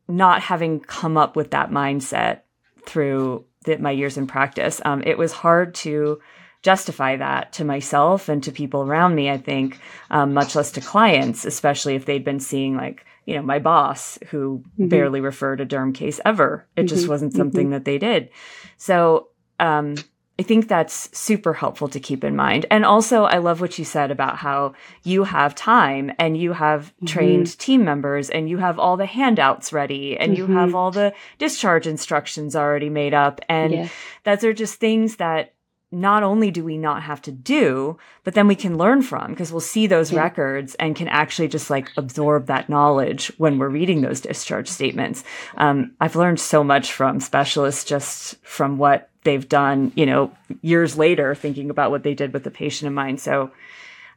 not 0.07 0.41
having 0.41 0.79
come 0.79 1.17
up 1.17 1.35
with 1.35 1.51
that 1.51 1.71
mindset 1.71 2.41
through 2.85 3.43
the, 3.63 3.77
my 3.77 3.91
years 3.91 4.17
in 4.17 4.27
practice 4.27 4.81
um, 4.85 5.01
it 5.03 5.17
was 5.17 5.31
hard 5.31 5.73
to 5.73 6.19
justify 6.61 7.15
that 7.15 7.53
to 7.53 7.63
myself 7.63 8.27
and 8.27 8.43
to 8.43 8.51
people 8.51 8.81
around 8.81 9.15
me 9.15 9.29
i 9.29 9.37
think 9.37 9.79
um, 10.11 10.33
much 10.33 10.55
less 10.55 10.71
to 10.71 10.81
clients 10.81 11.43
especially 11.45 11.95
if 11.95 12.05
they'd 12.05 12.23
been 12.23 12.39
seeing 12.39 12.75
like 12.75 13.05
you 13.25 13.35
know, 13.35 13.41
my 13.41 13.59
boss 13.59 14.17
who 14.27 14.63
mm-hmm. 14.73 14.87
barely 14.87 15.21
referred 15.21 15.61
a 15.61 15.65
derm 15.65 15.93
case 15.93 16.19
ever. 16.25 16.67
It 16.75 16.81
mm-hmm. 16.81 16.87
just 16.87 17.07
wasn't 17.07 17.33
something 17.33 17.65
mm-hmm. 17.65 17.73
that 17.73 17.85
they 17.85 17.97
did. 17.97 18.29
So, 18.77 19.29
um, 19.59 19.95
I 20.37 20.43
think 20.43 20.67
that's 20.67 21.17
super 21.17 21.53
helpful 21.53 21.87
to 21.87 21.99
keep 21.99 22.25
in 22.25 22.35
mind. 22.35 22.65
And 22.69 22.83
also, 22.83 23.23
I 23.23 23.37
love 23.37 23.61
what 23.61 23.79
you 23.79 23.85
said 23.85 24.11
about 24.11 24.35
how 24.37 24.73
you 25.03 25.23
have 25.23 25.55
time 25.55 26.11
and 26.19 26.35
you 26.35 26.51
have 26.51 26.87
mm-hmm. 26.87 27.05
trained 27.05 27.57
team 27.57 27.85
members 27.85 28.29
and 28.29 28.49
you 28.49 28.57
have 28.57 28.77
all 28.77 28.97
the 28.97 29.05
handouts 29.05 29.71
ready 29.71 30.17
and 30.17 30.37
you 30.37 30.45
have 30.47 30.69
mm-hmm. 30.69 30.75
all 30.75 30.91
the 30.91 31.13
discharge 31.37 31.87
instructions 31.87 32.53
already 32.53 32.89
made 32.89 33.13
up. 33.13 33.39
And 33.47 33.73
yeah. 33.73 33.87
those 34.25 34.43
are 34.43 34.53
just 34.53 34.75
things 34.75 35.15
that 35.17 35.54
not 35.95 36.23
only 36.23 36.51
do 36.51 36.63
we 36.63 36.77
not 36.77 37.03
have 37.03 37.21
to 37.21 37.31
do, 37.31 37.97
but 38.23 38.33
then 38.33 38.47
we 38.47 38.55
can 38.55 38.77
learn 38.77 39.01
from 39.01 39.31
because 39.31 39.51
we'll 39.51 39.61
see 39.61 39.87
those 39.87 40.11
yeah. 40.11 40.21
records 40.21 40.75
and 40.75 40.95
can 40.95 41.07
actually 41.07 41.47
just 41.47 41.69
like 41.69 41.89
absorb 41.95 42.47
that 42.47 42.67
knowledge 42.67 43.31
when 43.37 43.57
we're 43.57 43.69
reading 43.69 44.01
those 44.01 44.19
discharge 44.19 44.67
statements. 44.67 45.23
Um, 45.55 45.93
I've 46.01 46.17
learned 46.17 46.39
so 46.39 46.63
much 46.63 46.91
from 46.91 47.21
specialists 47.21 47.85
just 47.85 48.35
from 48.43 48.77
what 48.77 49.09
they've 49.23 49.47
done, 49.47 49.93
you 49.95 50.05
know, 50.05 50.31
years 50.61 50.97
later, 50.97 51.33
thinking 51.33 51.69
about 51.69 51.91
what 51.91 52.03
they 52.03 52.13
did 52.13 52.33
with 52.33 52.43
the 52.43 52.51
patient 52.51 52.87
in 52.87 52.93
mind. 52.93 53.21
So 53.21 53.51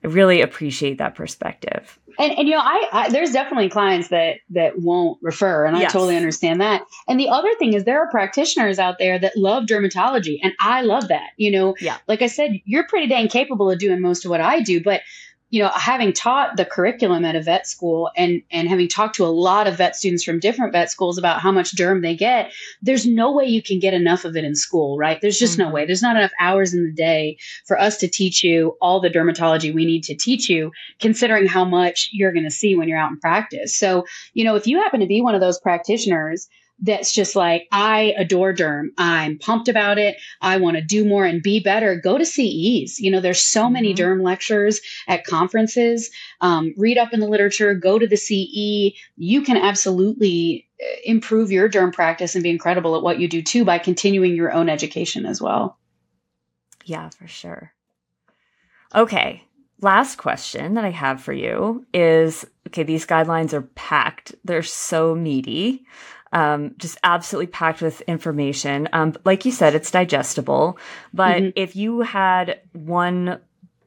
I 0.03 0.09
really 0.09 0.41
appreciate 0.41 0.99
that 0.99 1.15
perspective. 1.15 1.99
And, 2.19 2.33
and 2.33 2.49
you 2.49 2.55
know, 2.55 2.61
I, 2.63 2.89
I, 2.93 3.11
there's 3.11 3.31
definitely 3.31 3.69
clients 3.69 4.09
that 4.09 4.39
that 4.51 4.79
won't 4.81 5.19
refer, 5.23 5.65
and 5.65 5.77
I 5.77 5.83
yes. 5.83 5.93
totally 5.93 6.17
understand 6.17 6.61
that. 6.61 6.83
And 7.07 7.19
the 7.19 7.29
other 7.29 7.55
thing 7.59 7.75
is, 7.75 7.85
there 7.85 8.03
are 8.03 8.11
practitioners 8.11 8.79
out 8.79 8.97
there 8.99 9.19
that 9.19 9.37
love 9.37 9.65
dermatology, 9.65 10.41
and 10.43 10.53
I 10.61 10.83
love 10.83 11.09
that. 11.09 11.31
You 11.37 11.53
know, 11.53 11.77
yeah. 11.81 11.99
like 12.09 12.23
I 12.23 12.27
said, 12.27 12.61
you're 12.65 12.87
pretty 12.87 13.07
dang 13.07 13.29
capable 13.29 13.71
of 13.71 13.79
doing 13.79 14.01
most 14.01 14.25
of 14.25 14.31
what 14.31 14.41
I 14.41 14.61
do, 14.61 14.83
but 14.83 15.03
you 15.51 15.63
know, 15.63 15.71
having 15.75 16.13
taught 16.13 16.57
the 16.57 16.65
curriculum 16.65 17.25
at 17.25 17.35
a 17.35 17.41
vet 17.41 17.67
school 17.67 18.11
and 18.17 18.43
and 18.51 18.69
having 18.69 18.87
talked 18.87 19.17
to 19.17 19.25
a 19.25 19.29
lot 19.29 19.67
of 19.67 19.79
vet 19.79 19.97
students 19.97 20.23
from 20.23 20.41
different 20.41 20.73
vet 20.73 20.91
schools 20.91 21.17
about 21.17 21.41
how 21.41 21.51
much 21.51 21.75
derm 21.75 22.03
they 22.03 22.15
get, 22.15 22.53
there's 22.83 23.07
no 23.07 23.33
way 23.33 23.47
you 23.47 23.63
can 23.63 23.79
get 23.79 23.95
enough 23.95 24.25
of 24.25 24.37
it 24.37 24.45
in 24.45 24.55
school, 24.55 24.99
right? 24.99 25.21
There's 25.21 25.39
just 25.39 25.55
mm-hmm. 25.59 25.69
no 25.69 25.75
way. 25.75 25.87
There's 25.87 26.03
not 26.03 26.17
enough 26.17 26.33
hours 26.39 26.75
in 26.75 26.85
the 26.85 26.93
day 26.93 27.39
for 27.67 27.79
us 27.79 27.97
to 27.99 28.09
teach 28.09 28.45
you 28.45 28.77
all 28.81 29.01
the 29.01 29.11
dermatology 29.11 29.73
we 29.73 29.87
need 29.87 30.05
to 30.05 30.15
teach 30.15 30.51
you, 30.51 30.71
considering 31.01 31.47
how 31.47 31.65
much 31.65 32.11
you're 32.13 32.33
going 32.33 32.45
to 32.45 32.51
see 32.51 32.77
when 32.77 32.89
you're 32.89 32.99
out 32.99 33.11
in 33.11 33.19
practice. 33.19 33.77
So, 33.77 34.05
you 34.35 34.45
know, 34.45 34.55
if 34.55 34.67
you 34.67 34.79
happen 34.79 35.01
to 35.01 35.07
be 35.07 35.23
one 35.23 35.35
of 35.35 35.41
those 35.41 35.59
practitioners 35.61 36.49
that's 36.81 37.13
just 37.13 37.35
like, 37.35 37.67
I 37.73 38.15
adore 38.17 38.55
derm. 38.55 38.89
I'm 38.99 39.39
pumped 39.39 39.69
about 39.69 39.99
it. 39.99 40.17
I 40.41 40.59
want 40.59 40.77
to 40.77 40.83
do 40.83 41.05
more 41.05 41.25
and 41.25 41.43
be 41.43 41.61
better. 41.61 41.97
Go 41.97 42.19
to 42.19 42.25
CEs. 42.25 43.01
You 43.01 43.11
know, 43.11 43.21
there's 43.21 43.43
so 43.43 43.65
mm-hmm. 43.65 43.73
many 43.73 43.95
derm 43.95 44.23
lectures 44.23 44.81
at 45.09 45.25
conferences. 45.25 46.11
Um, 46.41 46.75
read 46.77 46.99
up 46.99 47.13
in 47.13 47.21
the 47.21 47.27
literature, 47.27 47.75
go 47.75 47.99
to 47.99 48.07
the 48.07 48.17
CE. 48.17 48.97
You 49.17 49.43
can 49.43 49.57
absolutely 49.57 50.69
uh, 50.81 50.87
improve 51.05 51.51
your 51.51 51.69
derm 51.69 51.93
practice 51.93 52.35
and 52.35 52.45
be 52.45 52.51
incredible 52.51 52.97
at 52.97 53.03
what 53.03 53.19
you 53.19 53.29
do 53.29 53.43
too 53.43 53.65
by 53.65 53.79
continuing 53.79 54.35
your 54.35 54.53
own 54.53 54.69
education 54.69 55.27
as 55.27 55.43
well. 55.43 55.79
Yeah, 56.85 57.11
for 57.11 57.27
sure. 57.27 57.73
Okay. 58.95 59.43
Last 59.81 60.17
question 60.17 60.75
that 60.75 60.85
I 60.85 60.91
have 60.91 61.21
for 61.21 61.33
you 61.33 61.87
is 61.95 62.45
okay, 62.67 62.83
these 62.83 63.07
guidelines 63.07 63.53
are 63.53 63.63
packed. 63.63 64.35
They're 64.45 64.63
so 64.63 65.15
meaty 65.15 65.87
um, 66.33 66.75
just 66.79 66.99
absolutely 67.03 67.49
packed 67.49 67.83
with 67.83 68.01
information. 68.03 68.89
Um, 68.93 69.15
like 69.25 69.45
you 69.45 69.53
said, 69.53 69.75
it's 69.75 69.91
digestible. 69.91 70.79
But 71.13 71.43
mm-hmm. 71.43 71.51
if 71.57 71.77
you 71.77 72.01
had 72.01 72.61
one 72.73 73.41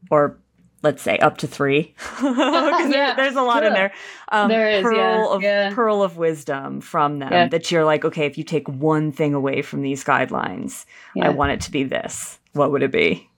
or 0.09 0.37
let's 0.83 1.01
say 1.01 1.17
up 1.19 1.37
to 1.37 1.47
three 1.47 1.93
yeah, 2.23 3.13
there's 3.15 3.35
a 3.35 3.41
lot 3.41 3.63
in 3.63 3.73
there 3.73 3.93
um, 4.29 4.49
there 4.49 4.69
is 4.69 4.81
pearl 4.81 4.95
yeah, 4.95 5.35
of 5.35 5.41
yeah. 5.41 5.73
pearl 5.73 6.01
of 6.01 6.17
wisdom 6.17 6.81
from 6.81 7.19
them 7.19 7.49
that 7.49 7.71
you're 7.71 7.85
like 7.85 8.03
okay 8.03 8.25
if 8.25 8.37
you 8.37 8.43
take 8.43 8.67
one 8.67 9.11
thing 9.11 9.33
away 9.33 9.61
from 9.61 9.83
these 9.83 10.03
guidelines 10.03 10.85
i 11.21 11.29
want 11.29 11.51
it 11.51 11.61
to 11.61 11.71
be 11.71 11.83
this 11.83 12.39
what 12.53 12.71
would 12.71 12.83
it 12.83 12.91
be 12.91 13.29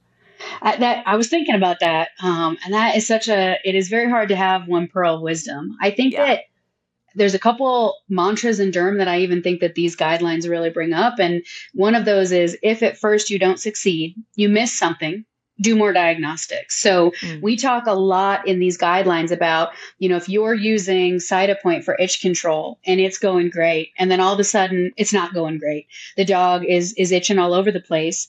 I, 0.61 0.77
that 0.77 1.03
I 1.07 1.15
was 1.15 1.29
thinking 1.29 1.55
about 1.55 1.79
that, 1.79 2.09
um, 2.21 2.57
and 2.65 2.73
that 2.73 2.97
is 2.97 3.07
such 3.07 3.29
a. 3.29 3.57
It 3.63 3.75
is 3.75 3.87
very 3.87 4.09
hard 4.09 4.27
to 4.27 4.35
have 4.35 4.67
one 4.67 4.87
pearl 4.87 5.15
of 5.15 5.21
wisdom. 5.21 5.77
I 5.81 5.89
think 5.91 6.15
that 6.15 6.41
there's 7.15 7.33
a 7.33 7.39
couple 7.39 7.95
mantras 8.09 8.59
in 8.59 8.71
derm 8.71 8.97
that 8.97 9.07
I 9.07 9.19
even 9.19 9.41
think 9.41 9.61
that 9.61 9.75
these 9.75 9.95
guidelines 9.95 10.49
really 10.49 10.69
bring 10.69 10.93
up. 10.93 11.19
And 11.19 11.43
one 11.73 11.95
of 11.95 12.05
those 12.05 12.31
is 12.31 12.57
if 12.63 12.83
at 12.83 12.97
first 12.97 13.29
you 13.29 13.39
don't 13.39 13.59
succeed, 13.59 14.15
you 14.35 14.49
miss 14.49 14.77
something, 14.77 15.25
do 15.61 15.75
more 15.75 15.93
diagnostics. 15.93 16.81
So 16.81 17.11
mm. 17.21 17.41
we 17.41 17.55
talk 17.55 17.85
a 17.85 17.93
lot 17.93 18.47
in 18.47 18.59
these 18.59 18.77
guidelines 18.77 19.31
about, 19.31 19.69
you 19.99 20.09
know, 20.09 20.15
if 20.15 20.27
you're 20.27 20.55
using 20.55 21.15
Cytopoint 21.15 21.83
for 21.83 21.95
itch 21.99 22.21
control 22.21 22.79
and 22.85 22.99
it's 22.99 23.19
going 23.19 23.49
great, 23.49 23.91
and 23.97 24.09
then 24.09 24.19
all 24.19 24.33
of 24.33 24.39
a 24.39 24.43
sudden 24.43 24.91
it's 24.97 25.13
not 25.13 25.33
going 25.33 25.59
great. 25.59 25.87
The 26.17 26.25
dog 26.25 26.65
is 26.65 26.93
is 26.93 27.11
itching 27.11 27.39
all 27.39 27.53
over 27.53 27.71
the 27.71 27.79
place 27.79 28.27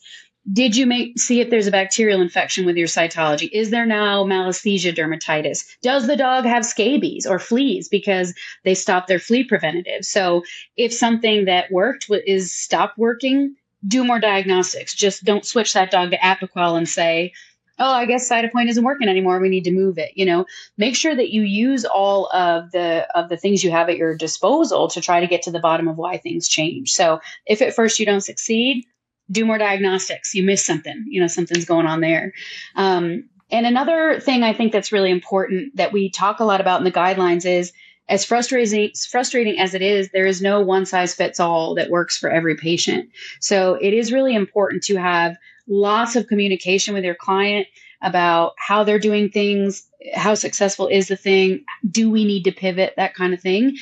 did 0.52 0.76
you 0.76 0.86
make 0.86 1.18
see 1.18 1.40
if 1.40 1.50
there's 1.50 1.66
a 1.66 1.72
bacterial 1.72 2.20
infection 2.20 2.66
with 2.66 2.76
your 2.76 2.86
cytology? 2.86 3.48
Is 3.52 3.70
there 3.70 3.86
now 3.86 4.24
malassezia 4.24 4.94
dermatitis? 4.94 5.64
Does 5.82 6.06
the 6.06 6.16
dog 6.16 6.44
have 6.44 6.66
scabies 6.66 7.26
or 7.26 7.38
fleas? 7.38 7.88
Because 7.88 8.34
they 8.62 8.74
stopped 8.74 9.08
their 9.08 9.18
flea 9.18 9.44
preventative. 9.44 10.04
So 10.04 10.42
if 10.76 10.92
something 10.92 11.46
that 11.46 11.70
worked 11.70 12.10
is 12.26 12.54
stopped 12.54 12.98
working 12.98 13.56
do 13.86 14.04
more 14.04 14.18
diagnostics. 14.18 14.94
Just 14.94 15.24
don't 15.24 15.44
switch 15.44 15.72
that 15.74 15.90
dog 15.90 16.10
to 16.10 16.18
apoquel 16.18 16.76
and 16.76 16.88
say 16.88 17.32
oh 17.80 17.92
i 17.92 18.06
guess 18.06 18.30
cytopoint 18.30 18.68
isn't 18.68 18.84
working 18.84 19.08
anymore. 19.08 19.40
We 19.40 19.48
need 19.48 19.64
to 19.64 19.72
move 19.72 19.98
it. 19.98 20.12
You 20.14 20.24
know 20.24 20.46
make 20.78 20.96
sure 20.96 21.14
that 21.14 21.30
you 21.30 21.42
use 21.42 21.84
all 21.84 22.30
of 22.32 22.70
the 22.72 23.06
of 23.14 23.28
the 23.28 23.36
things 23.36 23.64
you 23.64 23.70
have 23.70 23.88
at 23.88 23.96
your 23.96 24.16
disposal 24.16 24.88
to 24.88 25.00
try 25.00 25.20
to 25.20 25.26
get 25.26 25.42
to 25.42 25.50
the 25.50 25.60
bottom 25.60 25.88
of 25.88 25.96
why 25.96 26.18
things 26.18 26.48
change. 26.48 26.92
So 26.92 27.20
if 27.46 27.60
at 27.60 27.74
first 27.74 27.98
you 27.98 28.06
don't 28.06 28.20
succeed 28.20 28.86
do 29.30 29.44
more 29.44 29.58
diagnostics. 29.58 30.34
You 30.34 30.42
miss 30.44 30.64
something, 30.64 31.04
you 31.08 31.20
know, 31.20 31.26
something's 31.26 31.64
going 31.64 31.86
on 31.86 32.00
there. 32.00 32.32
Um, 32.76 33.28
and 33.50 33.66
another 33.66 34.20
thing 34.20 34.42
I 34.42 34.52
think 34.52 34.72
that's 34.72 34.92
really 34.92 35.10
important 35.10 35.76
that 35.76 35.92
we 35.92 36.10
talk 36.10 36.40
a 36.40 36.44
lot 36.44 36.60
about 36.60 36.80
in 36.80 36.84
the 36.84 36.92
guidelines 36.92 37.46
is 37.46 37.72
as 38.08 38.24
frustrating 38.24 38.90
frustrating 39.08 39.58
as 39.58 39.74
it 39.74 39.80
is, 39.82 40.10
there 40.10 40.26
is 40.26 40.42
no 40.42 40.60
one 40.60 40.84
size 40.84 41.14
fits 41.14 41.40
all 41.40 41.74
that 41.74 41.90
works 41.90 42.18
for 42.18 42.30
every 42.30 42.54
patient. 42.54 43.08
So 43.40 43.78
it 43.80 43.94
is 43.94 44.12
really 44.12 44.34
important 44.34 44.82
to 44.84 44.96
have 44.96 45.36
lots 45.66 46.16
of 46.16 46.26
communication 46.26 46.92
with 46.92 47.04
your 47.04 47.14
client 47.14 47.66
about 48.02 48.52
how 48.58 48.84
they're 48.84 48.98
doing 48.98 49.30
things, 49.30 49.86
how 50.14 50.34
successful 50.34 50.86
is 50.86 51.08
the 51.08 51.16
thing, 51.16 51.64
do 51.90 52.10
we 52.10 52.24
need 52.24 52.44
to 52.44 52.52
pivot, 52.52 52.94
that 52.96 53.14
kind 53.14 53.32
of 53.32 53.40
thing. 53.40 53.76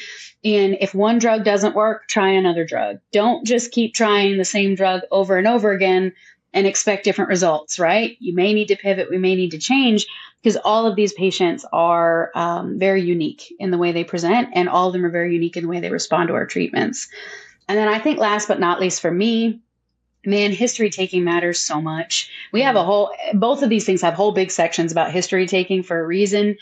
And 0.45 0.77
if 0.81 0.95
one 0.95 1.19
drug 1.19 1.45
doesn't 1.45 1.75
work, 1.75 2.09
try 2.09 2.29
another 2.29 2.65
drug. 2.65 2.99
Don't 3.13 3.47
just 3.47 3.73
keep 3.73 3.95
trying 3.95 4.39
the 4.39 4.45
same 4.45 4.75
drug 4.75 5.03
over 5.11 5.37
and 5.37 5.47
over 5.47 5.73
again 5.73 6.13
and 6.53 6.67
expect 6.67 7.05
different 7.05 7.31
results, 7.31 7.79
right? 7.79 8.17
You 8.21 8.35
may 8.35 8.53
need 8.53 8.69
to 8.69 8.77
pivot, 8.77 9.11
we 9.11 9.19
may 9.19 9.35
need 9.35 9.53
to 9.53 9.59
change 9.59 10.07
because 10.43 10.57
all 10.57 10.87
of 10.87 10.97
these 10.97 11.13
patients 11.13 11.65
are 11.73 12.31
um, 12.35 12.79
very 12.79 13.03
unique 13.03 13.53
in 13.59 13.71
the 13.71 13.79
way 13.79 13.93
they 13.93 14.05
present, 14.05 14.49
and 14.55 14.69
all 14.69 14.89
of 14.89 14.93
them 14.93 15.05
are 15.05 15.11
very 15.11 15.33
unique 15.33 15.57
in 15.57 15.63
the 15.63 15.69
way 15.69 15.81
they 15.81 15.91
respond 15.91 16.29
to 16.29 16.35
our 16.35 16.47
treatments. 16.47 17.09
And 17.69 17.79
then 17.79 17.89
I 17.89 18.01
think, 18.01 18.19
last 18.19 18.49
but 18.49 18.59
not 18.59 18.81
least, 18.81 19.01
for 19.01 19.11
me, 19.11 19.61
man, 20.25 20.53
history 20.53 20.91
taking 20.91 21.25
matters 21.25 21.61
so 21.61 21.81
much. 21.81 22.31
We 22.53 22.63
have 22.63 22.77
a 22.77 22.85
whole, 22.85 23.11
both 23.35 23.63
of 23.63 23.71
these 23.71 23.85
things 23.85 24.03
have 24.03 24.15
whole 24.15 24.33
big 24.33 24.51
sections 24.51 24.93
about 24.93 25.13
history 25.13 25.47
taking 25.47 25.83
for 25.83 25.99
a 25.99 26.07
reason 26.07 26.57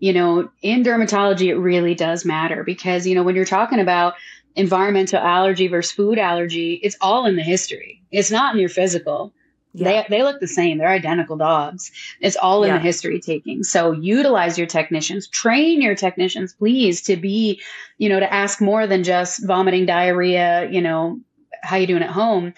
you 0.00 0.12
know, 0.12 0.48
in 0.62 0.82
dermatology, 0.84 1.48
it 1.48 1.56
really 1.56 1.94
does 1.94 2.24
matter 2.24 2.62
because, 2.62 3.06
you 3.06 3.14
know, 3.14 3.22
when 3.22 3.34
you're 3.34 3.44
talking 3.44 3.80
about 3.80 4.14
environmental 4.54 5.18
allergy 5.18 5.68
versus 5.68 5.92
food 5.92 6.18
allergy, 6.18 6.74
it's 6.74 6.96
all 7.00 7.26
in 7.26 7.36
the 7.36 7.42
history. 7.42 8.02
It's 8.10 8.30
not 8.30 8.54
in 8.54 8.60
your 8.60 8.68
physical. 8.68 9.32
Yeah. 9.74 10.04
They, 10.08 10.16
they 10.16 10.22
look 10.22 10.40
the 10.40 10.48
same. 10.48 10.78
They're 10.78 10.88
identical 10.88 11.36
dogs. 11.36 11.90
It's 12.20 12.36
all 12.36 12.64
in 12.64 12.68
yeah. 12.68 12.78
the 12.78 12.82
history 12.82 13.20
taking. 13.20 13.62
So 13.64 13.92
utilize 13.92 14.56
your 14.56 14.66
technicians, 14.66 15.28
train 15.28 15.82
your 15.82 15.94
technicians, 15.94 16.54
please, 16.54 17.02
to 17.02 17.16
be, 17.16 17.60
you 17.98 18.08
know, 18.08 18.20
to 18.20 18.32
ask 18.32 18.60
more 18.60 18.86
than 18.86 19.04
just 19.04 19.44
vomiting, 19.46 19.84
diarrhea, 19.86 20.70
you 20.70 20.80
know, 20.80 21.20
how 21.62 21.76
you 21.76 21.86
doing 21.86 22.02
at 22.02 22.10
home. 22.10 22.54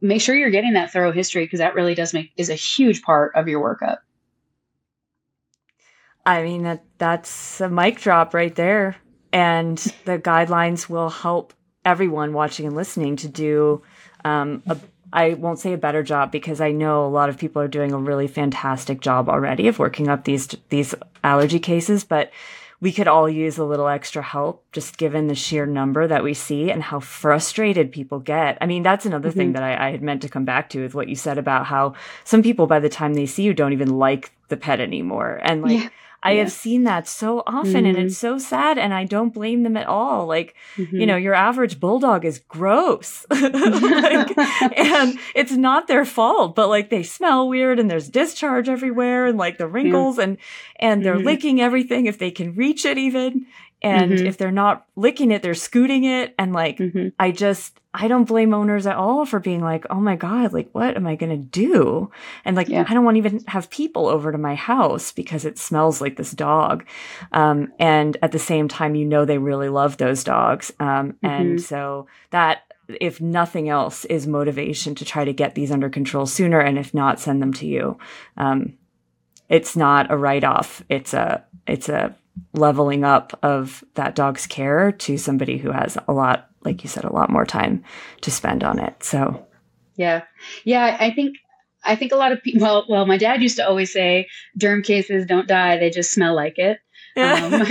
Make 0.00 0.20
sure 0.20 0.34
you're 0.34 0.50
getting 0.50 0.74
that 0.74 0.92
thorough 0.92 1.12
history 1.12 1.44
because 1.44 1.60
that 1.60 1.74
really 1.74 1.94
does 1.94 2.12
make 2.12 2.32
is 2.36 2.50
a 2.50 2.54
huge 2.54 3.02
part 3.02 3.32
of 3.34 3.48
your 3.48 3.62
workup. 3.62 3.98
I 6.24 6.42
mean 6.42 6.64
that 6.64 6.84
that's 6.98 7.60
a 7.60 7.68
mic 7.68 8.00
drop 8.00 8.34
right 8.34 8.54
there. 8.54 8.96
And 9.32 9.78
the 10.04 10.18
guidelines 10.18 10.88
will 10.88 11.10
help 11.10 11.54
everyone 11.84 12.32
watching 12.32 12.66
and 12.66 12.76
listening 12.76 13.16
to 13.16 13.28
do 13.28 13.82
um, 14.24 14.62
a 14.66 14.76
I 15.12 15.34
won't 15.34 15.58
say 15.58 15.72
a 15.72 15.78
better 15.78 16.02
job 16.02 16.32
because 16.32 16.60
I 16.60 16.72
know 16.72 17.06
a 17.06 17.08
lot 17.08 17.28
of 17.28 17.38
people 17.38 17.62
are 17.62 17.68
doing 17.68 17.92
a 17.92 17.98
really 17.98 18.26
fantastic 18.26 19.00
job 19.00 19.28
already 19.28 19.68
of 19.68 19.78
working 19.78 20.08
up 20.08 20.24
these 20.24 20.48
these 20.68 20.94
allergy 21.22 21.60
cases, 21.60 22.04
but 22.04 22.30
we 22.80 22.92
could 22.92 23.08
all 23.08 23.28
use 23.28 23.58
a 23.58 23.64
little 23.64 23.88
extra 23.88 24.22
help 24.22 24.64
just 24.72 24.98
given 24.98 25.26
the 25.26 25.34
sheer 25.34 25.66
number 25.66 26.06
that 26.06 26.22
we 26.22 26.34
see 26.34 26.70
and 26.70 26.82
how 26.82 27.00
frustrated 27.00 27.90
people 27.90 28.18
get. 28.18 28.58
I 28.60 28.66
mean, 28.66 28.82
that's 28.82 29.06
another 29.06 29.30
mm-hmm. 29.30 29.38
thing 29.38 29.52
that 29.52 29.62
I, 29.62 29.88
I, 29.88 29.90
had 29.92 30.02
meant 30.02 30.22
to 30.22 30.28
come 30.28 30.44
back 30.44 30.68
to 30.70 30.82
with 30.82 30.94
what 30.94 31.08
you 31.08 31.14
said 31.14 31.38
about 31.38 31.66
how 31.66 31.94
some 32.24 32.42
people 32.42 32.66
by 32.66 32.80
the 32.80 32.88
time 32.88 33.14
they 33.14 33.26
see 33.26 33.42
you 33.42 33.54
don't 33.54 33.72
even 33.72 33.98
like 33.98 34.32
the 34.48 34.56
pet 34.56 34.80
anymore. 34.80 35.40
And 35.42 35.62
like 35.62 35.84
yeah. 35.84 35.88
I 36.26 36.32
yeah. 36.32 36.42
have 36.42 36.50
seen 36.50 36.82
that 36.84 37.06
so 37.06 37.44
often 37.46 37.72
mm-hmm. 37.72 37.86
and 37.86 37.98
it's 37.98 38.18
so 38.18 38.36
sad 38.36 38.78
and 38.78 38.92
I 38.92 39.04
don't 39.04 39.32
blame 39.32 39.62
them 39.62 39.76
at 39.76 39.86
all. 39.86 40.26
Like, 40.26 40.56
mm-hmm. 40.76 40.96
you 40.96 41.06
know, 41.06 41.14
your 41.14 41.34
average 41.34 41.78
bulldog 41.78 42.24
is 42.24 42.40
gross. 42.40 43.24
like, 43.30 44.36
and 44.76 45.20
it's 45.36 45.52
not 45.52 45.86
their 45.86 46.04
fault, 46.04 46.56
but 46.56 46.68
like 46.68 46.90
they 46.90 47.04
smell 47.04 47.48
weird 47.48 47.78
and 47.78 47.88
there's 47.88 48.08
discharge 48.08 48.68
everywhere 48.68 49.26
and 49.26 49.38
like 49.38 49.56
the 49.56 49.68
wrinkles 49.68 50.18
yeah. 50.18 50.24
and 50.24 50.38
and 50.80 51.04
they're 51.04 51.14
mm-hmm. 51.14 51.26
licking 51.26 51.60
everything 51.60 52.06
if 52.06 52.18
they 52.18 52.32
can 52.32 52.56
reach 52.56 52.84
it 52.84 52.98
even. 52.98 53.46
And 53.82 54.12
mm-hmm. 54.12 54.26
if 54.26 54.38
they're 54.38 54.50
not 54.50 54.86
licking 54.96 55.30
it, 55.30 55.42
they're 55.42 55.54
scooting 55.54 56.04
it. 56.04 56.34
And 56.38 56.52
like, 56.52 56.78
mm-hmm. 56.78 57.08
I 57.18 57.30
just, 57.30 57.78
I 57.92 58.08
don't 58.08 58.24
blame 58.24 58.54
owners 58.54 58.86
at 58.86 58.96
all 58.96 59.26
for 59.26 59.38
being 59.38 59.60
like, 59.60 59.84
oh 59.90 60.00
my 60.00 60.16
God, 60.16 60.52
like, 60.52 60.70
what 60.72 60.96
am 60.96 61.06
I 61.06 61.14
going 61.14 61.30
to 61.30 61.36
do? 61.36 62.10
And 62.44 62.56
like, 62.56 62.68
yeah. 62.68 62.84
I 62.88 62.94
don't 62.94 63.04
want 63.04 63.16
to 63.16 63.18
even 63.18 63.44
have 63.48 63.70
people 63.70 64.06
over 64.06 64.32
to 64.32 64.38
my 64.38 64.54
house 64.54 65.12
because 65.12 65.44
it 65.44 65.58
smells 65.58 66.00
like 66.00 66.16
this 66.16 66.32
dog. 66.32 66.86
Um, 67.32 67.72
and 67.78 68.16
at 68.22 68.32
the 68.32 68.38
same 68.38 68.66
time, 68.66 68.94
you 68.94 69.04
know, 69.04 69.24
they 69.24 69.38
really 69.38 69.68
love 69.68 69.98
those 69.98 70.24
dogs. 70.24 70.72
Um, 70.80 71.12
mm-hmm. 71.12 71.26
and 71.26 71.60
so 71.60 72.06
that, 72.30 72.62
if 73.00 73.20
nothing 73.20 73.68
else, 73.68 74.04
is 74.06 74.26
motivation 74.26 74.94
to 74.94 75.04
try 75.04 75.24
to 75.24 75.32
get 75.32 75.54
these 75.54 75.70
under 75.70 75.90
control 75.90 76.24
sooner. 76.24 76.60
And 76.60 76.78
if 76.78 76.94
not, 76.94 77.20
send 77.20 77.42
them 77.42 77.52
to 77.54 77.66
you. 77.66 77.98
Um, 78.36 78.78
it's 79.48 79.76
not 79.76 80.10
a 80.10 80.16
write 80.16 80.44
off. 80.44 80.82
It's 80.88 81.12
a, 81.12 81.44
it's 81.66 81.88
a 81.88 82.14
leveling 82.52 83.04
up 83.04 83.38
of 83.42 83.84
that 83.94 84.14
dog's 84.14 84.46
care 84.46 84.92
to 84.92 85.16
somebody 85.16 85.58
who 85.58 85.70
has 85.70 85.98
a 86.08 86.12
lot, 86.12 86.48
like 86.64 86.82
you 86.82 86.88
said, 86.88 87.04
a 87.04 87.12
lot 87.12 87.30
more 87.30 87.44
time 87.44 87.82
to 88.22 88.30
spend 88.30 88.64
on 88.64 88.78
it. 88.78 89.02
So, 89.02 89.46
yeah. 89.96 90.22
Yeah. 90.64 90.96
I 90.98 91.12
think 91.12 91.36
I 91.84 91.94
think 91.94 92.12
a 92.12 92.16
lot 92.16 92.32
of 92.32 92.42
people, 92.42 92.62
well, 92.62 92.84
well, 92.88 93.06
my 93.06 93.16
dad 93.16 93.42
used 93.42 93.56
to 93.56 93.66
always 93.66 93.92
say, 93.92 94.26
derm 94.58 94.84
cases 94.84 95.24
don't 95.26 95.46
die, 95.46 95.78
they 95.78 95.90
just 95.90 96.12
smell 96.12 96.34
like 96.34 96.58
it. 96.58 96.78
Um, 97.18 97.24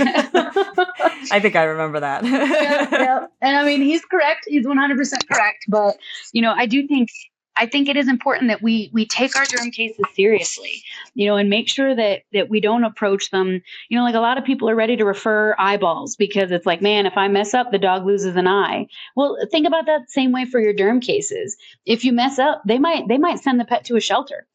I 1.30 1.38
think 1.40 1.54
I 1.54 1.62
remember 1.64 2.00
that. 2.00 2.24
yeah, 2.24 2.88
yeah. 2.90 3.26
And 3.40 3.56
I 3.56 3.64
mean, 3.64 3.80
he's 3.80 4.04
correct. 4.04 4.44
He's 4.48 4.66
100% 4.66 5.28
correct. 5.30 5.66
But, 5.68 5.96
you 6.32 6.42
know, 6.42 6.52
I 6.52 6.66
do 6.66 6.84
think 6.88 7.10
I 7.56 7.66
think 7.66 7.88
it 7.88 7.96
is 7.96 8.08
important 8.08 8.48
that 8.48 8.62
we 8.62 8.90
we 8.92 9.06
take 9.06 9.36
our 9.36 9.44
derm 9.44 9.72
cases 9.72 10.04
seriously, 10.14 10.82
you 11.14 11.26
know, 11.26 11.36
and 11.36 11.48
make 11.48 11.68
sure 11.68 11.94
that 11.94 12.22
that 12.32 12.50
we 12.50 12.60
don't 12.60 12.84
approach 12.84 13.30
them. 13.30 13.62
You 13.88 13.98
know, 13.98 14.04
like 14.04 14.14
a 14.14 14.20
lot 14.20 14.38
of 14.38 14.44
people 14.44 14.68
are 14.68 14.74
ready 14.74 14.96
to 14.96 15.04
refer 15.04 15.54
eyeballs 15.58 16.16
because 16.16 16.50
it's 16.50 16.66
like, 16.66 16.82
man, 16.82 17.06
if 17.06 17.16
I 17.16 17.28
mess 17.28 17.54
up, 17.54 17.70
the 17.70 17.78
dog 17.78 18.04
loses 18.06 18.36
an 18.36 18.46
eye. 18.46 18.86
Well, 19.14 19.36
think 19.50 19.66
about 19.66 19.86
that 19.86 20.10
same 20.10 20.32
way 20.32 20.44
for 20.44 20.60
your 20.60 20.74
derm 20.74 21.02
cases. 21.02 21.56
If 21.86 22.04
you 22.04 22.12
mess 22.12 22.38
up, 22.38 22.62
they 22.66 22.78
might 22.78 23.08
they 23.08 23.18
might 23.18 23.40
send 23.40 23.58
the 23.58 23.64
pet 23.64 23.84
to 23.86 23.96
a 23.96 24.00
shelter 24.00 24.46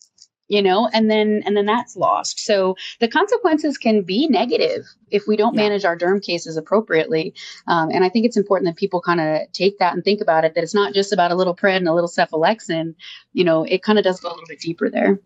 you 0.52 0.62
know 0.62 0.90
and 0.92 1.10
then 1.10 1.42
and 1.46 1.56
then 1.56 1.66
that's 1.66 1.96
lost. 1.96 2.42
So 2.42 2.76
the 3.00 3.08
consequences 3.08 3.78
can 3.78 4.02
be 4.02 4.28
negative 4.28 4.86
if 5.10 5.24
we 5.26 5.38
don't 5.38 5.56
yeah. 5.56 5.62
manage 5.62 5.86
our 5.86 5.98
derm 5.98 6.22
cases 6.22 6.58
appropriately. 6.58 7.34
Um, 7.68 7.90
and 7.90 8.04
i 8.04 8.10
think 8.10 8.26
it's 8.26 8.36
important 8.36 8.68
that 8.68 8.76
people 8.76 9.02
kind 9.02 9.22
of 9.22 9.52
take 9.54 9.80
that 9.80 9.94
and 9.94 10.04
think 10.04 10.20
about 10.20 10.44
it 10.44 10.54
that 10.56 10.64
it's 10.64 10.76
not 10.76 10.94
just 10.94 11.14
about 11.14 11.32
a 11.32 11.36
little 11.36 11.56
pred 11.56 11.78
and 11.78 11.88
a 11.88 11.94
little 11.94 12.10
cephalexin. 12.10 12.96
You 13.32 13.46
know 13.46 13.64
it 13.64 13.82
kind 13.82 13.98
of 13.98 14.04
does 14.04 14.20
go 14.20 14.28
a 14.28 14.32
little 14.32 14.46
bit 14.48 14.60
deeper 14.60 14.90
there. 14.90 15.22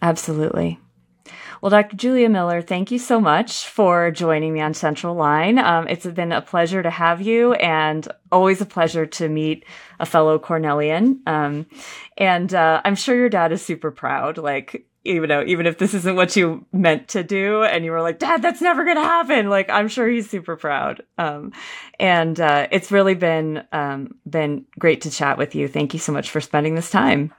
Absolutely 0.00 0.78
well, 1.60 1.70
Dr. 1.70 1.96
Julia 1.96 2.28
Miller, 2.28 2.62
thank 2.62 2.90
you 2.90 2.98
so 2.98 3.20
much 3.20 3.66
for 3.66 4.10
joining 4.10 4.52
me 4.52 4.60
on 4.60 4.74
Central 4.74 5.14
Line. 5.14 5.58
Um, 5.58 5.88
it's 5.88 6.06
been 6.06 6.32
a 6.32 6.42
pleasure 6.42 6.82
to 6.82 6.90
have 6.90 7.20
you 7.20 7.54
and 7.54 8.06
always 8.30 8.60
a 8.60 8.66
pleasure 8.66 9.06
to 9.06 9.28
meet 9.28 9.64
a 10.00 10.06
fellow 10.06 10.38
Cornellian. 10.38 11.26
Um, 11.26 11.66
and 12.16 12.52
uh, 12.54 12.80
I'm 12.84 12.94
sure 12.94 13.16
your 13.16 13.28
dad 13.28 13.52
is 13.52 13.64
super 13.64 13.90
proud. 13.90 14.38
Like, 14.38 14.86
even 15.04 15.28
though, 15.28 15.42
even 15.46 15.66
if 15.66 15.78
this 15.78 15.94
isn't 15.94 16.16
what 16.16 16.36
you 16.36 16.66
meant 16.72 17.08
to 17.08 17.22
do 17.22 17.62
and 17.62 17.84
you 17.84 17.92
were 17.92 18.02
like, 18.02 18.18
Dad, 18.18 18.42
that's 18.42 18.60
never 18.60 18.84
going 18.84 18.96
to 18.96 19.02
happen. 19.02 19.48
Like, 19.48 19.70
I'm 19.70 19.88
sure 19.88 20.06
he's 20.06 20.28
super 20.28 20.56
proud. 20.56 21.02
Um, 21.16 21.52
and 21.98 22.38
uh, 22.38 22.68
it's 22.70 22.92
really 22.92 23.14
been, 23.14 23.64
um, 23.72 24.16
been 24.28 24.66
great 24.78 25.02
to 25.02 25.10
chat 25.10 25.38
with 25.38 25.54
you. 25.54 25.66
Thank 25.66 25.94
you 25.94 26.00
so 26.00 26.12
much 26.12 26.30
for 26.30 26.40
spending 26.40 26.74
this 26.74 26.90
time. 26.90 27.32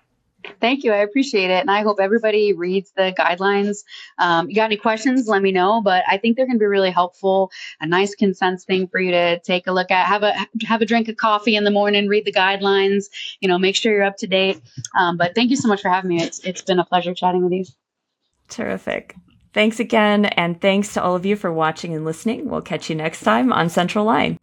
Thank 0.59 0.83
you. 0.83 0.91
I 0.91 0.97
appreciate 0.97 1.49
it. 1.49 1.61
And 1.61 1.71
I 1.71 1.81
hope 1.81 1.99
everybody 1.99 2.53
reads 2.53 2.91
the 2.91 3.13
guidelines. 3.17 3.83
Um, 4.17 4.49
you 4.49 4.55
got 4.55 4.65
any 4.65 4.77
questions, 4.77 5.27
let 5.27 5.41
me 5.41 5.51
know. 5.51 5.81
But 5.81 6.03
I 6.07 6.17
think 6.17 6.35
they're 6.35 6.45
going 6.45 6.57
to 6.57 6.59
be 6.59 6.65
really 6.65 6.91
helpful. 6.91 7.51
A 7.81 7.87
nice 7.87 8.15
consensus 8.15 8.65
thing 8.65 8.87
for 8.87 8.99
you 8.99 9.11
to 9.11 9.39
take 9.39 9.67
a 9.67 9.71
look 9.71 9.91
at. 9.91 10.07
Have 10.07 10.23
a 10.23 10.33
have 10.65 10.81
a 10.81 10.85
drink 10.85 11.07
of 11.07 11.17
coffee 11.17 11.55
in 11.55 11.63
the 11.63 11.71
morning, 11.71 12.07
read 12.07 12.25
the 12.25 12.33
guidelines, 12.33 13.05
you 13.39 13.47
know, 13.47 13.57
make 13.57 13.75
sure 13.75 13.93
you're 13.93 14.03
up 14.03 14.17
to 14.17 14.27
date. 14.27 14.61
Um, 14.97 15.17
but 15.17 15.35
thank 15.35 15.49
you 15.49 15.55
so 15.55 15.67
much 15.67 15.81
for 15.81 15.89
having 15.89 16.09
me. 16.09 16.21
It's 16.21 16.39
it's 16.39 16.61
been 16.61 16.79
a 16.79 16.85
pleasure 16.85 17.13
chatting 17.13 17.43
with 17.43 17.53
you. 17.53 17.65
Terrific. 18.49 19.15
Thanks 19.53 19.79
again. 19.79 20.25
And 20.25 20.61
thanks 20.61 20.93
to 20.93 21.03
all 21.03 21.15
of 21.15 21.25
you 21.25 21.35
for 21.35 21.51
watching 21.51 21.93
and 21.95 22.05
listening. 22.05 22.49
We'll 22.49 22.61
catch 22.61 22.89
you 22.89 22.95
next 22.95 23.21
time 23.21 23.51
on 23.51 23.69
Central 23.69 24.05
Line. 24.05 24.37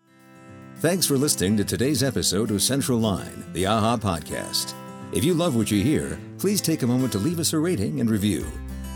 Thanks 0.76 1.06
for 1.06 1.16
listening 1.16 1.56
to 1.56 1.64
today's 1.64 2.02
episode 2.02 2.50
of 2.50 2.60
Central 2.60 2.98
Line, 2.98 3.44
the 3.52 3.64
AAHA 3.64 4.00
podcast. 4.00 4.74
If 5.12 5.24
you 5.24 5.34
love 5.34 5.54
what 5.56 5.70
you 5.70 5.82
hear, 5.82 6.18
please 6.38 6.60
take 6.60 6.82
a 6.82 6.86
moment 6.86 7.12
to 7.12 7.18
leave 7.18 7.38
us 7.38 7.52
a 7.52 7.58
rating 7.58 8.00
and 8.00 8.10
review. 8.10 8.44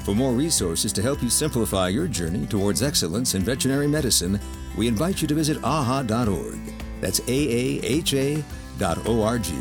For 0.04 0.14
more 0.14 0.32
resources 0.32 0.92
to 0.94 1.02
help 1.02 1.22
you 1.22 1.30
simplify 1.30 1.88
your 1.88 2.08
journey 2.08 2.46
towards 2.46 2.82
excellence 2.82 3.34
in 3.34 3.42
veterinary 3.42 3.86
medicine, 3.86 4.40
we 4.76 4.88
invite 4.88 5.22
you 5.22 5.28
to 5.28 5.34
visit 5.34 5.58
aaha.org. 5.58 6.58
That's 7.00 7.20
A 7.20 7.30
A 7.30 7.80
H 7.84 8.14
A 8.14 8.44
dot 8.78 9.06
O 9.06 9.22
R 9.22 9.38
G. 9.38 9.54